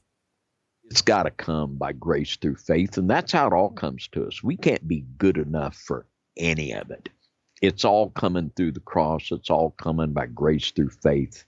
It's 0.85 1.01
got 1.01 1.23
to 1.23 1.31
come 1.31 1.75
by 1.75 1.93
grace 1.93 2.35
through 2.35 2.55
faith. 2.55 2.97
And 2.97 3.09
that's 3.09 3.31
how 3.31 3.47
it 3.47 3.53
all 3.53 3.69
comes 3.69 4.07
to 4.09 4.25
us. 4.25 4.43
We 4.43 4.57
can't 4.57 4.85
be 4.87 5.05
good 5.17 5.37
enough 5.37 5.75
for 5.75 6.05
any 6.37 6.73
of 6.73 6.91
it. 6.91 7.09
It's 7.61 7.85
all 7.85 8.09
coming 8.09 8.51
through 8.55 8.71
the 8.71 8.79
cross, 8.79 9.31
it's 9.31 9.51
all 9.51 9.71
coming 9.71 10.13
by 10.13 10.25
grace 10.25 10.71
through 10.71 10.89
faith. 10.89 11.45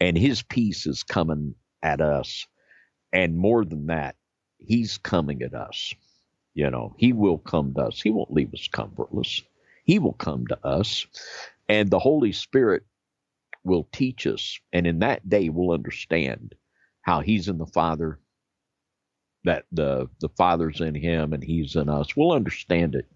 And 0.00 0.16
his 0.16 0.42
peace 0.42 0.86
is 0.86 1.02
coming 1.02 1.54
at 1.82 2.00
us. 2.00 2.46
And 3.12 3.36
more 3.36 3.64
than 3.64 3.86
that, 3.86 4.14
he's 4.58 4.98
coming 4.98 5.42
at 5.42 5.54
us. 5.54 5.92
You 6.54 6.70
know, 6.70 6.94
he 6.96 7.12
will 7.12 7.38
come 7.38 7.74
to 7.74 7.82
us. 7.82 8.00
He 8.00 8.10
won't 8.10 8.32
leave 8.32 8.54
us 8.54 8.68
comfortless. 8.68 9.42
He 9.84 9.98
will 9.98 10.12
come 10.12 10.46
to 10.46 10.66
us. 10.66 11.06
And 11.68 11.90
the 11.90 11.98
Holy 11.98 12.32
Spirit 12.32 12.84
will 13.68 13.88
teach 13.92 14.26
us. 14.26 14.58
And 14.72 14.86
in 14.86 14.98
that 15.00 15.28
day, 15.28 15.48
we'll 15.50 15.74
understand 15.74 16.56
how 17.02 17.20
He's 17.20 17.48
in 17.48 17.58
the 17.58 17.66
Father, 17.66 18.18
that 19.44 19.66
the, 19.70 20.08
the 20.20 20.30
Father's 20.30 20.80
in 20.80 20.94
Him 20.94 21.32
and 21.32 21.44
He's 21.44 21.76
in 21.76 21.88
us. 21.88 22.16
We'll 22.16 22.32
understand 22.32 22.96
it 22.96 23.06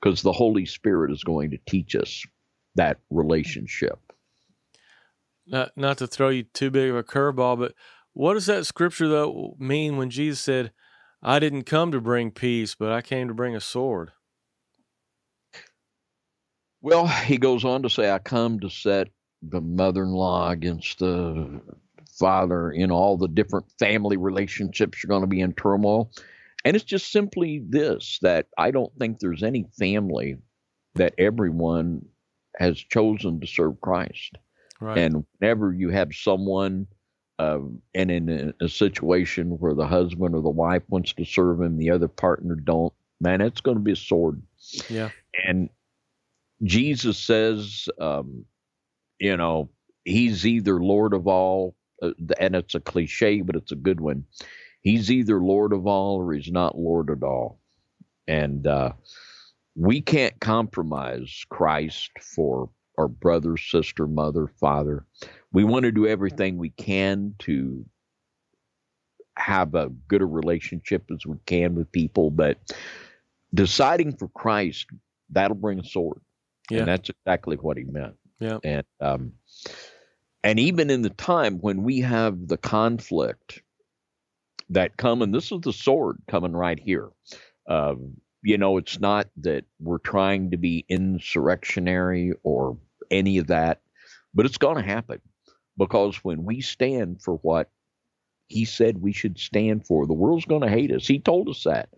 because 0.00 0.22
the 0.22 0.32
Holy 0.32 0.66
Spirit 0.66 1.10
is 1.10 1.24
going 1.24 1.52
to 1.52 1.58
teach 1.66 1.96
us 1.96 2.24
that 2.74 2.98
relationship. 3.10 3.98
Not, 5.46 5.70
not 5.76 5.98
to 5.98 6.06
throw 6.06 6.28
you 6.28 6.42
too 6.42 6.70
big 6.70 6.90
of 6.90 6.96
a 6.96 7.02
curveball, 7.02 7.58
but 7.58 7.74
What 8.12 8.32
does 8.32 8.46
that 8.46 8.64
scripture 8.64 9.08
though 9.08 9.56
mean 9.58 9.98
when 9.98 10.08
Jesus 10.08 10.40
said, 10.40 10.72
"I 11.22 11.38
didn't 11.38 11.64
come 11.64 11.92
to 11.92 12.00
bring 12.00 12.30
peace, 12.30 12.74
but 12.74 12.90
I 12.90 13.02
came 13.02 13.28
to 13.28 13.34
bring 13.34 13.54
a 13.54 13.60
sword"? 13.60 14.12
Well, 16.80 17.06
he 17.06 17.36
goes 17.36 17.64
on 17.64 17.82
to 17.82 17.90
say, 17.90 18.10
I 18.10 18.18
come 18.18 18.60
to 18.60 18.70
set 18.70 19.08
the 19.50 19.60
mother 19.60 20.02
in 20.02 20.10
law 20.10 20.50
against 20.50 20.98
the 20.98 21.60
father, 22.18 22.72
you 22.74 22.86
know, 22.86 22.94
all 22.94 23.16
the 23.16 23.28
different 23.28 23.70
family 23.78 24.16
relationships 24.16 25.04
are 25.04 25.08
going 25.08 25.22
to 25.22 25.26
be 25.26 25.40
in 25.40 25.52
turmoil. 25.52 26.10
And 26.64 26.74
it's 26.74 26.84
just 26.84 27.12
simply 27.12 27.62
this 27.68 28.18
that 28.22 28.46
I 28.58 28.70
don't 28.70 28.92
think 28.98 29.18
there's 29.18 29.42
any 29.42 29.66
family 29.78 30.36
that 30.94 31.14
everyone 31.18 32.06
has 32.56 32.78
chosen 32.78 33.40
to 33.40 33.46
serve 33.46 33.80
Christ. 33.80 34.36
Right. 34.80 34.98
And 34.98 35.24
whenever 35.38 35.72
you 35.72 35.90
have 35.90 36.12
someone 36.12 36.86
uh, 37.38 37.58
and 37.94 38.10
in 38.10 38.54
a, 38.60 38.64
a 38.64 38.68
situation 38.68 39.58
where 39.58 39.74
the 39.74 39.86
husband 39.86 40.34
or 40.34 40.42
the 40.42 40.48
wife 40.48 40.82
wants 40.88 41.12
to 41.14 41.24
serve 41.24 41.60
him, 41.60 41.76
the 41.76 41.90
other 41.90 42.08
partner 42.08 42.54
don't, 42.54 42.92
man, 43.20 43.40
it's 43.40 43.60
going 43.60 43.76
to 43.76 43.82
be 43.82 43.92
a 43.92 43.96
sword. 43.96 44.42
yeah. 44.88 45.10
And 45.46 45.68
Jesus 46.62 47.18
says, 47.18 47.88
um, 48.00 48.44
you 49.18 49.36
know, 49.36 49.70
he's 50.04 50.46
either 50.46 50.80
Lord 50.80 51.14
of 51.14 51.26
all, 51.26 51.74
uh, 52.02 52.10
and 52.38 52.54
it's 52.54 52.74
a 52.74 52.80
cliche, 52.80 53.40
but 53.40 53.56
it's 53.56 53.72
a 53.72 53.76
good 53.76 54.00
one. 54.00 54.24
He's 54.80 55.10
either 55.10 55.40
Lord 55.40 55.72
of 55.72 55.86
all 55.86 56.16
or 56.16 56.32
he's 56.32 56.50
not 56.50 56.78
Lord 56.78 57.10
at 57.10 57.22
all. 57.22 57.58
And 58.28 58.66
uh, 58.66 58.92
we 59.74 60.00
can't 60.00 60.38
compromise 60.40 61.44
Christ 61.48 62.10
for 62.20 62.70
our 62.98 63.08
brother, 63.08 63.56
sister, 63.56 64.06
mother, 64.06 64.46
father. 64.46 65.04
We 65.52 65.64
want 65.64 65.84
to 65.84 65.92
do 65.92 66.06
everything 66.06 66.56
we 66.56 66.70
can 66.70 67.34
to 67.40 67.84
have 69.36 69.74
a 69.74 69.90
good 70.08 70.22
a 70.22 70.26
relationship 70.26 71.04
as 71.12 71.26
we 71.26 71.36
can 71.46 71.74
with 71.74 71.92
people, 71.92 72.30
but 72.30 72.58
deciding 73.52 74.16
for 74.16 74.28
Christ, 74.28 74.86
that'll 75.30 75.56
bring 75.56 75.78
a 75.78 75.84
sword. 75.84 76.20
Yeah. 76.70 76.80
And 76.80 76.88
that's 76.88 77.10
exactly 77.10 77.56
what 77.56 77.76
he 77.76 77.84
meant. 77.84 78.14
Yeah. 78.40 78.58
And 78.64 78.84
um 79.00 79.32
and 80.44 80.60
even 80.60 80.90
in 80.90 81.02
the 81.02 81.10
time 81.10 81.58
when 81.58 81.82
we 81.82 82.00
have 82.00 82.46
the 82.48 82.56
conflict 82.56 83.62
that 84.70 84.96
come, 84.96 85.22
and 85.22 85.34
this 85.34 85.50
is 85.52 85.60
the 85.62 85.72
sword 85.72 86.18
coming 86.28 86.52
right 86.52 86.78
here. 86.78 87.10
Um, 87.68 88.14
you 88.42 88.58
know, 88.58 88.76
it's 88.76 89.00
not 89.00 89.28
that 89.38 89.64
we're 89.80 89.98
trying 89.98 90.52
to 90.52 90.56
be 90.56 90.84
insurrectionary 90.88 92.32
or 92.44 92.78
any 93.10 93.38
of 93.38 93.48
that, 93.48 93.80
but 94.34 94.46
it's 94.46 94.58
going 94.58 94.76
to 94.76 94.82
happen 94.88 95.20
because 95.76 96.16
when 96.18 96.44
we 96.44 96.60
stand 96.60 97.22
for 97.22 97.34
what 97.38 97.70
he 98.48 98.64
said 98.64 98.98
we 99.02 99.12
should 99.12 99.38
stand 99.38 99.84
for, 99.84 100.06
the 100.06 100.12
world's 100.12 100.44
going 100.44 100.62
to 100.62 100.68
hate 100.68 100.92
us. 100.92 101.06
He 101.06 101.18
told 101.18 101.48
us 101.48 101.64
that. 101.64 101.88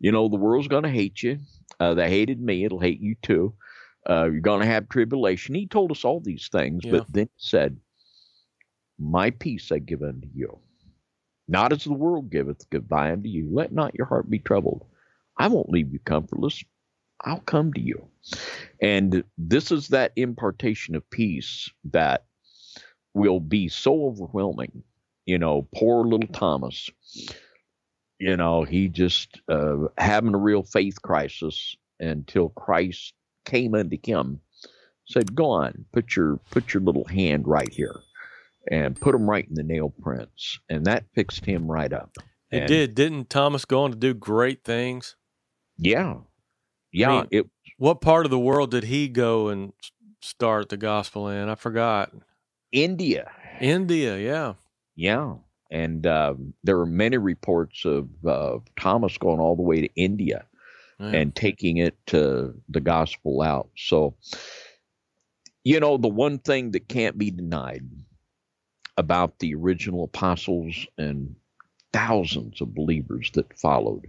You 0.00 0.10
know, 0.10 0.28
the 0.28 0.36
world's 0.36 0.68
going 0.68 0.82
to 0.82 0.88
hate 0.90 1.22
you. 1.22 1.38
Uh, 1.78 1.94
they 1.94 2.10
hated 2.10 2.40
me. 2.40 2.64
It'll 2.64 2.80
hate 2.80 3.00
you 3.00 3.14
too. 3.22 3.54
Uh, 4.08 4.24
you're 4.24 4.40
going 4.40 4.60
to 4.60 4.66
have 4.66 4.88
tribulation. 4.88 5.54
He 5.54 5.66
told 5.66 5.90
us 5.92 6.04
all 6.04 6.20
these 6.20 6.48
things, 6.50 6.82
Yeah. 6.84 6.92
but 6.92 7.06
then 7.12 7.26
he 7.26 7.38
said, 7.38 7.78
My 8.98 9.30
peace 9.30 9.70
I 9.70 9.78
give 9.78 10.02
unto 10.02 10.28
you. 10.34 10.58
Not 11.48 11.72
as 11.72 11.84
the 11.84 11.92
world 11.92 12.30
giveth, 12.30 12.68
give 12.70 12.90
I 12.92 13.12
unto 13.12 13.28
you. 13.28 13.48
Let 13.52 13.72
not 13.72 13.94
your 13.94 14.06
heart 14.06 14.28
be 14.30 14.38
troubled. 14.38 14.86
I 15.36 15.48
won't 15.48 15.70
leave 15.70 15.92
you 15.92 15.98
comfortless. 16.04 16.62
I'll 17.24 17.40
come 17.40 17.72
to 17.74 17.80
you. 17.80 18.08
And 18.80 19.24
this 19.38 19.70
is 19.70 19.88
that 19.88 20.12
impartation 20.16 20.94
of 20.94 21.08
peace 21.10 21.70
that 21.92 22.24
will 23.14 23.40
be 23.40 23.68
so 23.68 24.06
overwhelming. 24.06 24.82
You 25.26 25.38
know, 25.38 25.68
poor 25.74 26.04
little 26.04 26.28
Thomas, 26.28 26.90
you 28.18 28.36
know, 28.36 28.64
he 28.64 28.88
just 28.88 29.40
uh, 29.48 29.76
having 29.98 30.34
a 30.34 30.38
real 30.38 30.62
faith 30.64 31.00
crisis 31.00 31.76
until 32.00 32.48
Christ 32.50 33.14
came 33.44 33.74
unto 33.74 33.96
him, 34.02 34.40
said, 35.06 35.34
"Go 35.34 35.46
on, 35.50 35.84
put 35.92 36.16
your 36.16 36.38
put 36.50 36.72
your 36.74 36.82
little 36.82 37.04
hand 37.04 37.46
right 37.46 37.72
here, 37.72 38.00
and 38.70 39.00
put 39.00 39.14
him 39.14 39.28
right 39.28 39.46
in 39.48 39.54
the 39.54 39.62
nail 39.62 39.92
prints," 40.02 40.58
and 40.68 40.84
that 40.86 41.04
fixed 41.14 41.44
him 41.44 41.70
right 41.70 41.92
up. 41.92 42.10
It 42.50 42.58
And- 42.62 42.68
did. 42.68 42.94
Didn't 42.94 43.30
Thomas 43.30 43.64
go 43.64 43.82
on 43.84 43.90
to 43.92 43.96
do 43.96 44.14
great 44.14 44.64
things? 44.64 45.16
Yeah, 45.78 46.18
yeah. 46.92 47.08
mean- 47.22 47.28
it 47.30 47.46
What 47.78 48.00
part 48.00 48.26
of 48.26 48.30
the 48.30 48.38
world 48.38 48.70
did 48.70 48.84
he 48.84 49.08
go 49.08 49.48
and 49.48 49.72
start 50.20 50.68
the 50.68 50.76
gospel 50.76 51.28
in? 51.28 51.48
I 51.48 51.54
forgot. 51.56 52.12
India. 52.70 53.30
India, 53.60 54.16
yeah. 54.18 54.54
Yeah. 54.94 55.36
And 55.70 56.06
um, 56.06 56.54
there 56.62 56.78
are 56.78 56.86
many 56.86 57.16
reports 57.16 57.84
of 57.84 58.08
uh, 58.26 58.58
Thomas 58.78 59.16
going 59.18 59.40
all 59.40 59.56
the 59.56 59.62
way 59.62 59.80
to 59.80 59.88
India 59.96 60.44
Yeah. 61.02 61.20
and 61.20 61.36
taking 61.36 61.78
it 61.78 61.96
to 62.08 62.54
the 62.70 62.80
gospel 62.80 63.42
out. 63.42 63.70
So, 63.76 64.16
you 65.64 65.80
know, 65.80 65.98
the 65.98 66.08
one 66.08 66.38
thing 66.40 66.72
that 66.72 66.88
can't 66.88 67.18
be 67.18 67.30
denied 67.30 67.84
about 68.98 69.38
the 69.40 69.54
original 69.54 70.04
apostles 70.04 70.86
and 70.98 71.36
thousands 71.92 72.60
of 72.62 72.74
believers 72.74 73.30
that 73.34 73.58
followed, 73.58 74.06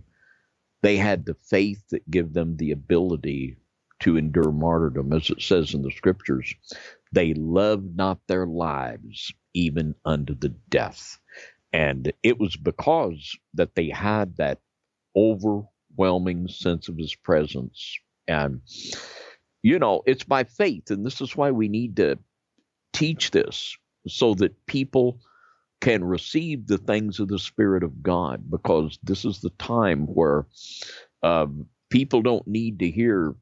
they 0.84 0.98
had 0.98 1.26
the 1.26 1.36
faith 1.36 1.84
that 1.91 2.10
gave 2.12 2.34
them 2.34 2.58
the 2.58 2.72
ability 2.72 3.58
to 4.02 4.18
endure 4.18 4.52
martyrdom. 4.52 5.14
As 5.14 5.30
it 5.30 5.41
says 5.41 5.74
in 5.74 5.84
the 5.84 5.91
scriptures, 5.91 6.54
they 7.14 7.34
loved 7.36 7.98
not 7.98 8.20
their 8.28 8.48
lives 8.48 9.34
even 9.54 9.96
unto 10.06 10.36
the 10.36 10.50
death. 10.70 11.20
And 11.74 12.14
it 12.24 12.39
was 12.39 12.56
because 12.58 13.38
that 13.56 13.76
they 13.76 13.89
had 13.89 14.38
that 14.38 14.60
overwhelming 15.94 16.48
sense 16.48 16.89
of 16.89 16.98
his 16.98 17.16
presence. 17.16 17.98
And, 18.28 18.62
you 19.62 19.80
know, 19.80 20.02
it's 20.06 20.24
by 20.24 20.44
faith. 20.44 20.91
And 20.91 21.06
this 21.06 21.22
is 21.22 21.36
why 21.36 21.52
we 21.52 21.68
need 21.68 21.98
to 21.98 22.18
teach 22.94 23.32
this 23.32 23.76
so 24.08 24.34
that 24.36 24.66
people 24.66 25.20
can 25.82 26.04
receive 26.04 26.68
the 26.68 26.78
things 26.78 27.20
of 27.20 27.28
the 27.28 27.39
Spirit 27.39 27.84
of 27.84 28.02
God, 28.02 28.50
because 28.50 28.98
this 29.04 29.26
is 29.26 29.41
the 29.41 29.50
time 29.52 30.06
where 30.06 30.46
um, 31.24 31.66
people 31.89 32.22
don't 32.22 32.48
need 32.48 32.80
to 32.80 32.89
hear 32.89 33.36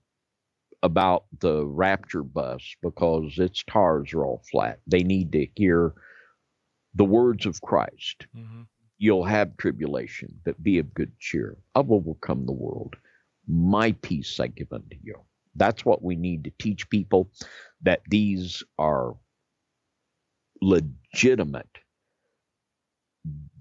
about 0.83 1.25
the 1.39 1.63
rapture 1.65 2.23
bus 2.23 2.63
because 2.81 3.37
its 3.37 3.63
tires 3.63 4.13
are 4.13 4.25
all 4.25 4.41
flat. 4.49 4.79
They 4.87 5.03
need 5.03 5.31
to 5.33 5.45
hear 5.55 5.93
the 6.95 7.05
words 7.05 7.45
of 7.45 7.61
Christ. 7.61 8.25
Mhm. 8.35 8.65
You'll 9.01 9.25
have 9.25 9.57
tribulation, 9.57 10.41
but 10.45 10.63
be 10.63 10.79
of 10.79 10.93
good 10.95 11.19
cheer. 11.19 11.57
I've 11.75 11.91
overcome 11.91 12.45
the 12.47 12.53
world. 12.53 12.95
My 13.49 13.93
peace 14.03 14.39
I 14.39 14.47
give 14.47 14.73
unto 14.73 14.97
you. 15.03 15.15
That's 15.55 15.85
what 15.85 16.03
we 16.03 16.17
need 16.17 16.45
to 16.45 16.53
teach 16.59 16.89
people 16.89 17.31
that 17.83 18.03
these 18.09 18.63
are 18.79 19.15
legitimate 20.61 21.69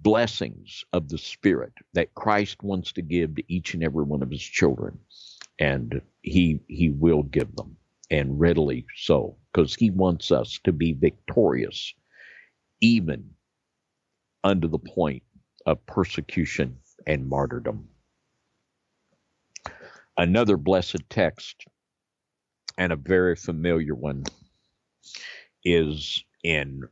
blessings 0.03 0.85
of 0.93 1.09
the 1.09 1.19
Spirit 1.19 1.73
that 1.95 2.15
Christ 2.15 2.63
wants 2.63 2.93
to 2.95 3.03
give 3.03 3.37
to 3.37 3.53
each 3.53 3.75
and 3.75 3.85
every 3.85 4.05
one 4.05 4.23
of 4.23 4.31
his 4.31 4.43
children. 4.43 4.99
And 5.61 6.03
he 6.23 6.61
he 6.69 6.91
will 6.91 7.25
give 7.25 7.57
them 7.57 7.77
and 8.11 8.41
readily 8.41 8.87
so 8.97 9.37
because 9.53 9.75
he 9.77 9.91
wants 9.91 10.33
us 10.33 10.61
to 10.65 10.73
be 10.73 10.95
victorious 10.95 11.95
even 12.81 13.31
under 14.45 14.69
the 14.69 14.79
point 14.79 15.23
of 15.67 15.85
persecution 15.87 16.79
and 17.07 17.29
martyrdom. 17.29 17.89
Another 20.17 20.57
blessed 20.57 21.09
text 21.09 21.65
and 22.79 22.93
a 22.93 22.97
very 22.97 23.37
familiar 23.37 23.95
one 23.95 24.25
is 25.65 26.25
in 26.43 26.83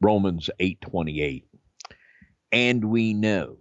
Romans 0.00 0.50
8:28 0.60 1.44
and 2.52 2.84
we 2.84 3.14
know 3.14 3.56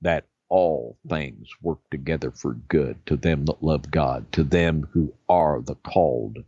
that 0.00 0.26
all 0.48 0.98
things 1.08 1.48
work 1.62 1.78
together 1.90 2.30
for 2.30 2.54
good 2.54 3.04
to 3.06 3.16
them 3.16 3.44
that 3.46 3.62
love 3.62 3.90
God 3.90 4.30
to 4.32 4.42
them 4.42 4.88
who 4.92 5.14
are 5.28 5.60
the 5.60 5.76
called 5.76 6.38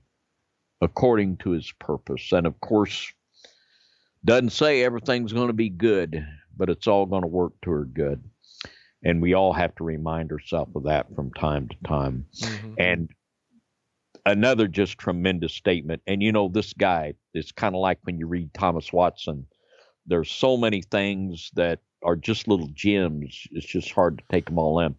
according 0.81 1.37
to 1.39 1.51
his 1.51 1.71
purpose. 1.79 2.33
And 2.33 2.47
of 2.47 2.61
course 2.61 3.13
doesn't 4.25 4.51
say 4.51 4.83
everything's 4.83 5.33
going 5.33 5.49
to 5.49 5.53
be 5.53 5.69
good, 5.69 6.27
but 6.57 6.71
it's 6.71 6.87
all 6.87 7.07
going 7.07 7.23
to 7.23 7.29
work 7.29 7.53
to 7.63 7.71
her 7.71 7.85
good. 7.85 8.23
And 9.05 9.21
we 9.21 9.35
all 9.35 9.53
have 9.53 9.75
to 9.77 9.85
remind 9.85 10.31
ourselves 10.31 10.73
of 10.77 10.85
that 10.85 11.15
from 11.15 11.33
time 11.33 11.69
to 11.69 11.77
time. 11.89 12.27
Mhm. 12.41 12.75
And 12.79 13.09
another 14.25 14.69
just 14.69 14.99
tremendous 14.99 15.53
statement. 15.53 16.03
And 16.07 16.23
you 16.23 16.33
know, 16.33 16.49
this 16.49 16.73
guy 16.73 17.15
is 17.35 17.53
kind 17.53 17.75
of 17.75 17.81
like 17.81 17.99
when 18.05 18.19
you 18.19 18.27
read 18.27 18.55
Thomas 18.55 18.93
Watson, 18.93 19.47
there's 20.07 20.31
so 20.31 20.57
many 20.57 20.83
things 20.83 21.51
that 21.55 21.81
are 22.05 22.17
just 22.17 22.49
little 22.49 22.69
gems. 22.69 23.47
It's 23.53 23.67
just 23.67 23.91
hard 23.93 24.19
to 24.19 24.25
take 24.31 24.47
them 24.47 24.59
all 24.59 24.81
in. 24.81 24.95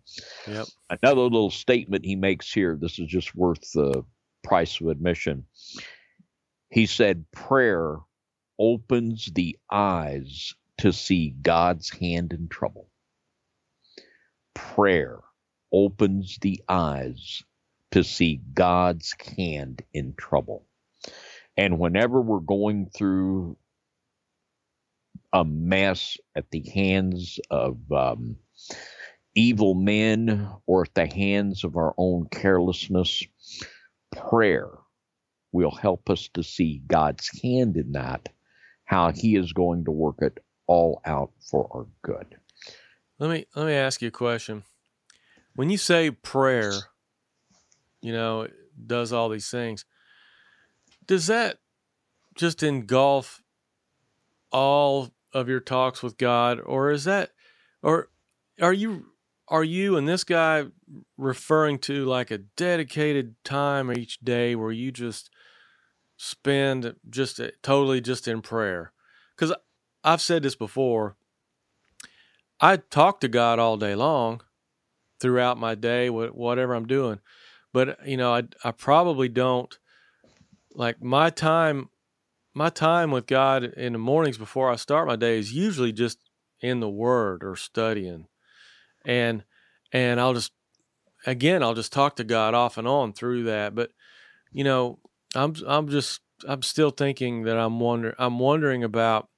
Yep. 0.47 0.67
Another 0.89 1.21
little 1.21 1.51
statement 1.51 2.05
he 2.05 2.15
makes 2.15 2.51
here, 2.53 2.77
this 2.79 2.99
is 2.99 3.07
just 3.07 3.35
worth 3.35 3.71
the 3.71 4.03
price 4.43 4.79
of 4.79 4.87
admission. 4.87 5.45
He 6.69 6.85
said, 6.85 7.25
Prayer 7.31 7.97
opens 8.57 9.25
the 9.33 9.57
eyes 9.71 10.53
to 10.79 10.91
see 10.91 11.35
God's 11.41 11.89
hand 11.89 12.33
in 12.33 12.47
trouble. 12.47 12.89
Prayer 14.53 15.19
opens 15.71 16.37
the 16.41 16.61
eyes 16.67 17.43
to 17.91 18.03
see 18.03 18.41
God's 18.53 19.15
hand 19.37 19.83
in 19.93 20.13
trouble. 20.15 20.65
And 21.57 21.79
whenever 21.79 22.21
we're 22.21 22.39
going 22.39 22.87
through 22.87 23.57
a 25.31 25.43
mess 25.43 26.17
at 26.35 26.49
the 26.51 26.63
hands 26.73 27.39
of 27.49 27.77
um, 27.91 28.37
evil 29.35 29.73
men 29.73 30.47
or 30.65 30.83
at 30.83 30.93
the 30.95 31.07
hands 31.07 31.63
of 31.63 31.75
our 31.75 31.93
own 31.97 32.27
carelessness, 32.29 33.23
prayer 34.15 34.69
will 35.51 35.71
help 35.71 36.09
us 36.09 36.29
to 36.33 36.43
see 36.43 36.81
God's 36.87 37.29
hand 37.41 37.77
in 37.77 37.93
that, 37.93 38.29
how 38.85 39.11
He 39.11 39.35
is 39.35 39.53
going 39.53 39.85
to 39.85 39.91
work 39.91 40.17
it 40.21 40.43
all 40.67 41.01
out 41.05 41.31
for 41.49 41.67
our 41.71 41.85
good. 42.01 42.37
Let 43.19 43.29
me 43.29 43.45
let 43.55 43.65
me 43.65 43.73
ask 43.73 44.01
you 44.01 44.09
a 44.09 44.11
question. 44.11 44.63
When 45.55 45.69
you 45.69 45.77
say 45.77 46.09
prayer, 46.11 46.73
you 48.01 48.11
know, 48.11 48.47
does 48.85 49.13
all 49.13 49.29
these 49.29 49.49
things, 49.49 49.85
does 51.05 51.27
that 51.27 51.59
just 52.35 52.63
engulf 52.63 53.41
all 54.51 55.11
of 55.33 55.47
your 55.49 55.59
talks 55.59 56.01
with 56.01 56.17
God, 56.17 56.59
or 56.59 56.91
is 56.91 57.03
that, 57.05 57.31
or 57.81 58.09
are 58.61 58.73
you 58.73 59.07
are 59.47 59.63
you 59.63 59.97
and 59.97 60.07
this 60.07 60.23
guy 60.23 60.65
referring 61.17 61.77
to 61.77 62.05
like 62.05 62.31
a 62.31 62.37
dedicated 62.39 63.35
time 63.43 63.91
each 63.91 64.19
day 64.21 64.55
where 64.55 64.71
you 64.71 64.91
just 64.91 65.29
spend 66.17 66.95
just 67.09 67.39
totally 67.61 68.01
just 68.01 68.27
in 68.27 68.41
prayer? 68.41 68.93
Because 69.35 69.53
I've 70.03 70.21
said 70.21 70.43
this 70.43 70.55
before. 70.55 71.15
I 72.59 72.77
talk 72.77 73.19
to 73.21 73.27
God 73.27 73.59
all 73.59 73.77
day 73.77 73.95
long 73.95 74.41
throughout 75.19 75.57
my 75.57 75.75
day, 75.75 76.09
whatever 76.09 76.73
I'm 76.73 76.87
doing. 76.87 77.19
But, 77.71 78.05
you 78.05 78.17
know, 78.17 78.33
I, 78.33 78.43
I 78.63 78.71
probably 78.71 79.29
don't 79.29 79.77
like 80.75 81.01
my 81.01 81.29
time, 81.29 81.89
my 82.53 82.69
time 82.69 83.11
with 83.11 83.25
God 83.25 83.63
in 83.63 83.93
the 83.93 83.99
mornings 83.99 84.37
before 84.37 84.69
I 84.71 84.75
start 84.75 85.07
my 85.07 85.15
day 85.15 85.39
is 85.39 85.53
usually 85.53 85.91
just 85.91 86.19
in 86.61 86.79
the 86.79 86.89
word 86.89 87.43
or 87.43 87.55
studying. 87.55 88.27
And, 89.05 89.43
and 89.91 90.19
I'll 90.19 90.33
just, 90.33 90.51
again, 91.25 91.63
I'll 91.63 91.73
just 91.73 91.93
talk 91.93 92.17
to 92.17 92.23
God 92.23 92.53
off 92.53 92.77
and 92.77 92.87
on 92.87 93.13
through 93.13 93.43
that. 93.43 93.75
But, 93.75 93.91
you 94.51 94.63
know, 94.63 94.99
I'm, 95.35 95.55
I'm 95.65 95.89
just, 95.89 96.21
I'm 96.47 96.61
still 96.61 96.91
thinking 96.91 97.43
that 97.43 97.57
I'm 97.57 97.79
wondering, 97.79 98.15
I'm 98.19 98.39
wondering 98.39 98.83
about 98.83 99.29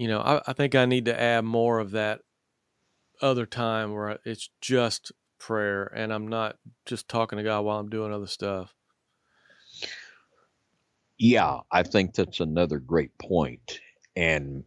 you 0.00 0.08
know, 0.08 0.20
I, 0.20 0.40
I 0.46 0.54
think 0.54 0.74
I 0.74 0.86
need 0.86 1.04
to 1.04 1.20
add 1.20 1.44
more 1.44 1.78
of 1.78 1.90
that 1.90 2.22
other 3.20 3.44
time 3.44 3.92
where 3.92 4.18
it's 4.24 4.48
just 4.62 5.12
prayer 5.38 5.92
and 5.94 6.10
I'm 6.10 6.26
not 6.26 6.56
just 6.86 7.06
talking 7.06 7.36
to 7.36 7.42
God 7.42 7.66
while 7.66 7.78
I'm 7.78 7.90
doing 7.90 8.10
other 8.10 8.26
stuff. 8.26 8.74
Yeah, 11.18 11.58
I 11.70 11.82
think 11.82 12.14
that's 12.14 12.40
another 12.40 12.78
great 12.78 13.10
point. 13.18 13.78
And 14.16 14.64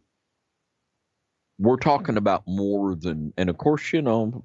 we're 1.58 1.78
talking 1.78 2.16
about 2.16 2.44
more 2.46 2.94
than, 2.94 3.32
and 3.36 3.50
of 3.50 3.58
course, 3.58 3.92
you 3.92 4.02
know, 4.02 4.44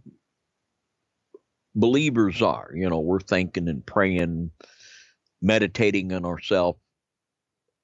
believers 1.75 2.41
are, 2.41 2.71
you 2.73 2.89
know, 2.89 2.99
we're 2.99 3.19
thinking 3.19 3.67
and 3.67 3.85
praying, 3.85 4.49
meditating 5.39 6.13
on 6.13 6.25
ourselves 6.25 6.79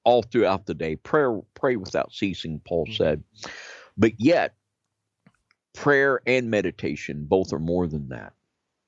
all 0.05 0.21
throughout 0.21 0.65
the 0.65 0.73
day. 0.73 0.95
Prayer, 0.95 1.39
pray 1.53 1.75
without 1.75 2.13
ceasing, 2.13 2.61
Paul 2.65 2.85
mm-hmm. 2.85 2.95
said. 2.95 3.23
But 3.97 4.13
yet, 4.19 4.55
prayer 5.73 6.21
and 6.25 6.49
meditation 6.49 7.25
both 7.25 7.51
are 7.51 7.59
more 7.59 7.87
than 7.87 8.09
that. 8.09 8.33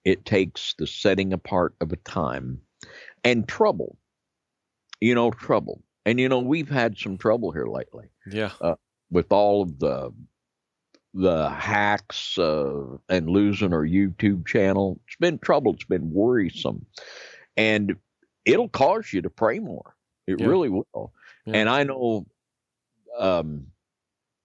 It 0.05 0.23
takes 0.23 0.73
the 0.77 0.87
setting 0.87 1.33
apart 1.33 1.75
of 1.81 1.91
a 1.91 1.97
time 1.97 2.61
and 3.23 3.47
trouble. 3.47 3.97
You 5.01 5.13
know, 5.13 5.31
trouble. 5.31 5.83
And 6.05 6.19
you 6.19 6.29
know, 6.29 6.39
we've 6.39 6.69
had 6.69 6.97
some 6.97 7.17
trouble 7.17 7.51
here 7.51 7.67
lately. 7.67 8.05
Yeah. 8.31 8.51
Uh, 8.61 8.75
with 9.11 9.31
all 9.31 9.61
of 9.63 9.79
the 9.79 10.11
the 11.13 11.49
hacks 11.49 12.37
uh, 12.37 12.97
and 13.09 13.29
losing 13.29 13.73
our 13.73 13.85
YouTube 13.85 14.45
channel. 14.45 14.99
It's 15.07 15.15
been 15.17 15.39
trouble. 15.39 15.73
It's 15.73 15.83
been 15.83 16.11
worrisome, 16.11 16.85
and 17.55 17.95
it'll 18.45 18.69
cause 18.69 19.11
you 19.11 19.21
to 19.23 19.29
pray 19.29 19.59
more. 19.59 19.95
It 20.27 20.41
yeah. 20.41 20.47
really 20.47 20.69
will. 20.69 21.13
Yeah. 21.45 21.55
And 21.55 21.69
I 21.69 21.83
know 21.83 22.25
um, 23.17 23.67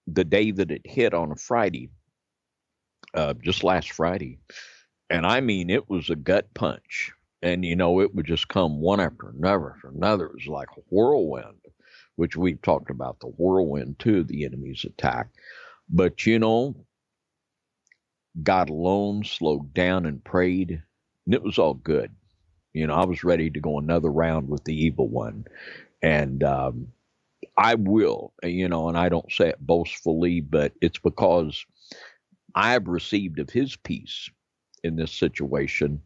the 0.06 0.24
day 0.24 0.50
that 0.52 0.70
it 0.70 0.82
hit 0.84 1.12
on 1.12 1.32
a 1.32 1.36
Friday, 1.36 1.90
uh, 3.14 3.34
just 3.34 3.64
last 3.64 3.92
Friday, 3.92 4.38
and 5.10 5.26
I 5.26 5.40
mean 5.40 5.68
it 5.68 5.90
was 5.90 6.08
a 6.08 6.16
gut 6.16 6.52
punch. 6.54 7.12
And 7.42 7.64
you 7.64 7.74
know, 7.74 8.00
it 8.00 8.14
would 8.14 8.26
just 8.26 8.48
come 8.48 8.80
one 8.80 9.00
after 9.00 9.28
another 9.28 9.72
after 9.72 9.88
another. 9.88 10.26
It 10.26 10.34
was 10.34 10.46
like 10.46 10.68
a 10.76 10.80
whirlwind, 10.90 11.58
which 12.14 12.36
we've 12.36 12.62
talked 12.62 12.88
about 12.88 13.18
the 13.18 13.26
whirlwind 13.26 13.98
too, 13.98 14.22
the 14.22 14.44
enemy's 14.44 14.84
attack. 14.84 15.28
But 15.90 16.24
you 16.24 16.38
know, 16.38 16.76
God 18.42 18.70
alone 18.70 19.24
slowed 19.24 19.74
down 19.74 20.06
and 20.06 20.22
prayed, 20.22 20.82
and 21.26 21.34
it 21.34 21.42
was 21.42 21.58
all 21.58 21.74
good. 21.74 22.12
You 22.72 22.86
know, 22.86 22.94
I 22.94 23.04
was 23.04 23.24
ready 23.24 23.50
to 23.50 23.60
go 23.60 23.78
another 23.78 24.10
round 24.10 24.48
with 24.48 24.64
the 24.64 24.74
evil 24.74 25.08
one. 25.08 25.44
And 26.02 26.42
um, 26.42 26.88
I 27.56 27.74
will, 27.74 28.32
you 28.42 28.68
know, 28.68 28.88
and 28.88 28.96
I 28.96 29.08
don't 29.08 29.30
say 29.30 29.48
it 29.48 29.60
boastfully, 29.60 30.40
but 30.40 30.72
it's 30.80 30.98
because 30.98 31.64
I've 32.54 32.88
received 32.88 33.38
of 33.38 33.50
his 33.50 33.76
peace 33.76 34.30
in 34.82 34.96
this 34.96 35.12
situation. 35.12 36.02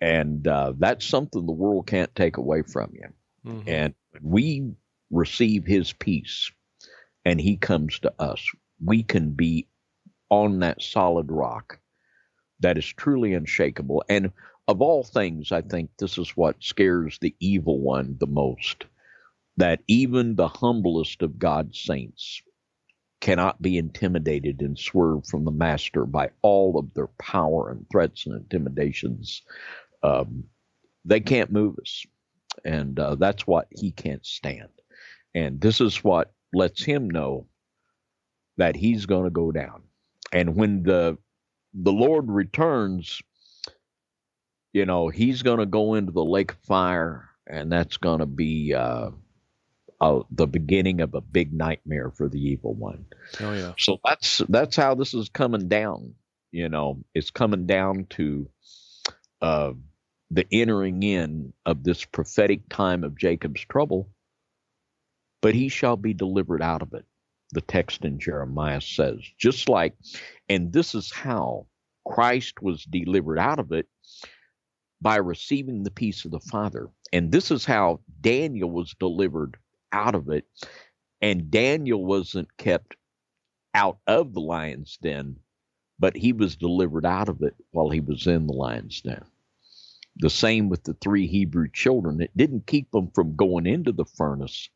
And 0.00 0.46
uh, 0.46 0.74
that's 0.78 1.06
something 1.06 1.46
the 1.46 1.52
world 1.52 1.86
can't 1.86 2.14
take 2.14 2.36
away 2.36 2.62
from 2.62 2.92
you. 2.94 3.08
Mm-hmm. 3.50 3.68
And 3.68 3.94
we 4.20 4.72
receive 5.10 5.64
his 5.64 5.92
peace 5.92 6.50
and 7.24 7.40
he 7.40 7.56
comes 7.56 7.98
to 8.00 8.12
us. 8.18 8.44
We 8.84 9.02
can 9.02 9.30
be 9.30 9.68
on 10.28 10.60
that 10.60 10.82
solid 10.82 11.30
rock 11.30 11.78
that 12.60 12.78
is 12.78 12.86
truly 12.86 13.34
unshakable. 13.34 14.04
And 14.08 14.32
of 14.68 14.82
all 14.82 15.04
things, 15.04 15.52
I 15.52 15.62
think 15.62 15.90
this 15.98 16.18
is 16.18 16.30
what 16.30 16.56
scares 16.62 17.18
the 17.20 17.34
evil 17.40 17.80
one 17.80 18.16
the 18.18 18.26
most 18.26 18.84
that 19.56 19.80
even 19.88 20.36
the 20.36 20.48
humblest 20.48 21.22
of 21.22 21.38
God's 21.38 21.80
saints 21.80 22.42
cannot 23.20 23.60
be 23.62 23.78
intimidated 23.78 24.60
and 24.60 24.78
swerved 24.78 25.26
from 25.26 25.44
the 25.44 25.50
master 25.50 26.04
by 26.04 26.30
all 26.42 26.78
of 26.78 26.92
their 26.94 27.08
power 27.18 27.70
and 27.70 27.86
threats 27.90 28.26
and 28.26 28.36
intimidations. 28.36 29.42
Um, 30.02 30.44
they 31.04 31.20
can't 31.20 31.50
move 31.50 31.76
us. 31.80 32.04
And 32.64 32.98
uh, 32.98 33.14
that's 33.14 33.46
what 33.46 33.68
he 33.70 33.92
can't 33.92 34.24
stand. 34.24 34.68
And 35.34 35.60
this 35.60 35.80
is 35.80 36.04
what 36.04 36.32
lets 36.52 36.82
him 36.82 37.08
know 37.08 37.46
that 38.56 38.76
he's 38.76 39.06
going 39.06 39.24
to 39.24 39.30
go 39.30 39.52
down. 39.52 39.82
And 40.32 40.56
when 40.56 40.82
the 40.82 41.16
the 41.74 41.92
Lord 41.92 42.30
returns, 42.30 43.20
you 44.76 44.84
know, 44.84 45.08
he's 45.08 45.42
going 45.42 45.58
to 45.58 45.64
go 45.64 45.94
into 45.94 46.12
the 46.12 46.22
lake 46.22 46.52
of 46.52 46.58
fire, 46.58 47.30
and 47.46 47.72
that's 47.72 47.96
going 47.96 48.18
to 48.18 48.26
be 48.26 48.74
uh, 48.74 49.08
uh, 50.02 50.20
the 50.30 50.46
beginning 50.46 51.00
of 51.00 51.14
a 51.14 51.22
big 51.22 51.54
nightmare 51.54 52.10
for 52.10 52.28
the 52.28 52.38
evil 52.38 52.74
one. 52.74 53.06
Oh 53.40 53.54
yeah. 53.54 53.72
So 53.78 53.96
that's 54.04 54.42
that's 54.50 54.76
how 54.76 54.94
this 54.94 55.14
is 55.14 55.30
coming 55.30 55.68
down. 55.68 56.16
You 56.52 56.68
know, 56.68 57.02
it's 57.14 57.30
coming 57.30 57.64
down 57.64 58.04
to 58.10 58.50
uh, 59.40 59.72
the 60.30 60.46
entering 60.52 61.02
in 61.02 61.54
of 61.64 61.82
this 61.82 62.04
prophetic 62.04 62.68
time 62.68 63.02
of 63.02 63.16
Jacob's 63.16 63.64
trouble, 63.64 64.10
but 65.40 65.54
he 65.54 65.70
shall 65.70 65.96
be 65.96 66.12
delivered 66.12 66.60
out 66.60 66.82
of 66.82 66.92
it. 66.92 67.06
The 67.52 67.62
text 67.62 68.04
in 68.04 68.18
Jeremiah 68.18 68.82
says, 68.82 69.20
just 69.38 69.70
like, 69.70 69.94
and 70.50 70.70
this 70.70 70.94
is 70.94 71.10
how 71.10 71.66
Christ 72.06 72.60
was 72.60 72.84
delivered 72.84 73.38
out 73.38 73.58
of 73.58 73.72
it 73.72 73.88
by 75.00 75.16
receiving 75.16 75.82
the 75.82 75.90
peace 75.90 76.24
of 76.24 76.30
the 76.30 76.40
Father. 76.40 76.88
And 77.12 77.30
this 77.30 77.50
is 77.50 77.64
how 77.64 78.00
Daniel 78.20 78.70
was 78.70 78.94
delivered 78.98 79.56
out 79.92 80.14
of 80.14 80.28
it. 80.28 80.46
And 81.20 81.50
Daniel 81.50 82.04
wasn't 82.04 82.56
kept 82.56 82.96
out 83.74 83.98
of 84.06 84.32
the 84.32 84.40
lion's 84.40 84.96
den, 85.02 85.36
but 85.98 86.16
he 86.16 86.32
was 86.32 86.56
delivered 86.56 87.06
out 87.06 87.28
of 87.28 87.42
it 87.42 87.54
while 87.72 87.90
he 87.90 88.00
was 88.00 88.26
in 88.26 88.46
the 88.46 88.52
lion's 88.52 89.00
den. 89.00 89.24
The 90.16 90.30
same 90.30 90.70
with 90.70 90.84
the 90.84 90.94
three 90.94 91.26
Hebrew 91.26 91.68
children. 91.70 92.22
It 92.22 92.34
didn't 92.36 92.66
keep 92.66 92.90
them 92.90 93.10
from 93.14 93.36
going 93.36 93.66
into 93.66 93.92
the 93.92 94.06
furnace, 94.06 94.70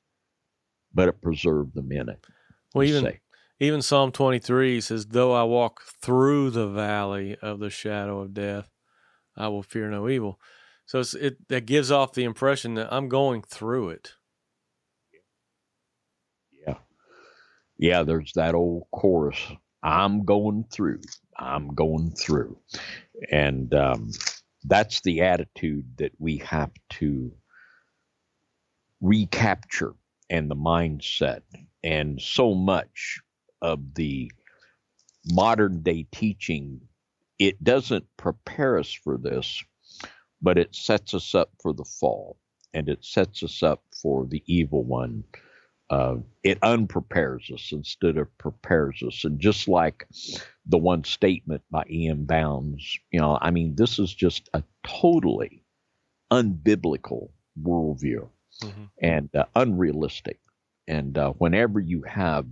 but 0.92 1.08
it 1.08 1.22
preserved 1.22 1.74
them 1.74 1.92
in 1.92 2.10
it. 2.10 2.26
Well, 2.74 2.86
even 2.86 3.04
say. 3.04 3.20
even 3.58 3.80
Psalm 3.80 4.12
23 4.12 4.82
says, 4.82 5.06
"Though 5.06 5.32
I 5.32 5.44
walk 5.44 5.80
through 6.02 6.50
the 6.50 6.68
valley 6.68 7.36
of 7.36 7.58
the 7.58 7.70
shadow 7.70 8.20
of 8.20 8.34
death, 8.34 8.70
I 9.37 9.49
will 9.49 9.62
fear 9.62 9.91
no 9.91 10.09
evil." 10.09 10.41
So 10.87 11.03
it 11.20 11.49
that 11.49 11.66
gives 11.66 11.91
off 11.91 12.14
the 12.14 12.24
impression 12.24 12.74
that 12.74 12.93
I'm 12.93 13.09
going 13.09 13.43
through 13.43 13.91
it. 13.91 14.14
Yeah, 16.66 16.78
Yeah, 17.78 18.03
there's 18.05 18.33
that 18.35 18.55
old 18.55 18.85
chorus. 18.93 19.39
I'm 19.83 20.24
going 20.24 20.64
through. 20.72 21.01
I'm 21.39 21.74
going 21.74 22.12
through, 22.12 22.59
and 23.31 23.74
um, 23.74 24.11
that's 24.64 25.01
the 25.03 25.22
attitude 25.22 25.87
that 25.99 26.12
we 26.18 26.39
have 26.39 26.72
to 26.91 27.33
recapture 29.03 29.95
and 30.31 30.51
the 30.51 30.57
mindset. 30.57 31.43
And 31.85 32.20
so 32.20 32.55
much 32.55 33.20
of 33.62 33.95
the 33.95 34.31
modern 35.26 35.83
day 35.83 36.07
teaching, 36.12 36.81
it 37.41 37.64
doesn't 37.64 38.05
prepare 38.18 38.78
us 38.78 38.93
for 38.93 39.16
this, 39.16 39.64
but 40.43 40.59
it 40.59 40.74
sets 40.74 41.14
us 41.14 41.34
up 41.34 41.51
for 41.61 41.72
the 41.72 41.84
fall 41.84 42.36
and 42.74 42.88
it 42.88 43.03
sets 43.03 43.43
us 43.43 43.62
up 43.62 43.82
for 44.01 44.26
the 44.26 44.43
evil 44.47 44.84
one. 44.84 45.24
Uh, 45.88 46.16
it 46.45 46.59
unprepares 46.62 47.51
us 47.53 47.72
instead 47.72 48.18
of 48.18 48.38
prepares 48.38 49.03
us. 49.05 49.24
And 49.24 49.41
just 49.41 49.66
like 49.66 50.07
the 50.66 50.78
one 50.78 51.03
statement 51.03 51.62
by 51.70 51.82
E.M. 51.91 52.26
Bounds, 52.26 52.99
you 53.11 53.18
know, 53.18 53.38
I 53.41 53.51
mean, 53.51 53.74
this 53.74 53.99
is 53.99 54.14
just 54.14 54.49
a 54.53 54.62
totally 54.86 55.64
unbiblical 56.30 57.30
worldview 57.61 58.28
mm-hmm. 58.62 58.84
and 59.03 59.34
uh, 59.34 59.47
unrealistic. 59.57 60.38
And 60.86 61.16
uh, 61.16 61.32
whenever 61.32 61.80
you 61.80 62.03
have 62.03 62.47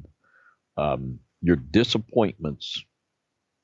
um, 0.78 1.20
your 1.42 1.56
disappointments 1.56 2.82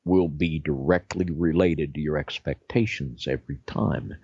will 0.05 0.29
be 0.29 0.59
directly 0.59 1.27
related 1.31 1.95
to 1.95 2.01
your 2.01 2.19
expectations 2.19 3.27
every 3.27 3.59
time. 3.67 4.15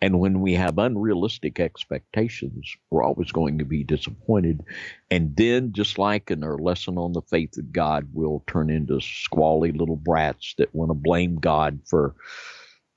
And 0.00 0.18
when 0.18 0.40
we 0.40 0.54
have 0.54 0.78
unrealistic 0.78 1.60
expectations, 1.60 2.76
we're 2.90 3.04
always 3.04 3.30
going 3.30 3.58
to 3.58 3.64
be 3.64 3.84
disappointed. 3.84 4.64
And 5.10 5.36
then, 5.36 5.72
just 5.72 5.98
like 5.98 6.30
in 6.30 6.42
our 6.42 6.58
lesson 6.58 6.98
on 6.98 7.12
the 7.12 7.22
faith 7.22 7.56
of 7.56 7.72
God, 7.72 8.08
we'll 8.12 8.42
turn 8.46 8.70
into 8.70 9.00
squally 9.00 9.72
little 9.72 9.96
brats 9.96 10.54
that 10.58 10.74
want 10.74 10.90
to 10.90 10.94
blame 10.94 11.36
God 11.36 11.80
for 11.86 12.16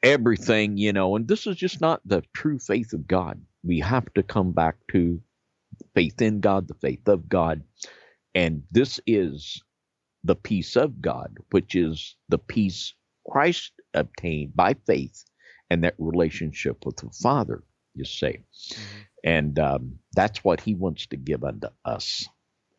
everything, 0.01 0.77
you 0.77 0.93
know. 0.93 1.15
And 1.15 1.27
this 1.27 1.45
is 1.45 1.55
just 1.55 1.79
not 1.79 2.01
the 2.05 2.23
true 2.33 2.57
faith 2.57 2.93
of 2.93 3.07
God. 3.07 3.39
We 3.63 3.79
have 3.79 4.11
to 4.15 4.23
come 4.23 4.51
back 4.51 4.77
to 4.91 5.21
faith 5.93 6.21
in 6.21 6.39
God, 6.39 6.67
the 6.67 6.73
faith 6.75 7.07
of 7.07 7.29
God. 7.29 7.61
And 8.33 8.63
this 8.71 8.99
is 9.05 9.61
the 10.23 10.35
peace 10.35 10.75
of 10.75 11.01
God, 11.01 11.37
which 11.51 11.75
is 11.75 12.15
the 12.29 12.37
peace 12.37 12.93
Christ 13.27 13.71
obtained 13.93 14.55
by 14.55 14.75
faith 14.85 15.23
and 15.69 15.83
that 15.83 15.95
relationship 15.97 16.85
with 16.85 16.97
the 16.97 17.09
Father, 17.09 17.63
you 17.95 18.05
say. 18.05 18.43
Mm-hmm. 18.69 18.99
And 19.23 19.59
um, 19.59 19.99
that's 20.13 20.43
what 20.43 20.59
he 20.61 20.75
wants 20.75 21.07
to 21.07 21.17
give 21.17 21.43
unto 21.43 21.67
us. 21.85 22.27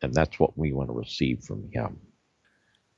And 0.01 0.13
that's 0.13 0.39
what 0.39 0.57
we 0.57 0.73
want 0.73 0.89
to 0.89 0.93
receive 0.93 1.43
from 1.43 1.69
him. 1.71 1.99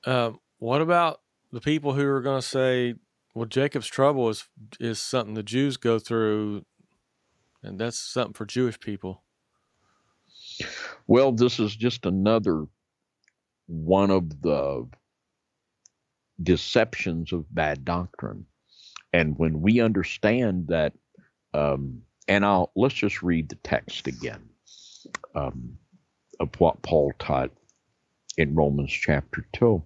Uh, 0.06 0.32
what 0.58 0.82
about 0.82 1.22
the 1.52 1.62
people 1.62 1.94
who 1.94 2.06
are 2.08 2.22
going 2.22 2.42
to 2.42 2.48
say, 2.48 2.96
well, 3.34 3.46
Jacob's 3.46 3.88
trouble 3.88 4.30
is, 4.30 4.48
is 4.80 5.00
something 5.00 5.36
the 5.36 5.44
Jews 5.44 5.78
go 5.78 6.00
through, 6.00 6.66
and 7.62 7.80
that's 7.80 8.00
something 8.00 8.34
for 8.34 8.46
Jewish 8.46 8.80
people? 8.80 9.24
Well, 11.08 11.32
this 11.32 11.60
is 11.60 11.76
just 11.76 12.06
another 12.06 12.66
one 13.68 14.12
of 14.12 14.42
the 14.42 14.88
deceptions 16.42 17.32
of 17.32 17.54
bad 17.54 17.86
doctrine. 17.86 18.46
And 19.14 19.38
when 19.38 19.62
we 19.62 19.80
understand 19.80 20.68
that, 20.68 20.94
um, 21.54 22.02
and 22.28 22.46
I'll 22.46 22.72
let's 22.76 22.96
just 22.96 23.24
read 23.24 23.50
the 23.50 23.56
text 23.56 24.08
again 24.08 24.50
um, 25.34 25.78
of 26.40 26.50
what 26.60 26.82
Paul 26.82 27.14
taught 27.18 27.52
in 28.38 28.56
Romans 28.56 28.92
chapter 28.92 29.48
2. 29.54 29.82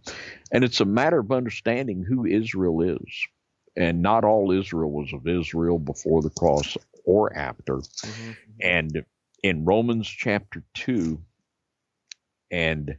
And 0.52 0.64
it's 0.64 0.80
a 0.80 0.86
matter 0.86 1.20
of 1.20 1.32
understanding 1.32 2.04
who 2.04 2.26
Israel 2.26 2.82
is. 2.82 3.28
And 3.76 4.02
not 4.02 4.24
all 4.24 4.52
Israel 4.52 4.92
was 4.92 5.14
of 5.14 5.28
Israel 5.28 5.78
before 5.78 6.22
the 6.22 6.32
cross 6.32 6.76
or 7.06 7.36
after. 7.38 7.76
Mm-hmm. 7.76 8.32
And 8.62 9.06
in 9.44 9.66
Romans 9.66 10.08
chapter 10.08 10.64
2 10.74 11.22
and 12.52 12.98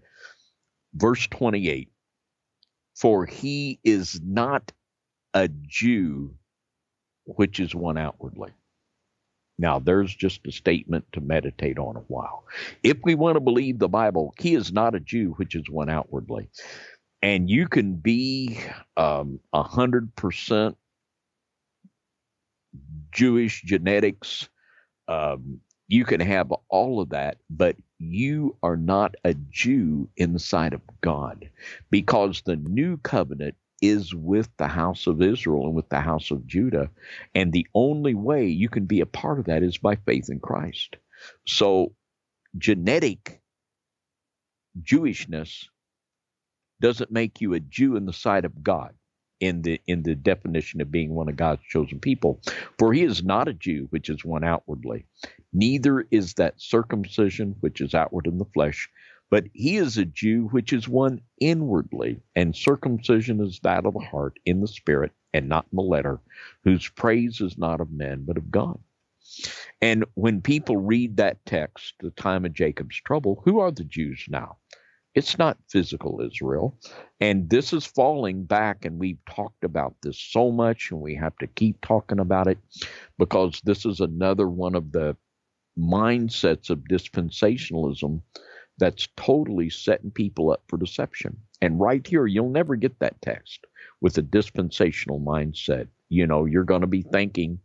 verse 0.95 1.27
28 1.29 1.91
For 2.97 3.27
he 3.27 3.81
is 3.85 4.21
not 4.23 4.73
a 5.35 5.49
Jew, 5.49 6.35
which 7.25 7.61
is 7.61 7.75
one 7.75 7.99
outwardly. 7.99 8.51
Now, 9.59 9.79
there's 9.79 10.15
just 10.15 10.47
a 10.47 10.53
statement 10.53 11.05
to 11.13 11.21
meditate 11.21 11.79
on 11.79 11.97
a 11.97 12.01
while. 12.09 12.45
If 12.83 12.97
we 13.05 13.15
want 13.15 13.37
to 13.37 13.41
believe 13.41 13.79
the 13.79 13.89
Bible, 13.89 14.35
he 14.39 14.55
is 14.55 14.73
not 14.73 14.95
a 14.95 15.01
Jew, 15.01 15.35
which 15.37 15.55
is 15.55 15.69
one 15.69 15.91
outwardly. 15.91 16.49
And 17.21 17.51
you 17.51 17.69
can 17.69 17.97
be 17.97 18.59
um, 18.97 19.39
a 19.53 19.63
hundred 19.63 20.17
percent 20.17 20.79
Jewish 23.13 23.63
genetics. 23.63 24.49
Um, 25.09 25.61
you 25.89 26.07
can 26.07 26.21
have 26.21 26.53
all 26.71 27.01
of 27.01 27.11
that, 27.11 27.37
but 27.51 27.77
you 28.01 28.57
are 28.63 28.79
not 28.79 29.17
a 29.25 29.35
Jew 29.35 30.11
in 30.17 30.35
the 30.35 30.41
sight 30.41 30.75
of 30.75 30.83
God 31.03 31.51
because 31.91 32.43
the 32.43 32.57
new 32.57 32.99
covenant 32.99 33.57
is 33.83 34.15
with 34.15 34.51
the 34.59 34.69
house 34.69 35.07
of 35.09 35.23
Israel 35.23 35.67
and 35.67 35.77
with 35.77 35.91
the 35.91 36.01
house 36.01 36.33
of 36.33 36.47
Judah. 36.47 36.91
And 37.35 37.53
the 37.53 37.69
only 37.75 38.15
way 38.15 38.47
you 38.49 38.71
can 38.71 38.87
be 38.87 39.01
a 39.01 39.07
part 39.07 39.41
of 39.41 39.47
that 39.47 39.63
is 39.63 39.79
by 39.79 39.97
faith 39.97 40.31
in 40.31 40.41
Christ. 40.41 40.97
So, 41.47 41.95
genetic 42.59 43.41
Jewishness 44.83 45.67
doesn't 46.81 47.13
make 47.13 47.41
you 47.41 47.55
a 47.55 47.61
Jew 47.61 47.97
in 47.97 48.07
the 48.07 48.13
sight 48.13 48.45
of 48.47 48.63
God 48.63 48.95
in 49.41 49.63
the 49.63 49.81
in 49.87 50.03
the 50.05 50.15
definition 50.15 50.81
of 50.81 50.93
being 50.93 51.15
one 51.15 51.29
of 51.29 51.37
God's 51.37 51.63
chosen 51.69 52.01
people. 52.01 52.41
For 52.79 52.93
he 52.93 53.03
is 53.03 53.25
not 53.25 53.49
a 53.49 53.55
Jew, 53.55 53.89
which 53.91 54.11
is 54.11 54.25
one 54.25 54.45
outwardly, 54.45 55.07
neither 55.53 56.07
is 56.11 56.35
that 56.35 56.61
circumcision 56.61 57.57
which 57.61 57.81
is 57.81 57.95
outward 57.95 58.27
in 58.27 58.39
the 58.39 58.47
flesh, 58.47 58.89
but 59.31 59.45
he 59.53 59.77
is 59.77 59.99
a 59.99 60.05
Jew 60.05 60.49
which 60.49 60.73
is 60.73 60.89
one 60.89 61.21
inwardly, 61.41 62.21
and 62.37 62.57
circumcision 62.57 63.41
is 63.41 63.61
that 63.63 63.87
of 63.87 63.95
the 63.95 64.01
heart 64.01 64.39
in 64.47 64.61
the 64.61 64.69
spirit 64.69 65.13
and 65.35 65.49
not 65.49 65.67
in 65.73 65.77
the 65.77 65.83
letter, 65.83 66.21
whose 66.65 66.89
praise 66.89 67.41
is 67.41 67.59
not 67.59 67.81
of 67.81 67.91
men 67.93 68.25
but 68.27 68.37
of 68.37 68.51
God. 68.51 68.79
And 69.83 70.05
when 70.15 70.43
people 70.43 70.79
read 70.79 71.19
that 71.19 71.45
text, 71.47 71.95
the 72.01 72.11
time 72.11 72.45
of 72.45 72.55
Jacob's 72.55 72.97
trouble, 73.03 73.43
who 73.45 73.61
are 73.61 73.73
the 73.73 73.85
Jews 73.85 74.27
now? 74.29 74.59
It's 75.15 75.39
not 75.39 75.59
physical 75.69 76.21
Israel. 76.21 76.79
And 77.21 77.51
this 77.51 77.73
is 77.73 77.85
falling 77.85 78.45
back, 78.45 78.85
and 78.85 78.99
we've 78.99 79.25
talked 79.29 79.65
about 79.65 79.97
this 80.03 80.19
so 80.19 80.53
much, 80.53 80.91
and 80.91 81.01
we 81.01 81.15
have 81.17 81.37
to 81.39 81.47
keep 81.49 81.81
talking 81.81 82.21
about 82.21 82.47
it 82.47 82.59
because 83.19 83.61
this 83.65 83.85
is 83.85 84.01
another 84.01 84.49
one 84.49 84.75
of 84.75 84.93
the 84.93 85.17
mindsets 85.79 86.71
of 86.71 86.79
dispensationalism 86.91 88.21
that's 88.79 89.09
totally 89.17 89.69
setting 89.69 90.11
people 90.11 90.51
up 90.51 90.63
for 90.69 90.79
deception. 90.79 91.37
And 91.61 91.81
right 91.81 92.07
here, 92.07 92.27
you'll 92.27 92.51
never 92.51 92.77
get 92.77 92.99
that 93.01 93.21
text 93.21 93.67
with 94.01 94.17
a 94.17 94.23
dispensational 94.23 95.21
mindset. 95.21 95.89
You 96.09 96.27
know, 96.27 96.47
you're 96.47 96.65
going 96.65 96.81
to 96.81 96.87
be 96.87 97.03
thinking, 97.03 97.59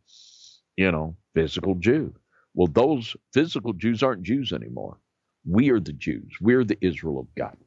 you 0.76 0.92
know, 0.92 1.16
physical 1.34 1.76
Jew. 1.76 2.14
Well, 2.54 2.68
those 2.68 3.16
physical 3.34 3.74
Jews 3.74 4.04
aren't 4.04 4.24
Jews 4.24 4.52
anymore. 4.52 4.98
We 5.46 5.70
are 5.70 5.80
the 5.80 5.94
Jews. 5.94 6.38
We're 6.42 6.64
the 6.64 6.78
Israel 6.82 7.20
of 7.20 7.28
God. 7.36 7.58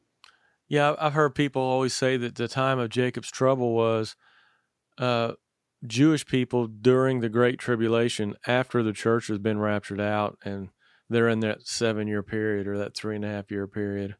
Yeah, 0.67 0.95
I've 0.99 1.13
heard 1.13 1.33
people 1.33 1.61
always 1.61 1.93
say 1.93 2.17
that 2.17 2.35
the 2.35 2.47
time 2.47 2.77
of 2.77 2.89
Jacob's 2.89 3.31
trouble 3.31 3.73
was 3.73 4.15
uh, 4.97 5.33
Jewish 5.85 6.25
people 6.25 6.67
during 6.67 7.21
the 7.21 7.29
Great 7.29 7.57
Tribulation 7.57 8.35
after 8.45 8.83
the 8.83 8.93
church 8.93 9.27
has 9.27 9.39
been 9.39 9.59
raptured 9.59 10.01
out 10.01 10.37
and 10.43 10.69
they're 11.09 11.29
in 11.29 11.39
that 11.39 11.65
seven 11.65 12.07
year 12.07 12.21
period 12.21 12.67
or 12.67 12.77
that 12.77 12.95
three 12.95 13.15
and 13.15 13.25
a 13.25 13.29
half 13.29 13.49
year 13.49 13.65
period. 13.65 14.15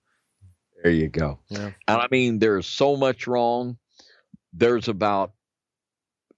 There 0.82 0.92
you 0.92 1.10
go. 1.10 1.40
Yeah. 1.50 1.72
And 1.88 2.02
I 2.02 2.08
mean, 2.10 2.40
there's 2.40 2.66
so 2.66 2.96
much 2.96 3.28
wrong. 3.28 3.78
There's 4.54 4.88
about, 4.88 5.34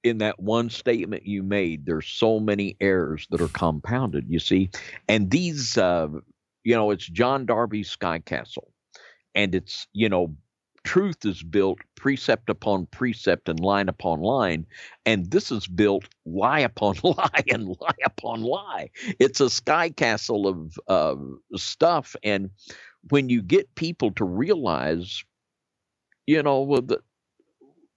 in 0.04 0.18
that 0.18 0.40
one 0.40 0.70
statement 0.72 1.28
you 1.28 1.44
made, 1.44 1.86
there's 1.86 2.08
so 2.08 2.40
many 2.40 2.76
errors 2.82 3.28
that 3.30 3.40
are 3.40 3.48
compounded, 3.48 4.26
you 4.28 4.40
see. 4.40 4.72
And 5.08 5.30
these 5.30 5.78
uh, 5.78 6.08
you 6.64 6.76
know, 6.76 6.92
it's 6.92 7.08
John 7.08 7.46
Darby's 7.46 7.90
Sky 7.90 8.20
Castle. 8.20 8.72
And 9.36 9.56
it's, 9.56 9.88
you 9.94 10.10
know, 10.10 10.36
truth 10.84 11.26
is 11.26 11.44
built 11.44 11.80
precept 11.96 12.50
upon 12.50 12.88
precept 12.88 13.48
and 13.50 13.60
line 13.60 13.88
upon 13.90 14.22
line. 14.22 14.66
And 15.06 15.30
this 15.32 15.52
is 15.52 15.68
built 15.68 16.06
lie 16.26 16.60
upon 16.60 16.96
lie 17.04 17.44
and 17.50 17.68
lie 17.68 17.96
upon 18.06 18.42
lie. 18.42 18.90
It's 19.20 19.40
a 19.40 19.50
sky 19.50 19.90
castle 19.90 20.48
of 20.48 20.80
uh, 20.88 21.16
stuff. 21.58 22.16
And 22.24 22.50
when 23.10 23.30
you 23.30 23.42
get 23.42 23.74
people 23.76 24.12
to 24.14 24.26
realize, 24.26 25.24
you 26.26 26.44
know, 26.44 26.82
that 26.82 27.02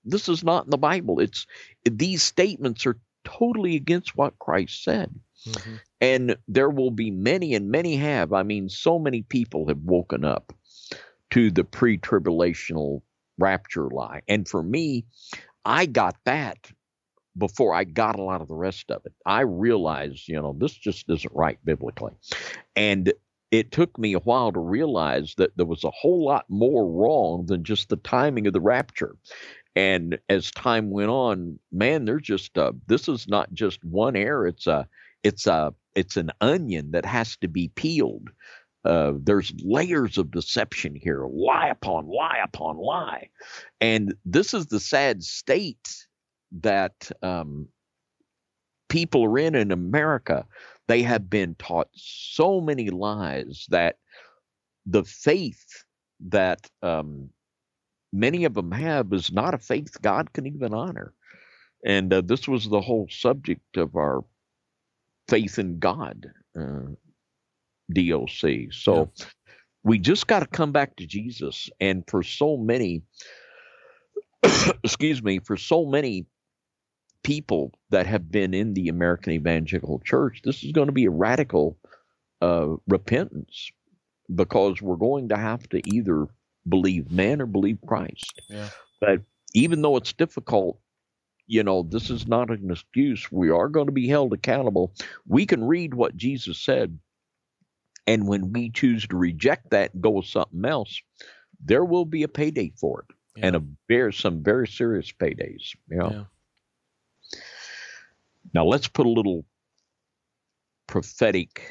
this 0.05 0.29
is 0.29 0.45
not 0.45 0.65
in 0.65 0.71
the 0.71 0.79
Bible, 0.79 1.21
it's 1.21 1.47
these 1.85 2.23
statements 2.23 2.87
are 2.87 2.99
totally 3.25 3.77
against 3.77 4.17
what 4.17 4.39
Christ 4.39 4.85
said. 4.85 5.15
Mm-hmm. 5.47 5.75
And 6.01 6.37
there 6.49 6.71
will 6.71 6.91
be 6.91 7.11
many, 7.11 7.55
and 7.55 7.71
many 7.71 7.97
have. 7.97 8.33
I 8.33 8.43
mean, 8.43 8.69
so 8.69 8.99
many 8.99 9.23
people 9.23 9.69
have 9.69 9.79
woken 9.79 10.25
up 10.25 10.53
to 11.31 11.51
the 11.51 11.65
pre 11.65 11.99
tribulational 11.99 13.03
rapture 13.39 13.89
lie. 13.89 14.23
And 14.29 14.49
for 14.49 14.63
me, 14.63 15.05
I 15.65 15.87
got 15.87 16.17
that 16.25 16.71
before 17.37 17.75
I 17.75 17.85
got 17.85 18.19
a 18.19 18.23
lot 18.23 18.41
of 18.41 18.49
the 18.49 18.55
rest 18.55 18.91
of 18.91 19.05
it. 19.05 19.13
I 19.27 19.41
realized, 19.41 20.29
you 20.29 20.41
know, 20.41 20.55
this 20.59 20.73
just 20.73 21.11
isn't 21.11 21.35
right 21.35 21.59
biblically. 21.65 22.13
And 22.77 23.13
it 23.51 23.73
took 23.73 23.99
me 23.99 24.15
a 24.15 24.21
while 24.21 24.53
to 24.53 24.61
realize 24.61 25.35
that 25.37 25.57
there 25.57 25.67
was 25.67 25.85
a 25.85 25.91
whole 25.91 26.25
lot 26.25 26.45
more 26.49 26.89
wrong 26.89 27.47
than 27.47 27.65
just 27.65 27.89
the 27.89 27.97
timing 27.97 28.47
of 28.47 28.53
the 28.53 28.61
rapture. 28.61 29.17
And 29.77 30.19
as 30.29 30.51
time 30.53 30.91
went 30.91 31.11
on, 31.11 31.59
man, 31.73 32.05
there's 32.05 32.23
just 32.23 32.57
uh, 32.57 32.73
this 32.87 33.09
is 33.09 33.27
not 33.27 33.53
just 33.53 33.85
one 33.85 34.17
error. 34.17 34.47
It's 34.47 34.67
a 34.67 34.87
it's 35.25 35.47
a 35.49 35.75
it's 35.97 36.17
an 36.17 36.31
onion 36.41 36.93
that 36.93 37.07
has 37.07 37.37
to 37.39 37.49
be 37.49 37.69
peeled. 37.75 38.29
Uh, 38.85 39.15
there's 39.19 39.53
layers 39.65 40.19
of 40.19 40.31
deception 40.31 40.95
here, 40.95 41.27
lie 41.27 41.69
upon 41.69 42.07
lie 42.07 42.39
upon 42.45 42.77
lie, 42.77 43.31
and 43.81 44.15
this 44.27 44.55
is 44.55 44.67
the 44.67 44.81
sad 44.81 45.25
state 45.25 46.07
that 46.61 47.11
um, 47.23 47.67
people 48.91 49.25
are 49.25 49.39
in 49.39 49.55
in 49.55 49.73
America. 49.73 50.47
They 50.87 51.03
have 51.03 51.31
been 51.31 51.55
taught 51.55 51.89
so 51.95 52.61
many 52.61 52.91
lies 52.91 53.67
that 53.71 53.97
the 54.85 55.05
faith 55.05 55.65
that 56.29 56.69
um, 56.83 57.31
many 58.13 58.45
of 58.45 58.53
them 58.53 58.71
have 58.71 59.13
is 59.15 59.33
not 59.33 59.55
a 59.55 59.59
faith 59.59 60.01
God 60.03 60.33
can 60.35 60.47
even 60.47 60.75
honor. 60.75 61.15
And 61.87 62.13
uh, 62.13 62.21
this 62.21 62.47
was 62.47 62.69
the 62.69 62.81
whole 62.83 63.09
subject 63.11 63.77
of 63.79 63.97
our 63.97 64.25
faith 65.29 65.59
in 65.59 65.79
God 65.79 66.27
uh, 66.59 66.93
DOC. 67.93 68.73
So 68.73 69.11
yeah. 69.19 69.27
we 69.83 69.99
just 69.99 70.27
got 70.27 70.41
to 70.41 70.47
come 70.47 70.73
back 70.73 70.97
to 70.97 71.07
Jesus. 71.07 71.71
And 71.81 72.05
for 72.09 72.23
so 72.23 72.57
many, 72.57 73.03
excuse 74.85 75.23
me, 75.23 75.39
for 75.41 75.57
so 75.57 75.85
many 75.85 76.27
people 77.23 77.73
that 77.91 78.07
have 78.07 78.31
been 78.31 78.55
in 78.55 78.75
the 78.75 78.89
American 78.89 79.33
Evangelical 79.33 80.01
Church, 80.01 80.41
this 80.45 80.63
is 80.63 80.73
going 80.73 80.87
to 80.89 80.93
be 80.93 81.07
a 81.07 81.11
radical 81.11 81.79
uh, 82.43 82.77
repentance 82.87 83.71
because 84.35 84.81
we're 84.81 84.97
going 84.97 85.29
to 85.31 85.37
have 85.37 85.69
to 85.71 85.81
either 85.95 86.27
believe 86.69 87.11
man 87.11 87.41
or 87.41 87.47
believe 87.47 87.79
Christ. 87.87 88.41
Yeah. 88.49 88.69
But 89.01 89.21
even 89.55 89.83
though 89.83 89.97
it's 89.97 90.13
difficult, 90.13 90.79
you 91.47 91.63
know, 91.63 91.83
this 91.83 92.11
is 92.11 92.27
not 92.27 92.51
an 92.51 92.71
excuse. 92.71 93.31
We 93.31 93.51
are 93.51 93.69
going 93.69 93.87
to 93.87 93.93
be 93.93 94.09
held 94.09 94.33
accountable. 94.33 94.95
We 95.27 95.47
can 95.47 95.65
read 95.65 95.95
what 95.95 96.17
Jesus 96.17 96.59
said, 96.59 96.99
and 98.07 98.27
when 98.27 98.53
we 98.53 98.71
choose 98.71 99.07
to 99.09 99.17
reject 99.17 99.71
that 99.71 99.95
and 99.95 100.03
go 100.03 100.11
with 100.11 100.27
something 100.27 100.65
else, 100.65 101.01
there 101.63 101.85
will 101.85 102.05
be 102.05 102.23
a 102.23 102.29
payday 102.29 102.73
for 102.81 103.01
it, 103.09 103.17
yeah. 103.37 103.47
and 103.47 103.57
a 103.57 103.63
very 103.89 104.13
some 104.13 104.43
very 104.43 104.69
serious 104.69 105.13
paydays. 105.13 105.75
You 105.89 105.99
know? 105.99 106.11
Yeah. 106.11 107.39
Now 108.53 108.65
let's 108.65 108.89
put 108.89 109.07
a 109.07 109.11
little 109.11 109.45
prophetic 110.87 111.63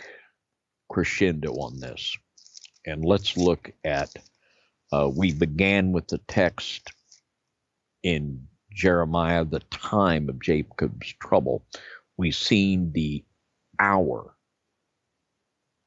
crescendo 0.89 1.53
on 1.53 1.79
this, 1.79 2.15
and 2.85 3.03
let's 3.03 3.37
look 3.37 3.71
at. 3.83 4.09
Uh, 4.91 5.09
we 5.09 5.33
began 5.33 5.91
with 5.91 6.07
the 6.07 6.19
text 6.27 6.93
in 8.03 8.47
Jeremiah, 8.73 9.45
the 9.45 9.59
time 9.71 10.29
of 10.29 10.41
Jacob's 10.41 11.13
trouble. 11.13 11.65
We've 12.17 12.35
seen 12.35 12.91
the 12.93 13.23
hour 13.79 14.35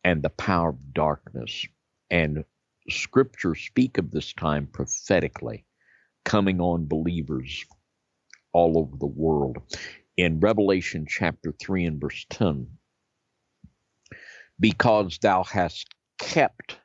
and 0.05 0.22
the 0.22 0.30
power 0.30 0.70
of 0.70 0.95
darkness. 0.95 1.66
And 2.11 2.45
scripture 2.89 3.55
speak 3.55 3.99
of 3.99 4.11
this 4.11 4.32
time 4.32 4.66
prophetically 4.66 5.64
coming 6.24 6.61
on 6.61 6.87
believers 6.87 7.64
all 8.53 8.78
over 8.78 8.97
the 8.97 9.07
world. 9.07 9.59
In 10.16 10.41
Revelation 10.41 11.07
chapter 11.09 11.53
3 11.61 11.84
and 11.84 12.01
verse 12.01 12.24
10, 12.30 12.68
because 14.59 15.18
thou 15.18 15.45
hast 15.45 15.89
kept 16.18 16.78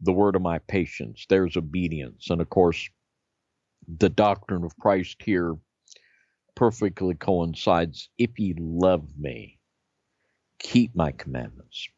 the 0.00 0.12
word 0.12 0.36
of 0.36 0.42
my 0.42 0.58
patience, 0.60 1.26
there's 1.28 1.56
obedience. 1.56 2.30
And 2.30 2.40
of 2.40 2.48
course, 2.48 2.88
the 3.88 4.08
doctrine 4.08 4.64
of 4.64 4.76
Christ 4.78 5.22
here 5.22 5.56
perfectly 6.54 7.14
coincides. 7.14 8.08
If 8.18 8.38
ye 8.38 8.54
love 8.58 9.16
me, 9.18 9.58
keep 10.58 10.94
my 10.94 11.12
commandments. 11.12 11.88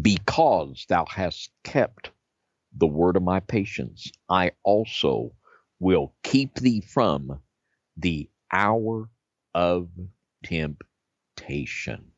Because 0.00 0.84
thou 0.88 1.06
hast 1.06 1.50
kept 1.64 2.10
the 2.76 2.86
word 2.86 3.16
of 3.16 3.22
my 3.22 3.40
patience, 3.40 4.10
I 4.28 4.52
also 4.64 5.32
will 5.78 6.14
keep 6.22 6.54
thee 6.56 6.80
from 6.80 7.40
the 7.96 8.28
hour 8.52 9.08
of 9.54 9.88
temptation. 10.44 12.12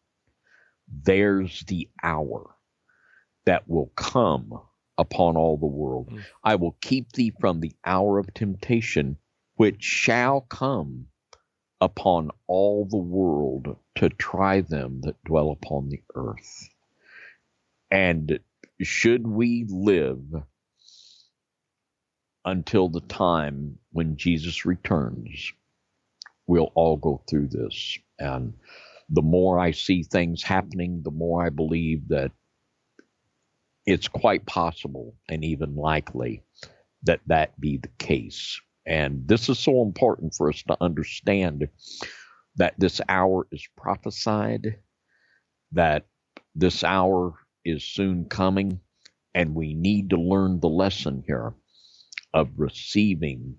There's 0.90 1.62
the 1.64 1.88
hour 2.02 2.54
that 3.44 3.68
will 3.68 3.92
come 3.96 4.60
upon 4.98 5.36
all 5.36 5.56
the 5.56 5.66
world. 5.66 6.10
Mm. 6.10 6.24
I 6.44 6.56
will 6.56 6.76
keep 6.80 7.12
thee 7.12 7.32
from 7.40 7.60
the 7.60 7.72
hour 7.84 8.18
of 8.18 8.34
temptation, 8.34 9.16
which 9.54 9.82
shall 9.82 10.42
come 10.42 11.06
upon 11.80 12.30
all 12.46 12.84
the 12.84 12.96
world 12.96 13.76
to 13.94 14.08
try 14.08 14.60
them 14.60 15.00
that 15.02 15.22
dwell 15.24 15.50
upon 15.50 15.88
the 15.88 16.02
earth. 16.14 16.68
And 17.90 18.40
should 18.82 19.26
we 19.26 19.64
live 19.68 20.42
until 22.44 22.88
the 22.88 23.00
time 23.00 23.78
when 23.92 24.16
Jesus 24.16 24.64
returns, 24.64 25.52
we'll 26.46 26.72
all 26.74 26.96
go 26.96 27.22
through 27.28 27.48
this. 27.48 27.98
And 28.18 28.54
the 29.08 29.22
more 29.22 29.58
I 29.58 29.70
see 29.70 30.02
things 30.02 30.42
happening, 30.42 31.02
the 31.02 31.10
more 31.10 31.44
I 31.44 31.50
believe 31.50 32.08
that 32.08 32.32
it's 33.88 34.06
quite 34.06 34.44
possible 34.44 35.16
and 35.30 35.42
even 35.42 35.74
likely 35.74 36.42
that 37.04 37.20
that 37.26 37.58
be 37.58 37.78
the 37.78 37.88
case. 37.98 38.60
And 38.84 39.26
this 39.26 39.48
is 39.48 39.58
so 39.58 39.80
important 39.80 40.34
for 40.34 40.50
us 40.50 40.62
to 40.64 40.76
understand 40.78 41.68
that 42.56 42.74
this 42.76 43.00
hour 43.08 43.46
is 43.50 43.66
prophesied, 43.78 44.76
that 45.72 46.04
this 46.54 46.84
hour 46.84 47.32
is 47.64 47.82
soon 47.82 48.26
coming, 48.26 48.78
and 49.34 49.54
we 49.54 49.72
need 49.72 50.10
to 50.10 50.20
learn 50.20 50.60
the 50.60 50.68
lesson 50.68 51.24
here 51.26 51.54
of 52.34 52.50
receiving 52.58 53.56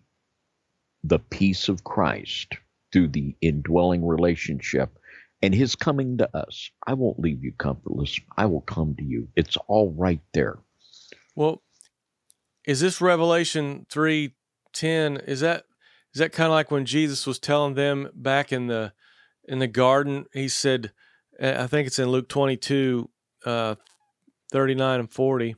the 1.03 1.17
peace 1.17 1.69
of 1.69 1.83
Christ 1.83 2.53
through 2.93 3.07
the 3.07 3.35
indwelling 3.41 4.05
relationship 4.05 4.98
and 5.41 5.53
his 5.53 5.75
coming 5.75 6.17
to 6.17 6.37
us. 6.37 6.69
I 6.85 6.93
won't 6.93 7.19
leave 7.19 7.43
you 7.43 7.53
comfortless. 7.57 8.19
I 8.37 8.45
will 8.45 8.61
come 8.61 8.95
to 8.95 9.03
you. 9.03 9.29
It's 9.35 9.57
all 9.67 9.93
right 9.97 10.21
there. 10.33 10.59
Well, 11.35 11.61
is 12.65 12.81
this 12.81 13.01
Revelation 13.01 13.85
3:10 13.89 15.27
is 15.27 15.39
that 15.39 15.65
is 16.13 16.19
that 16.19 16.31
kind 16.31 16.47
of 16.47 16.51
like 16.51 16.71
when 16.71 16.85
Jesus 16.85 17.25
was 17.25 17.39
telling 17.39 17.75
them 17.75 18.09
back 18.13 18.51
in 18.51 18.67
the 18.67 18.93
in 19.45 19.59
the 19.59 19.67
garden 19.67 20.25
he 20.33 20.47
said 20.47 20.91
I 21.41 21.67
think 21.67 21.87
it's 21.87 21.99
in 21.99 22.09
Luke 22.09 22.29
22 22.29 23.09
uh 23.45 23.75
39 24.51 24.99
and 24.99 25.11
40 25.11 25.55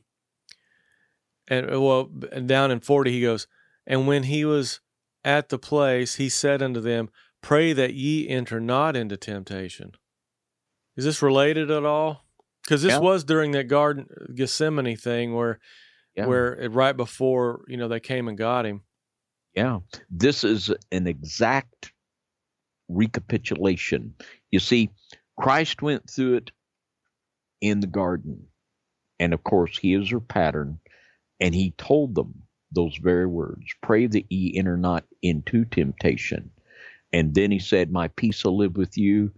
and 1.48 1.70
well 1.70 2.04
down 2.04 2.70
in 2.70 2.80
40 2.80 3.10
he 3.10 3.20
goes 3.20 3.46
and 3.86 4.06
when 4.06 4.24
he 4.24 4.44
was 4.44 4.80
at 5.24 5.48
the 5.48 5.58
place 5.58 6.14
he 6.14 6.28
said 6.28 6.62
unto 6.62 6.80
them 6.80 7.10
Pray 7.42 7.72
that 7.72 7.94
ye 7.94 8.28
enter 8.28 8.60
not 8.60 8.96
into 8.96 9.16
temptation. 9.16 9.92
Is 10.96 11.04
this 11.04 11.22
related 11.22 11.70
at 11.70 11.84
all? 11.84 12.24
Because 12.62 12.82
this 12.82 12.92
yeah. 12.92 12.98
was 12.98 13.24
during 13.24 13.50
that 13.52 13.64
Garden 13.64 14.06
uh, 14.10 14.32
Gethsemane 14.32 14.96
thing 14.96 15.34
where, 15.34 15.58
yeah. 16.14 16.26
where 16.26 16.54
it, 16.54 16.70
right 16.72 16.96
before 16.96 17.64
you 17.66 17.76
know 17.76 17.88
they 17.88 18.00
came 18.00 18.28
and 18.28 18.38
got 18.38 18.64
him. 18.64 18.82
Yeah, 19.54 19.80
this 20.10 20.44
is 20.44 20.70
an 20.90 21.06
exact 21.06 21.92
recapitulation. 22.88 24.14
You 24.50 24.60
see, 24.60 24.90
Christ 25.38 25.82
went 25.82 26.08
through 26.08 26.36
it 26.36 26.50
in 27.60 27.80
the 27.80 27.86
garden, 27.86 28.46
and 29.18 29.34
of 29.34 29.42
course, 29.42 29.76
He 29.76 29.94
is 29.94 30.12
our 30.12 30.20
pattern, 30.20 30.78
and 31.40 31.54
He 31.54 31.72
told 31.72 32.14
them 32.14 32.44
those 32.70 32.96
very 32.96 33.26
words: 33.26 33.66
"Pray 33.82 34.06
that 34.06 34.30
ye 34.30 34.56
enter 34.56 34.76
not 34.76 35.04
into 35.20 35.64
temptation." 35.64 36.50
And 37.12 37.34
then 37.34 37.50
he 37.50 37.58
said, 37.58 37.92
My 37.92 38.08
peace 38.08 38.44
will 38.44 38.56
live 38.56 38.76
with 38.76 38.96
you. 38.96 39.32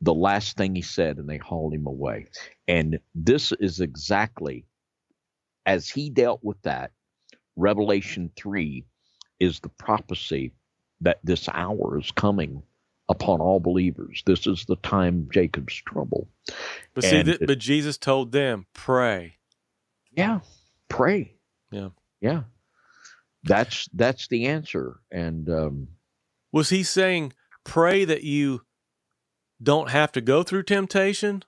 The 0.00 0.14
last 0.14 0.56
thing 0.56 0.74
he 0.74 0.82
said, 0.82 1.18
and 1.18 1.28
they 1.28 1.38
hauled 1.38 1.72
him 1.72 1.86
away. 1.86 2.26
And 2.68 2.98
this 3.14 3.52
is 3.52 3.80
exactly 3.80 4.66
as 5.66 5.88
he 5.88 6.10
dealt 6.10 6.40
with 6.42 6.60
that. 6.62 6.92
Revelation 7.56 8.30
3 8.36 8.84
is 9.38 9.60
the 9.60 9.68
prophecy 9.68 10.52
that 11.00 11.20
this 11.22 11.48
hour 11.52 11.98
is 11.98 12.10
coming 12.10 12.62
upon 13.08 13.40
all 13.40 13.60
believers. 13.60 14.22
This 14.26 14.46
is 14.46 14.64
the 14.64 14.76
time 14.76 15.20
of 15.20 15.30
Jacob's 15.30 15.74
trouble. 15.74 16.28
But 16.94 17.04
see, 17.04 17.22
th- 17.22 17.40
but 17.46 17.58
Jesus 17.58 17.98
told 17.98 18.32
them, 18.32 18.66
pray. 18.72 19.36
Yeah. 20.12 20.40
pray. 20.88 21.36
Yeah. 21.70 21.90
Yeah. 22.20 22.42
That's 23.44 23.88
that's 23.92 24.28
the 24.28 24.46
answer. 24.46 25.00
And 25.10 25.48
um, 25.50 25.88
Was 26.54 26.68
he 26.68 26.84
saying 26.84 27.32
pray 27.64 28.04
that 28.04 28.22
you 28.22 28.60
don't 29.60 29.90
have 29.90 30.12
to 30.12 30.20
go 30.20 30.44
through 30.44 30.62
temptation 30.62 31.42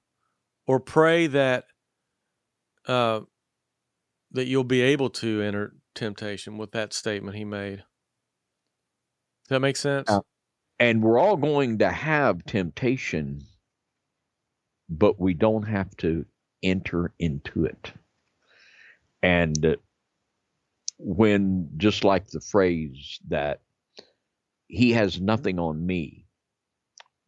or 0.67 0.81
pray 0.81 1.29
that 1.29 1.67
uh 2.89 3.21
that 4.33 4.49
you'll 4.49 4.65
be 4.65 4.83
able 4.83 5.09
to 5.11 5.43
enter 5.43 5.77
temptation 5.95 6.59
with 6.59 6.73
that 6.73 6.93
statement 6.93 7.37
he 7.37 7.45
made? 7.45 7.77
Does 7.77 9.51
that 9.51 9.61
make 9.61 9.77
sense? 9.77 10.11
Uh, 10.11 10.23
and 10.81 11.05
we're 11.05 11.21
all 11.21 11.37
going 11.37 11.79
to 11.79 11.89
have 11.93 12.45
temptation, 12.45 13.43
but 14.89 15.21
we 15.21 15.35
don't 15.35 15.69
have 15.69 15.97
to 15.99 16.27
enter 16.65 17.15
into 17.21 17.65
it. 17.65 17.93
And 19.23 19.77
when, 20.99 21.71
just 21.77 22.03
like 22.03 22.27
the 22.27 22.41
phrase 22.41 23.21
that 23.29 23.61
he 24.69 24.93
has 24.93 25.21
nothing 25.21 25.59
on 25.59 25.85
me, 25.85 26.27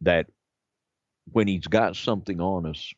that 0.02 0.26
when 1.32 1.48
he's 1.48 1.66
got 1.66 1.96
something 1.96 2.40
on 2.40 2.66
us, 2.66 2.92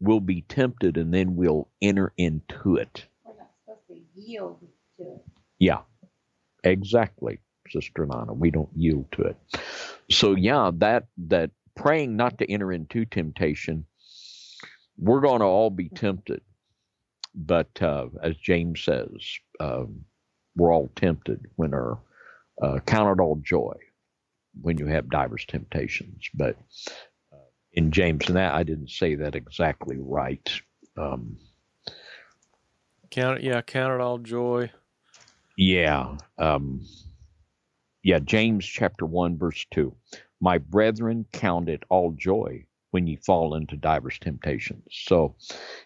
we'll 0.00 0.20
be 0.20 0.42
tempted 0.42 0.96
and 0.96 1.12
then 1.12 1.36
we'll 1.36 1.68
enter 1.82 2.12
into 2.16 2.76
it. 2.76 3.06
We're 3.24 3.34
not 3.36 3.50
supposed 3.64 3.88
to 3.88 4.20
yield 4.20 4.60
to 4.98 5.02
it. 5.04 5.22
Yeah, 5.58 5.80
exactly, 6.64 7.40
Sister 7.68 8.06
Nana. 8.06 8.32
We 8.34 8.50
don't 8.50 8.70
yield 8.76 9.12
to 9.12 9.22
it. 9.22 9.36
So 10.10 10.34
yeah, 10.36 10.70
that 10.78 11.06
that 11.28 11.50
praying 11.76 12.16
not 12.16 12.38
to 12.38 12.50
enter 12.50 12.72
into 12.72 13.04
temptation, 13.06 13.86
we're 14.98 15.20
going 15.20 15.40
to 15.40 15.46
all 15.46 15.70
be 15.70 15.88
tempted. 15.88 16.42
But 17.34 17.82
uh, 17.82 18.08
as 18.22 18.36
James 18.36 18.82
says, 18.82 19.08
um, 19.60 20.04
we're 20.56 20.72
all 20.74 20.90
tempted 20.96 21.46
when 21.56 21.74
are 21.74 21.98
uh, 22.60 22.78
count 22.86 23.18
it 23.18 23.22
all 23.22 23.36
joy 23.42 23.74
when 24.60 24.78
you 24.78 24.86
have 24.86 25.10
diverse 25.10 25.44
temptations. 25.46 26.28
But 26.34 26.56
uh, 27.32 27.36
in 27.72 27.90
James, 27.90 28.26
and 28.26 28.36
that 28.36 28.54
I 28.54 28.62
didn't 28.62 28.90
say 28.90 29.14
that 29.16 29.34
exactly 29.34 29.96
right. 29.98 30.48
Um, 30.96 31.38
Count 33.10 33.38
it, 33.38 33.44
yeah, 33.44 33.60
count 33.62 33.92
it 33.92 34.00
all 34.00 34.18
joy. 34.18 34.70
Yeah. 35.56 36.16
Um, 36.38 36.86
yeah, 38.02 38.20
James 38.20 38.64
chapter 38.64 39.04
1, 39.04 39.36
verse 39.36 39.66
2. 39.72 39.94
My 40.40 40.58
brethren, 40.58 41.26
count 41.32 41.68
it 41.68 41.82
all 41.90 42.12
joy 42.12 42.64
when 42.92 43.06
ye 43.06 43.16
fall 43.16 43.54
into 43.54 43.76
diverse 43.76 44.18
temptations. 44.18 44.84
So, 44.90 45.34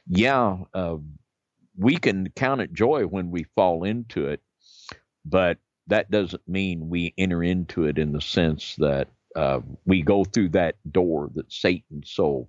yeah, 0.07 0.59
uh, 0.75 0.97
we 1.77 1.97
can 1.97 2.29
count 2.37 2.61
it 2.61 2.73
joy 2.73 3.05
when 3.05 3.31
we 3.31 3.45
fall 3.55 3.85
into 3.85 4.29
it, 4.29 4.41
but 5.25 5.59
that 5.89 6.11
doesn't 6.11 6.47
mean 6.49 6.89
we 6.89 7.15
enter 7.19 7.43
into 7.43 7.85
it 7.85 7.99
in 7.99 8.13
the 8.13 8.21
sense 8.21 8.77
that 8.77 9.09
uh, 9.37 9.61
we 9.85 10.03
go 10.03 10.25
through 10.25 10.51
that 10.51 10.77
door 10.91 11.31
that 11.35 11.53
Satan 11.53 12.03
so 12.05 12.49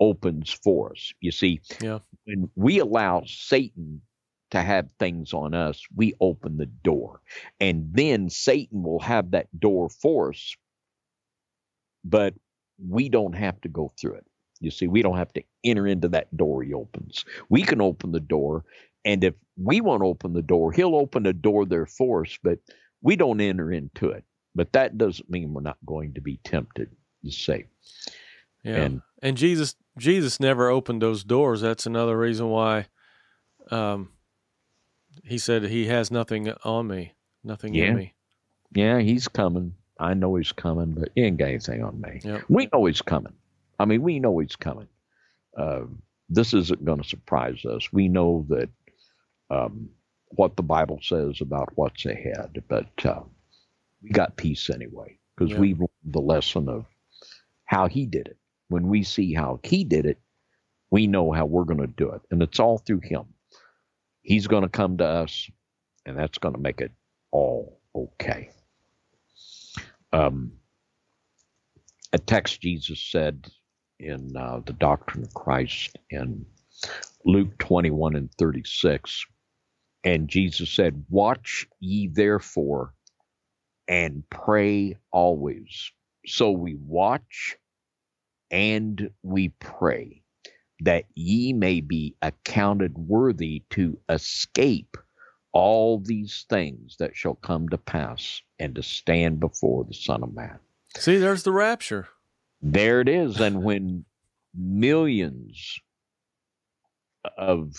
opens 0.00 0.50
for 0.52 0.92
us. 0.92 1.12
You 1.20 1.30
see, 1.30 1.60
Yeah. 1.82 2.00
when 2.24 2.50
we 2.56 2.78
allow 2.78 3.22
Satan 3.26 4.02
to 4.50 4.60
have 4.62 4.88
things 4.98 5.32
on 5.32 5.54
us, 5.54 5.82
we 5.94 6.14
open 6.20 6.56
the 6.56 6.66
door. 6.66 7.20
And 7.60 7.90
then 7.92 8.30
Satan 8.30 8.82
will 8.82 9.00
have 9.00 9.30
that 9.32 9.48
door 9.58 9.88
for 9.88 10.30
us, 10.30 10.56
but 12.04 12.34
we 12.78 13.08
don't 13.08 13.34
have 13.34 13.60
to 13.62 13.68
go 13.68 13.92
through 14.00 14.14
it. 14.14 14.26
You 14.60 14.70
see, 14.70 14.88
we 14.88 15.02
don't 15.02 15.16
have 15.18 15.32
to 15.34 15.42
enter 15.64 15.86
into 15.86 16.08
that 16.08 16.34
door 16.36 16.62
he 16.62 16.74
opens. 16.74 17.24
We 17.48 17.62
can 17.62 17.80
open 17.80 18.12
the 18.12 18.20
door, 18.20 18.64
and 19.08 19.24
if 19.24 19.34
we 19.56 19.80
want 19.80 20.02
to 20.02 20.06
open 20.06 20.32
the 20.34 20.42
door, 20.42 20.72
he'll 20.72 20.94
open 20.96 21.22
the 21.24 21.32
door 21.32 21.64
there 21.66 21.86
for 21.86 22.22
us, 22.24 22.38
but 22.42 22.58
we 23.02 23.16
don't 23.16 23.40
enter 23.40 23.72
into 23.72 24.10
it. 24.10 24.24
But 24.54 24.72
that 24.72 24.98
doesn't 24.98 25.30
mean 25.30 25.52
we're 25.54 25.62
not 25.62 25.78
going 25.86 26.14
to 26.14 26.20
be 26.20 26.38
tempted, 26.44 26.90
you 27.22 27.30
see. 27.32 27.64
Yeah. 28.64 28.76
And 28.76 29.02
And 29.22 29.36
Jesus 29.36 29.74
Jesus 29.98 30.38
never 30.40 30.68
opened 30.68 31.02
those 31.02 31.24
doors. 31.24 31.60
That's 31.60 31.86
another 31.86 32.18
reason 32.18 32.48
why 32.48 32.86
um 33.70 34.10
he 35.24 35.38
said 35.38 35.64
he 35.64 35.86
has 35.86 36.10
nothing 36.10 36.50
on 36.64 36.86
me, 36.86 37.14
nothing 37.44 37.74
Yeah. 37.74 37.86
in 37.90 37.96
me. 37.96 38.14
yeah, 38.74 38.98
he's 39.00 39.28
coming. 39.28 39.74
I 39.98 40.14
know 40.14 40.36
he's 40.36 40.52
coming, 40.52 40.92
but 40.92 41.08
he 41.14 41.22
ain't 41.22 41.38
got 41.38 41.48
anything 41.48 41.82
on 41.82 42.00
me. 42.00 42.20
Yep. 42.22 42.44
We 42.48 42.68
know 42.72 42.84
he's 42.84 43.02
coming. 43.02 43.32
I 43.80 43.84
mean, 43.84 44.02
we 44.02 44.20
know 44.20 44.38
he's 44.38 44.56
coming. 44.56 44.88
Uh, 45.56 45.86
this 46.28 46.54
isn't 46.54 46.84
going 46.84 47.02
to 47.02 47.08
surprise 47.08 47.64
us. 47.64 47.92
We 47.92 48.06
know 48.08 48.46
that 48.48 48.68
um, 49.50 49.90
what 50.30 50.56
the 50.56 50.62
Bible 50.62 51.00
says 51.02 51.40
about 51.40 51.70
what's 51.76 52.04
ahead, 52.06 52.62
but 52.68 52.88
uh, 53.04 53.20
we 54.02 54.10
got 54.10 54.36
peace 54.36 54.70
anyway 54.70 55.18
because 55.36 55.52
Yeah. 55.52 55.60
we've 55.60 55.78
learned 55.78 55.90
the 56.04 56.20
lesson 56.20 56.68
of 56.68 56.84
how 57.64 57.88
he 57.88 58.06
did 58.06 58.28
it. 58.28 58.36
When 58.68 58.88
we 58.88 59.02
see 59.02 59.32
how 59.32 59.60
he 59.62 59.84
did 59.84 60.04
it, 60.06 60.18
we 60.90 61.06
know 61.06 61.32
how 61.32 61.46
we're 61.46 61.64
going 61.64 61.80
to 61.80 61.86
do 61.86 62.10
it, 62.10 62.22
and 62.30 62.42
it's 62.42 62.60
all 62.60 62.78
through 62.78 63.00
him. 63.00 63.24
He's 64.22 64.46
going 64.46 64.62
to 64.62 64.68
come 64.68 64.98
to 64.98 65.04
us, 65.06 65.50
and 66.06 66.18
that's 66.18 66.38
going 66.38 66.54
to 66.54 66.60
make 66.60 66.80
it 66.80 66.92
all 67.30 67.80
okay. 67.94 68.50
Um, 70.12 70.52
a 72.12 72.18
text 72.18 72.60
Jesus 72.60 73.02
said 73.02 73.46
in 73.98 74.34
uh, 74.36 74.60
the 74.64 74.72
Doctrine 74.74 75.24
of 75.24 75.34
Christ 75.34 75.96
in 76.10 76.46
Luke 77.24 77.56
21 77.58 78.16
and 78.16 78.32
36. 78.34 79.26
And 80.04 80.28
Jesus 80.28 80.70
said, 80.70 81.04
Watch 81.08 81.66
ye 81.80 82.08
therefore 82.08 82.94
and 83.86 84.22
pray 84.30 84.96
always. 85.10 85.90
So 86.26 86.50
we 86.50 86.76
watch 86.76 87.56
and 88.50 89.10
we 89.22 89.50
pray 89.60 90.22
that 90.80 91.04
ye 91.14 91.52
may 91.52 91.80
be 91.80 92.14
accounted 92.22 92.96
worthy 92.96 93.64
to 93.70 93.98
escape 94.08 94.96
all 95.52 95.98
these 95.98 96.46
things 96.48 96.96
that 96.98 97.16
shall 97.16 97.34
come 97.34 97.68
to 97.70 97.78
pass 97.78 98.42
and 98.58 98.74
to 98.74 98.82
stand 98.82 99.40
before 99.40 99.84
the 99.84 99.94
Son 99.94 100.22
of 100.22 100.34
Man. 100.34 100.58
See, 100.96 101.16
there's 101.16 101.42
the 101.42 101.52
rapture. 101.52 102.08
There 102.62 103.00
it 103.00 103.08
is. 103.08 103.40
And 103.40 103.62
when 103.62 104.04
millions 104.54 105.80
of 107.36 107.74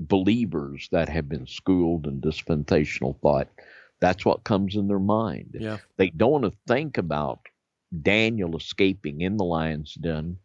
believers 0.00 0.88
that 0.92 1.08
have 1.08 1.28
been 1.28 1.46
schooled 1.46 2.06
in 2.06 2.20
dispensational 2.20 3.18
thought, 3.22 3.48
that's 4.00 4.24
what 4.24 4.44
comes 4.44 4.76
in 4.76 4.88
their 4.88 4.98
mind. 4.98 5.56
Yeah. 5.58 5.78
They 5.98 6.10
don't 6.10 6.32
want 6.32 6.44
to 6.44 6.52
think 6.66 6.96
about 6.98 7.40
Daniel 8.02 8.56
escaping 8.56 9.20
in 9.20 9.36
the 9.36 9.44
lion's 9.44 9.94
den 9.94 10.38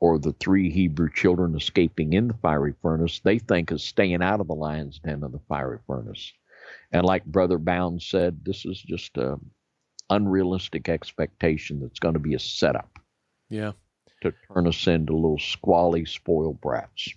or 0.00 0.18
the 0.18 0.32
three 0.34 0.70
Hebrew 0.70 1.10
children 1.12 1.54
escaping 1.56 2.12
in 2.14 2.28
the 2.28 2.34
fiery 2.34 2.74
furnace. 2.80 3.20
They 3.20 3.38
think 3.38 3.70
of 3.70 3.80
staying 3.80 4.22
out 4.22 4.40
of 4.40 4.46
the 4.46 4.54
lion's 4.54 4.98
den 5.00 5.22
of 5.22 5.32
the 5.32 5.40
fiery 5.48 5.78
furnace. 5.86 6.32
And 6.92 7.04
like 7.04 7.24
Brother 7.24 7.58
Bounds 7.58 8.06
said, 8.06 8.44
this 8.44 8.64
is 8.64 8.80
just 8.80 9.16
a 9.18 9.38
unrealistic 10.10 10.88
expectation 10.88 11.80
that's 11.80 11.98
going 11.98 12.14
to 12.14 12.20
be 12.20 12.34
a 12.34 12.38
setup 12.38 12.98
Yeah. 13.50 13.72
to 14.22 14.32
turn 14.52 14.66
us 14.66 14.86
into 14.86 15.14
little 15.14 15.38
squally, 15.38 16.04
spoiled 16.06 16.60
brats. 16.62 17.12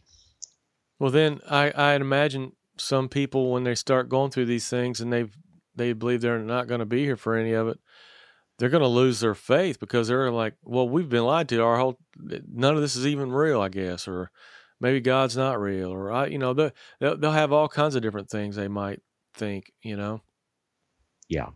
Well, 1.01 1.09
then 1.09 1.39
I 1.49 1.73
I'd 1.75 2.01
imagine 2.01 2.51
some 2.77 3.09
people 3.09 3.51
when 3.51 3.63
they 3.63 3.73
start 3.73 4.07
going 4.07 4.29
through 4.29 4.45
these 4.45 4.69
things 4.69 5.01
and 5.01 5.11
they 5.11 5.25
they 5.75 5.93
believe 5.93 6.21
they're 6.21 6.37
not 6.37 6.67
going 6.67 6.77
to 6.77 6.85
be 6.85 7.03
here 7.03 7.17
for 7.17 7.35
any 7.35 7.53
of 7.53 7.67
it, 7.69 7.79
they're 8.59 8.69
going 8.69 8.83
to 8.83 8.87
lose 8.87 9.19
their 9.19 9.33
faith 9.33 9.79
because 9.79 10.07
they're 10.07 10.29
like, 10.29 10.53
well, 10.63 10.87
we've 10.87 11.09
been 11.09 11.25
lied 11.25 11.49
to 11.49 11.63
our 11.63 11.79
whole. 11.79 11.97
None 12.15 12.75
of 12.75 12.81
this 12.81 12.95
is 12.95 13.07
even 13.07 13.31
real, 13.31 13.59
I 13.59 13.69
guess, 13.69 14.07
or 14.07 14.29
maybe 14.79 14.99
God's 14.99 15.35
not 15.35 15.59
real, 15.59 15.91
or 15.91 16.11
I, 16.11 16.27
you 16.27 16.37
know, 16.37 16.53
they 16.53 16.71
they'll, 16.99 17.17
they'll 17.17 17.31
have 17.31 17.51
all 17.51 17.67
kinds 17.67 17.95
of 17.95 18.03
different 18.03 18.29
things 18.29 18.55
they 18.55 18.67
might 18.67 19.01
think, 19.33 19.71
you 19.81 19.97
know. 19.97 20.21
Yeah. 21.27 21.47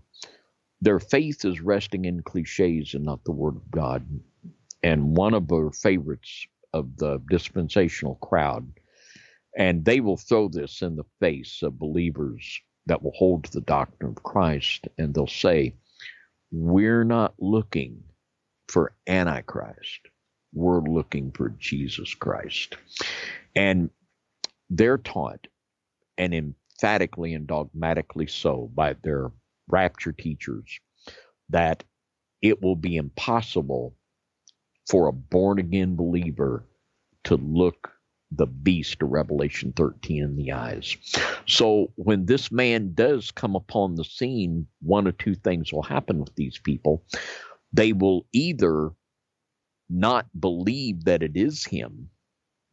Their 0.81 0.99
faith 0.99 1.45
is 1.45 1.61
resting 1.61 2.05
in 2.05 2.23
cliches 2.23 2.95
and 2.95 3.05
not 3.05 3.23
the 3.23 3.31
Word 3.31 3.57
of 3.57 3.69
God. 3.69 4.07
And 4.81 5.15
one 5.15 5.35
of 5.35 5.47
their 5.47 5.69
favorites 5.69 6.47
of 6.73 6.97
the 6.97 7.21
dispensational 7.29 8.15
crowd, 8.15 8.67
and 9.57 9.85
they 9.85 9.99
will 9.99 10.17
throw 10.17 10.49
this 10.49 10.81
in 10.81 10.95
the 10.95 11.05
face 11.19 11.61
of 11.63 11.79
believers 11.79 12.61
that 12.87 13.01
will 13.01 13.13
hold 13.15 13.45
to 13.45 13.51
the 13.51 13.61
doctrine 13.61 14.11
of 14.11 14.23
Christ, 14.23 14.87
and 14.97 15.13
they'll 15.13 15.27
say, 15.27 15.75
We're 16.51 17.03
not 17.03 17.33
looking 17.39 18.03
for 18.67 18.95
Antichrist. 19.07 20.01
We're 20.53 20.81
looking 20.81 21.31
for 21.31 21.49
Jesus 21.57 22.13
Christ. 22.13 22.77
And 23.55 23.89
they're 24.69 24.97
taught, 24.97 25.47
and 26.17 26.33
emphatically 26.33 27.33
and 27.33 27.47
dogmatically 27.47 28.27
so, 28.27 28.69
by 28.73 28.95
their 29.03 29.31
rapture 29.67 30.13
teachers, 30.13 30.79
that 31.49 31.83
it 32.41 32.61
will 32.61 32.75
be 32.75 32.97
impossible 32.97 33.95
for 34.89 35.07
a 35.07 35.13
born 35.13 35.59
again 35.59 35.95
believer 35.95 36.65
to 37.25 37.37
look 37.37 37.91
the 38.31 38.47
beast 38.47 39.01
of 39.01 39.09
Revelation 39.09 39.73
13 39.75 40.23
in 40.23 40.35
the 40.35 40.51
eyes. 40.51 40.97
So 41.47 41.91
when 41.95 42.25
this 42.25 42.51
man 42.51 42.93
does 42.93 43.31
come 43.31 43.55
upon 43.55 43.95
the 43.95 44.03
scene, 44.03 44.67
one 44.81 45.07
or 45.07 45.11
two 45.11 45.35
things 45.35 45.71
will 45.71 45.83
happen 45.83 46.19
with 46.19 46.35
these 46.35 46.57
people. 46.57 47.03
They 47.71 47.93
will 47.93 48.25
either 48.33 48.91
not 49.89 50.27
believe 50.39 51.05
that 51.05 51.21
it 51.21 51.35
is 51.35 51.65
him, 51.65 52.09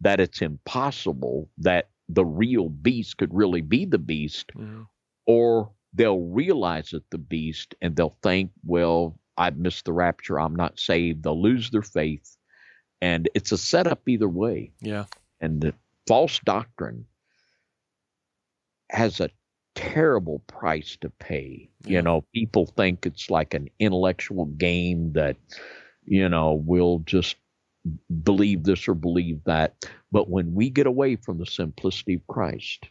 that 0.00 0.20
it's 0.20 0.40
impossible 0.40 1.50
that 1.58 1.90
the 2.08 2.24
real 2.24 2.68
beast 2.68 3.18
could 3.18 3.32
really 3.32 3.60
be 3.60 3.84
the 3.84 3.98
beast, 3.98 4.52
mm-hmm. 4.56 4.82
or 5.26 5.70
they'll 5.92 6.26
realize 6.26 6.92
it 6.92 7.02
the 7.10 7.18
beast 7.18 7.74
and 7.80 7.94
they'll 7.94 8.16
think, 8.22 8.50
well, 8.64 9.18
I've 9.36 9.56
missed 9.56 9.84
the 9.84 9.92
rapture, 9.92 10.40
I'm 10.40 10.56
not 10.56 10.78
saved. 10.78 11.22
They'll 11.22 11.40
lose 11.40 11.70
their 11.70 11.82
faith. 11.82 12.36
And 13.00 13.28
it's 13.34 13.52
a 13.52 13.58
setup 13.58 14.08
either 14.08 14.28
way. 14.28 14.72
Yeah. 14.80 15.04
And 15.42 15.60
the 15.60 15.74
false 16.06 16.40
doctrine 16.44 17.04
has 18.90 19.20
a 19.20 19.28
terrible 19.74 20.38
price 20.46 20.96
to 21.00 21.10
pay. 21.10 21.68
Yeah. 21.84 21.98
You 21.98 22.02
know, 22.02 22.24
people 22.34 22.66
think 22.66 23.04
it's 23.04 23.28
like 23.30 23.52
an 23.52 23.68
intellectual 23.78 24.46
game 24.46 25.12
that, 25.14 25.36
you 26.04 26.28
know, 26.28 26.62
we'll 26.64 27.00
just 27.00 27.36
believe 28.22 28.64
this 28.64 28.86
or 28.86 28.94
believe 28.94 29.42
that. 29.44 29.86
But 30.12 30.30
when 30.30 30.54
we 30.54 30.70
get 30.70 30.86
away 30.86 31.16
from 31.16 31.38
the 31.38 31.46
simplicity 31.46 32.14
of 32.14 32.26
Christ, 32.28 32.86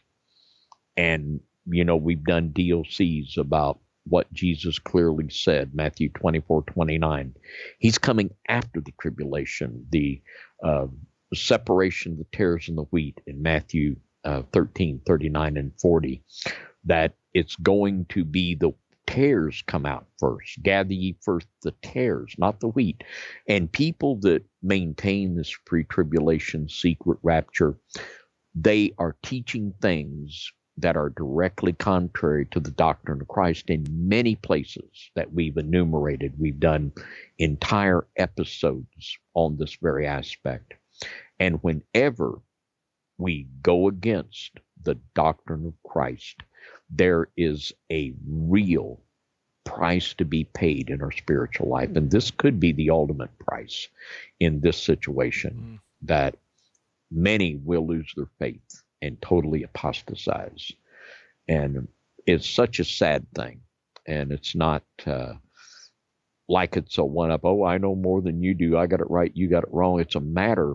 and, 0.96 1.40
you 1.66 1.84
know, 1.84 1.96
we've 1.96 2.24
done 2.24 2.50
DOCs 2.50 3.38
about 3.38 3.80
what 4.04 4.32
Jesus 4.32 4.78
clearly 4.78 5.30
said, 5.30 5.74
Matthew 5.74 6.10
24, 6.10 6.62
29. 6.62 7.34
He's 7.78 7.98
coming 7.98 8.30
after 8.48 8.80
the 8.80 8.92
tribulation, 9.00 9.86
the 9.90 10.20
uh, 10.62 10.86
separation 11.36 12.12
of 12.12 12.18
the 12.18 12.26
tares 12.32 12.68
and 12.68 12.78
the 12.78 12.82
wheat 12.84 13.20
in 13.26 13.42
Matthew 13.42 13.96
uh, 14.24 14.42
13, 14.52 15.00
39, 15.06 15.56
and 15.56 15.72
40, 15.80 16.22
that 16.84 17.14
it's 17.34 17.56
going 17.56 18.06
to 18.06 18.24
be 18.24 18.54
the 18.54 18.72
tares 19.06 19.62
come 19.66 19.84
out 19.86 20.06
first. 20.18 20.62
Gather 20.62 20.94
ye 20.94 21.16
first 21.20 21.46
the 21.62 21.72
tares, 21.82 22.34
not 22.38 22.60
the 22.60 22.68
wheat. 22.68 23.02
And 23.48 23.70
people 23.70 24.16
that 24.20 24.42
maintain 24.62 25.36
this 25.36 25.54
pre 25.64 25.84
tribulation 25.84 26.68
secret 26.68 27.18
rapture, 27.22 27.76
they 28.54 28.92
are 28.98 29.16
teaching 29.22 29.74
things 29.80 30.52
that 30.78 30.96
are 30.96 31.10
directly 31.10 31.72
contrary 31.74 32.46
to 32.46 32.58
the 32.58 32.70
doctrine 32.70 33.20
of 33.20 33.28
Christ 33.28 33.68
in 33.68 33.84
many 33.90 34.36
places 34.36 35.10
that 35.14 35.32
we've 35.32 35.56
enumerated. 35.56 36.32
We've 36.38 36.58
done 36.58 36.92
entire 37.38 38.06
episodes 38.16 39.18
on 39.34 39.56
this 39.58 39.76
very 39.82 40.06
aspect. 40.06 40.74
And 41.38 41.62
whenever 41.62 42.40
we 43.18 43.46
go 43.62 43.88
against 43.88 44.52
the 44.82 44.96
doctrine 45.14 45.66
of 45.66 45.74
Christ, 45.90 46.36
there 46.90 47.28
is 47.36 47.72
a 47.90 48.14
real 48.26 49.00
price 49.64 50.14
to 50.14 50.24
be 50.24 50.44
paid 50.44 50.90
in 50.90 51.02
our 51.02 51.12
spiritual 51.12 51.68
life. 51.68 51.90
And 51.94 52.10
this 52.10 52.30
could 52.30 52.58
be 52.58 52.72
the 52.72 52.90
ultimate 52.90 53.36
price 53.38 53.88
in 54.40 54.60
this 54.60 54.80
situation 54.82 55.78
mm. 55.78 55.80
that 56.02 56.36
many 57.10 57.56
will 57.56 57.86
lose 57.86 58.12
their 58.16 58.28
faith 58.38 58.82
and 59.00 59.20
totally 59.20 59.62
apostatize. 59.62 60.72
And 61.48 61.88
it's 62.26 62.48
such 62.48 62.80
a 62.80 62.84
sad 62.84 63.26
thing. 63.34 63.60
And 64.06 64.32
it's 64.32 64.54
not 64.54 64.82
uh, 65.06 65.34
like 66.48 66.76
it's 66.76 66.98
a 66.98 67.04
one 67.04 67.30
up, 67.30 67.44
oh, 67.44 67.64
I 67.64 67.78
know 67.78 67.94
more 67.94 68.20
than 68.20 68.42
you 68.42 68.54
do. 68.54 68.76
I 68.76 68.86
got 68.86 69.00
it 69.00 69.10
right. 69.10 69.30
You 69.34 69.48
got 69.48 69.64
it 69.64 69.72
wrong. 69.72 70.00
It's 70.00 70.16
a 70.16 70.20
matter 70.20 70.74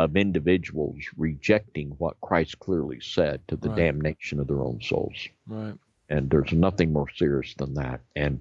of 0.00 0.16
individuals 0.16 0.98
rejecting 1.18 1.90
what 1.98 2.18
Christ 2.22 2.58
clearly 2.58 3.00
said 3.00 3.46
to 3.48 3.56
the 3.56 3.68
right. 3.68 3.76
damnation 3.76 4.40
of 4.40 4.48
their 4.48 4.62
own 4.62 4.80
souls. 4.80 5.28
Right. 5.46 5.74
And 6.08 6.30
there's 6.30 6.52
nothing 6.52 6.90
more 6.92 7.08
serious 7.14 7.54
than 7.54 7.74
that. 7.74 8.00
And 8.16 8.40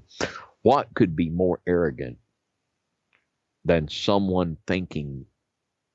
what 0.62 0.94
could 0.94 1.18
be 1.18 1.30
more 1.30 1.60
arrogant 1.68 2.18
than 3.66 3.90
someone 3.90 4.56
thinking 4.68 5.26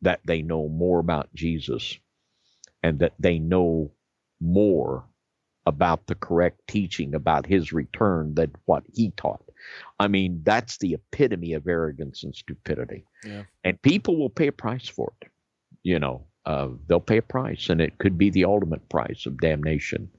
that 0.02 0.20
they 0.26 0.42
know 0.42 0.68
more 0.68 0.98
about 0.98 1.34
Jesus 1.34 1.98
and 2.82 2.98
that 2.98 3.14
they 3.18 3.38
know 3.38 3.90
more 4.42 5.06
about 5.64 6.06
the 6.06 6.14
correct 6.14 6.60
teaching 6.68 7.14
about 7.14 7.46
his 7.46 7.72
return 7.72 8.34
than 8.34 8.52
what 8.66 8.84
he 8.92 9.12
taught. 9.12 9.42
I 9.98 10.08
mean, 10.08 10.42
that's 10.44 10.76
the 10.76 10.92
epitome 10.92 11.54
of 11.54 11.66
arrogance 11.66 12.22
and 12.22 12.34
stupidity. 12.34 13.06
Yeah. 13.24 13.44
And 13.64 13.80
people 13.80 14.18
will 14.18 14.28
pay 14.28 14.48
a 14.48 14.52
price 14.52 14.86
for 14.86 15.14
it 15.22 15.28
you 15.84 16.00
know, 16.00 16.26
uh, 16.44 16.68
they'll 16.88 17.00
pay 17.00 17.18
a 17.18 17.22
price, 17.22 17.68
and 17.70 17.80
it 17.80 17.98
could 17.98 18.18
be 18.18 18.30
the 18.30 18.46
ultimate 18.46 18.88
price 18.88 19.26
of 19.26 19.40
damnation. 19.40 20.10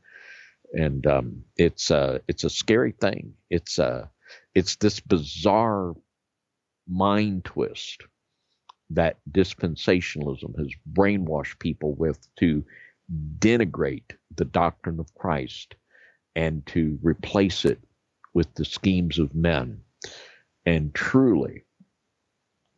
And 0.74 1.06
um, 1.06 1.44
it's 1.58 1.92
uh, 1.92 2.20
it's 2.28 2.46
a 2.46 2.50
scary 2.50 2.94
thing. 2.94 3.34
It's 3.50 3.78
uh, 3.78 4.08
it's 4.54 4.78
this 4.78 5.02
bizarre 5.02 5.94
mind 6.88 7.46
twist 7.46 8.04
that 8.92 9.18
dispensationalism 9.30 10.58
has 10.58 10.70
brainwashed 10.92 11.60
people 11.60 11.94
with 11.94 12.20
to 12.38 12.64
denigrate 13.40 14.12
the 14.36 14.46
doctrine 14.46 15.00
of 15.00 15.14
Christ 15.16 15.76
and 16.36 16.66
to 16.68 17.00
replace 17.02 17.66
it 17.66 17.80
with 18.34 18.54
the 18.56 18.66
schemes 18.66 19.20
of 19.20 19.34
men. 19.34 19.82
And 20.66 20.94
truly, 20.94 21.65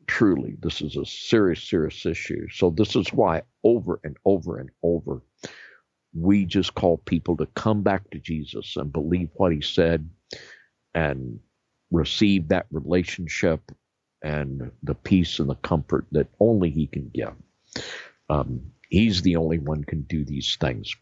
truly, 0.07 0.57
this 0.59 0.81
is 0.81 0.95
a 0.95 1.05
serious, 1.05 1.63
serious 1.63 2.05
issue. 2.05 2.47
So 2.49 2.69
this 2.69 2.95
is 2.95 3.13
why 3.13 3.43
over 3.63 3.99
and 4.03 4.17
over 4.25 4.57
and 4.57 4.69
over, 4.81 5.21
we 6.13 6.45
just 6.45 6.73
call 6.73 6.97
people 6.97 7.38
to 7.38 7.45
come 7.47 7.84
back 7.84 8.09
to 8.11 8.19
Jesus 8.19 8.75
and 8.77 8.91
believe 8.91 9.29
what 9.34 9.51
he 9.51 9.61
said 9.61 10.09
and 10.95 11.39
receive 11.91 12.47
that 12.47 12.65
relationship 12.71 13.71
and 14.23 14.71
the 14.81 14.95
peace 14.95 15.39
and 15.39 15.49
the 15.49 15.55
comfort 15.55 16.05
that 16.11 16.27
only 16.39 16.69
he 16.69 16.88
can 16.88 17.11
give. 17.13 17.34
Um, 18.29 18.71
he's 18.89 19.21
the 19.21 19.35
only 19.35 19.59
one 19.59 19.84
can 19.84 20.01
do 20.03 20.25
these 20.25 20.57
things. 20.59 20.95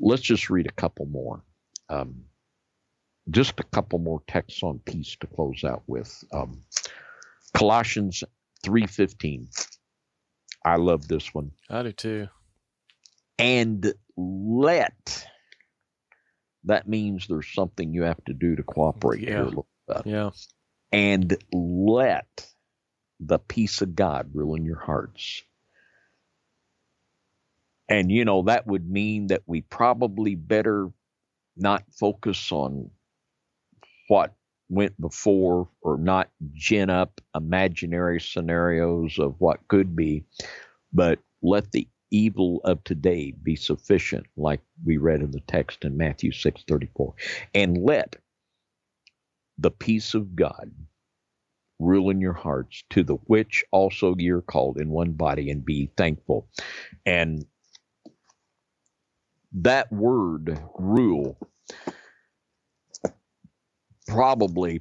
Let's 0.00 0.22
just 0.22 0.48
read 0.48 0.66
a 0.66 0.72
couple 0.72 1.06
more. 1.06 1.42
Um, 1.88 2.24
just 3.30 3.60
a 3.60 3.64
couple 3.64 3.98
more 3.98 4.22
texts 4.26 4.62
on 4.62 4.80
peace 4.86 5.16
to 5.20 5.26
close 5.26 5.64
out 5.64 5.82
with. 5.86 6.24
Um, 6.32 6.62
Colossians 7.54 8.22
3:15. 8.64 9.48
I 10.64 10.76
love 10.76 11.08
this 11.08 11.32
one. 11.32 11.52
I 11.70 11.82
do 11.82 11.92
too. 11.92 12.28
And 13.38 13.92
let 14.16 15.26
that 16.64 16.88
means 16.88 17.26
there's 17.26 17.52
something 17.52 17.92
you 17.92 18.02
have 18.02 18.22
to 18.24 18.34
do 18.34 18.56
to 18.56 18.62
cooperate 18.62 19.22
yeah. 19.22 19.28
here 19.28 19.50
Yeah. 20.04 20.30
And 20.90 21.36
let 21.52 22.46
the 23.20 23.38
peace 23.38 23.82
of 23.82 23.94
God 23.94 24.30
rule 24.34 24.54
in 24.54 24.64
your 24.64 24.78
hearts. 24.78 25.42
And 27.88 28.10
you 28.10 28.24
know 28.24 28.42
that 28.42 28.66
would 28.66 28.88
mean 28.88 29.28
that 29.28 29.42
we 29.46 29.62
probably 29.62 30.34
better 30.34 30.90
not 31.56 31.84
focus 31.98 32.52
on 32.52 32.90
what 34.08 34.34
went 34.68 34.98
before 35.00 35.68
or 35.80 35.96
not 35.98 36.30
gin 36.54 36.90
up 36.90 37.20
imaginary 37.34 38.20
scenarios 38.20 39.18
of 39.18 39.34
what 39.38 39.66
could 39.68 39.96
be, 39.96 40.24
but 40.92 41.18
let 41.42 41.72
the 41.72 41.88
evil 42.10 42.60
of 42.64 42.82
today 42.84 43.32
be 43.42 43.56
sufficient, 43.56 44.26
like 44.36 44.60
we 44.84 44.96
read 44.96 45.20
in 45.20 45.30
the 45.30 45.40
text 45.40 45.84
in 45.84 45.96
Matthew 45.96 46.30
6:34, 46.32 47.14
and 47.54 47.78
let 47.78 48.16
the 49.58 49.70
peace 49.70 50.14
of 50.14 50.36
God 50.36 50.70
rule 51.78 52.10
in 52.10 52.20
your 52.20 52.32
hearts, 52.32 52.84
to 52.90 53.02
the 53.04 53.14
which 53.26 53.64
also 53.72 54.14
you're 54.18 54.42
called 54.42 54.78
in 54.78 54.90
one 54.90 55.12
body, 55.12 55.50
and 55.50 55.64
be 55.64 55.90
thankful. 55.96 56.48
And 57.06 57.44
that 59.52 59.92
word 59.92 60.60
rule 60.78 61.38
probably 64.08 64.80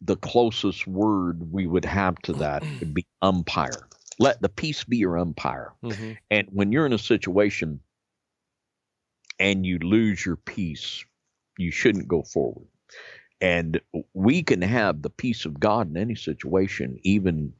the 0.00 0.16
closest 0.16 0.86
word 0.86 1.50
we 1.50 1.66
would 1.66 1.84
have 1.84 2.16
to 2.16 2.34
that 2.34 2.62
would 2.78 2.94
be 2.94 3.06
umpire. 3.22 3.88
Let 4.18 4.40
the 4.40 4.48
peace 4.48 4.84
be 4.84 4.98
your 4.98 5.18
umpire. 5.18 5.72
Mm-hmm. 5.82 6.12
And 6.30 6.48
when 6.52 6.70
you're 6.70 6.86
in 6.86 6.92
a 6.92 6.98
situation 6.98 7.80
and 9.40 9.66
you 9.66 9.78
lose 9.78 10.24
your 10.24 10.36
peace, 10.36 11.04
you 11.58 11.70
shouldn't 11.70 12.06
go 12.06 12.22
forward. 12.22 12.66
And 13.40 13.80
we 14.12 14.42
can 14.42 14.62
have 14.62 15.02
the 15.02 15.10
peace 15.10 15.44
of 15.44 15.58
God 15.58 15.90
in 15.90 15.96
any 15.96 16.14
situation, 16.14 16.98
even 17.02 17.52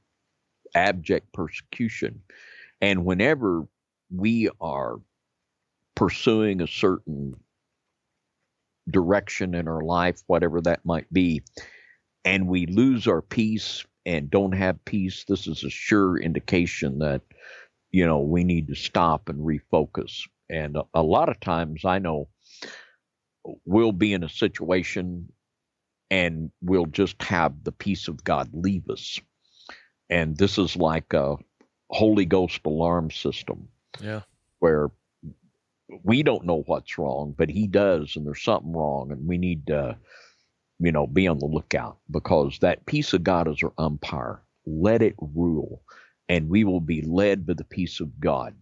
abject 0.74 1.32
persecution. 1.32 2.22
And 2.80 3.04
whenever 3.04 3.66
we 4.14 4.50
are 4.60 4.96
pursuing 5.94 6.60
a 6.60 6.66
certain 6.66 7.34
direction 8.88 9.54
in 9.54 9.68
our 9.68 9.82
life, 9.82 10.20
whatever 10.26 10.60
that 10.62 10.84
might 10.84 11.12
be, 11.12 11.42
and 12.24 12.48
we 12.48 12.66
lose 12.66 13.06
our 13.06 13.22
peace 13.22 13.84
and 14.06 14.30
don't 14.30 14.52
have 14.52 14.84
peace, 14.84 15.24
this 15.26 15.46
is 15.46 15.64
a 15.64 15.70
sure 15.70 16.18
indication 16.18 16.98
that 16.98 17.22
you 17.94 18.04
know, 18.04 18.18
we 18.18 18.42
need 18.42 18.66
to 18.66 18.74
stop 18.74 19.28
and 19.28 19.38
refocus. 19.38 20.26
And 20.50 20.76
a, 20.76 20.82
a 20.94 21.02
lot 21.02 21.28
of 21.28 21.38
times 21.38 21.84
I 21.84 22.00
know 22.00 22.26
we'll 23.64 23.92
be 23.92 24.12
in 24.12 24.24
a 24.24 24.28
situation 24.28 25.32
and 26.10 26.50
we'll 26.60 26.86
just 26.86 27.22
have 27.22 27.62
the 27.62 27.70
peace 27.70 28.08
of 28.08 28.24
God 28.24 28.50
leave 28.52 28.90
us. 28.90 29.20
And 30.10 30.36
this 30.36 30.58
is 30.58 30.74
like 30.74 31.12
a 31.12 31.36
Holy 31.88 32.24
Ghost 32.24 32.62
alarm 32.66 33.12
system. 33.12 33.68
Yeah. 34.00 34.22
Where 34.58 34.90
we 36.02 36.22
don't 36.22 36.46
know 36.46 36.62
what's 36.66 36.98
wrong, 36.98 37.34
but 37.36 37.50
he 37.50 37.66
does, 37.66 38.16
and 38.16 38.26
there's 38.26 38.42
something 38.42 38.72
wrong, 38.72 39.12
and 39.12 39.26
we 39.26 39.38
need 39.38 39.66
to, 39.68 39.96
you 40.80 40.92
know, 40.92 41.06
be 41.06 41.28
on 41.28 41.38
the 41.38 41.46
lookout 41.46 41.98
because 42.10 42.58
that 42.60 42.86
peace 42.86 43.12
of 43.12 43.24
God 43.24 43.48
is 43.48 43.62
our 43.62 43.72
umpire. 43.78 44.42
Let 44.66 45.02
it 45.02 45.14
rule, 45.18 45.82
and 46.28 46.48
we 46.48 46.64
will 46.64 46.80
be 46.80 47.02
led 47.02 47.46
by 47.46 47.54
the 47.54 47.64
peace 47.64 48.00
of 48.00 48.18
God, 48.20 48.54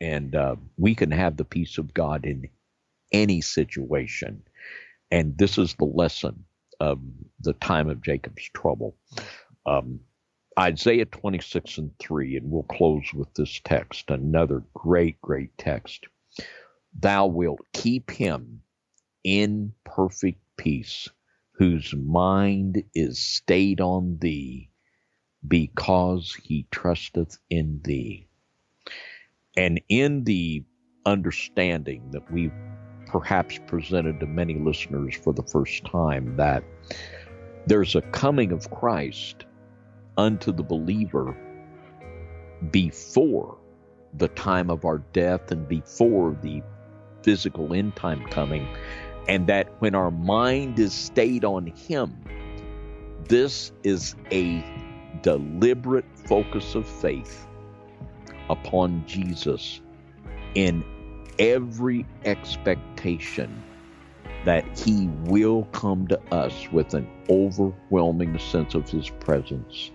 and 0.00 0.34
uh, 0.34 0.56
we 0.76 0.94
can 0.94 1.10
have 1.10 1.36
the 1.36 1.44
peace 1.44 1.78
of 1.78 1.94
God 1.94 2.26
in 2.26 2.48
any 3.12 3.40
situation. 3.40 4.42
And 5.10 5.38
this 5.38 5.58
is 5.58 5.74
the 5.74 5.84
lesson 5.84 6.44
of 6.80 7.00
the 7.40 7.52
time 7.54 7.88
of 7.88 8.02
Jacob's 8.02 8.50
trouble. 8.54 8.96
Um, 9.66 10.00
Isaiah 10.58 11.04
26 11.06 11.78
and 11.78 11.90
3, 11.98 12.36
and 12.36 12.50
we'll 12.50 12.64
close 12.64 13.12
with 13.14 13.32
this 13.34 13.60
text, 13.64 14.10
another 14.10 14.62
great, 14.74 15.20
great 15.20 15.56
text. 15.58 16.06
Thou 16.98 17.26
wilt 17.26 17.60
keep 17.72 18.10
him 18.10 18.62
in 19.22 19.72
perfect 19.84 20.40
peace, 20.56 21.08
whose 21.52 21.94
mind 21.94 22.84
is 22.94 23.18
stayed 23.18 23.80
on 23.80 24.18
thee, 24.20 24.70
because 25.46 26.36
he 26.42 26.66
trusteth 26.70 27.38
in 27.50 27.80
thee. 27.84 28.28
And 29.56 29.80
in 29.88 30.24
the 30.24 30.64
understanding 31.06 32.10
that 32.12 32.30
we 32.32 32.50
perhaps 33.06 33.58
presented 33.66 34.20
to 34.20 34.26
many 34.26 34.54
listeners 34.54 35.14
for 35.16 35.32
the 35.32 35.42
first 35.42 35.84
time, 35.84 36.36
that 36.36 36.64
there's 37.66 37.94
a 37.94 38.02
coming 38.02 38.52
of 38.52 38.70
Christ 38.70 39.44
unto 40.16 40.52
the 40.52 40.62
believer 40.62 41.36
before 42.70 43.58
the 44.14 44.28
time 44.28 44.70
of 44.70 44.84
our 44.84 44.98
death 45.12 45.50
and 45.50 45.68
before 45.68 46.36
the 46.42 46.62
physical 47.24 47.72
end 47.72 47.96
time 47.96 48.22
coming, 48.26 48.68
and 49.26 49.46
that 49.46 49.72
when 49.78 49.94
our 49.94 50.10
mind 50.10 50.78
is 50.78 50.92
stayed 50.92 51.44
on 51.44 51.66
Him, 51.66 52.14
this 53.28 53.72
is 53.82 54.14
a 54.30 54.62
deliberate 55.22 56.04
focus 56.26 56.74
of 56.74 56.86
faith 56.86 57.46
upon 58.50 59.02
Jesus 59.06 59.80
in 60.54 60.84
every 61.38 62.06
expectation 62.26 63.62
that 64.44 64.78
He 64.78 65.08
will 65.24 65.64
come 65.72 66.06
to 66.08 66.20
us 66.30 66.70
with 66.70 66.92
an 66.92 67.08
overwhelming 67.30 68.38
sense 68.38 68.74
of 68.74 68.88
His 68.90 69.08
presence 69.08 69.90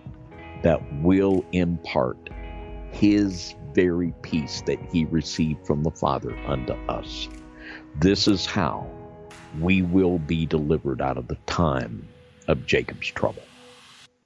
that 0.64 0.82
will 1.04 1.46
impart 1.52 2.18
His 2.92 3.56
very 3.74 4.14
peace 4.22 4.62
that 4.66 4.80
he 4.92 5.06
received 5.06 5.66
from 5.66 5.84
the 5.84 5.92
Father 5.92 6.36
unto 6.48 6.74
us. 6.90 7.30
This 8.00 8.28
is 8.28 8.46
how 8.46 8.90
we 9.60 9.82
will 9.82 10.20
be 10.20 10.46
delivered 10.46 11.02
out 11.02 11.18
of 11.18 11.28
the 11.28 11.38
time 11.46 12.08
of 12.48 12.66
Jacob's 12.66 13.08
trouble. 13.08 13.44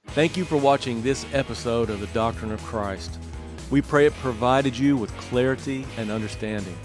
Thank 0.07 0.37
you 0.37 0.45
for 0.45 0.57
watching 0.57 1.01
this 1.01 1.25
episode 1.33 1.89
of 1.89 1.99
the 1.99 2.07
Doctrine 2.07 2.51
of 2.51 2.61
Christ. 2.63 3.17
We 3.71 3.81
pray 3.81 4.05
it 4.05 4.13
provided 4.15 4.77
you 4.77 4.97
with 4.97 5.15
clarity 5.17 5.85
and 5.97 6.11
understanding. 6.11 6.77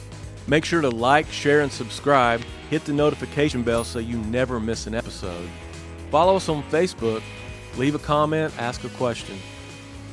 Make 0.46 0.64
sure 0.64 0.80
to 0.80 0.88
like, 0.88 1.30
share, 1.30 1.60
and 1.60 1.70
subscribe. 1.70 2.42
Hit 2.70 2.84
the 2.84 2.92
notification 2.92 3.62
bell 3.62 3.84
so 3.84 3.98
you 3.98 4.16
never 4.16 4.58
miss 4.58 4.86
an 4.86 4.94
episode. 4.94 5.48
Follow 6.10 6.36
us 6.36 6.48
on 6.48 6.62
Facebook. 6.64 7.22
Leave 7.76 7.94
a 7.94 7.98
comment, 7.98 8.52
ask 8.58 8.82
a 8.84 8.88
question. 8.90 9.36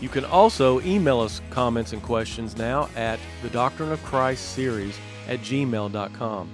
You 0.01 0.09
can 0.09 0.25
also 0.25 0.81
email 0.81 1.21
us 1.21 1.41
comments 1.49 1.93
and 1.93 2.01
questions 2.01 2.57
now 2.57 2.89
at 2.95 3.19
the 3.41 3.49
Doctrine 3.49 3.91
of 3.91 4.03
Christ 4.03 4.53
series 4.53 4.97
at 5.27 5.39
gmail.com. 5.39 6.49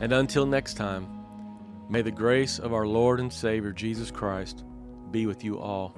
And 0.00 0.12
until 0.12 0.46
next 0.46 0.74
time, 0.74 1.06
may 1.88 2.02
the 2.02 2.10
grace 2.10 2.58
of 2.58 2.72
our 2.72 2.86
Lord 2.86 3.20
and 3.20 3.32
Savior 3.32 3.72
Jesus 3.72 4.10
Christ 4.10 4.64
be 5.10 5.26
with 5.26 5.44
you 5.44 5.58
all. 5.58 5.94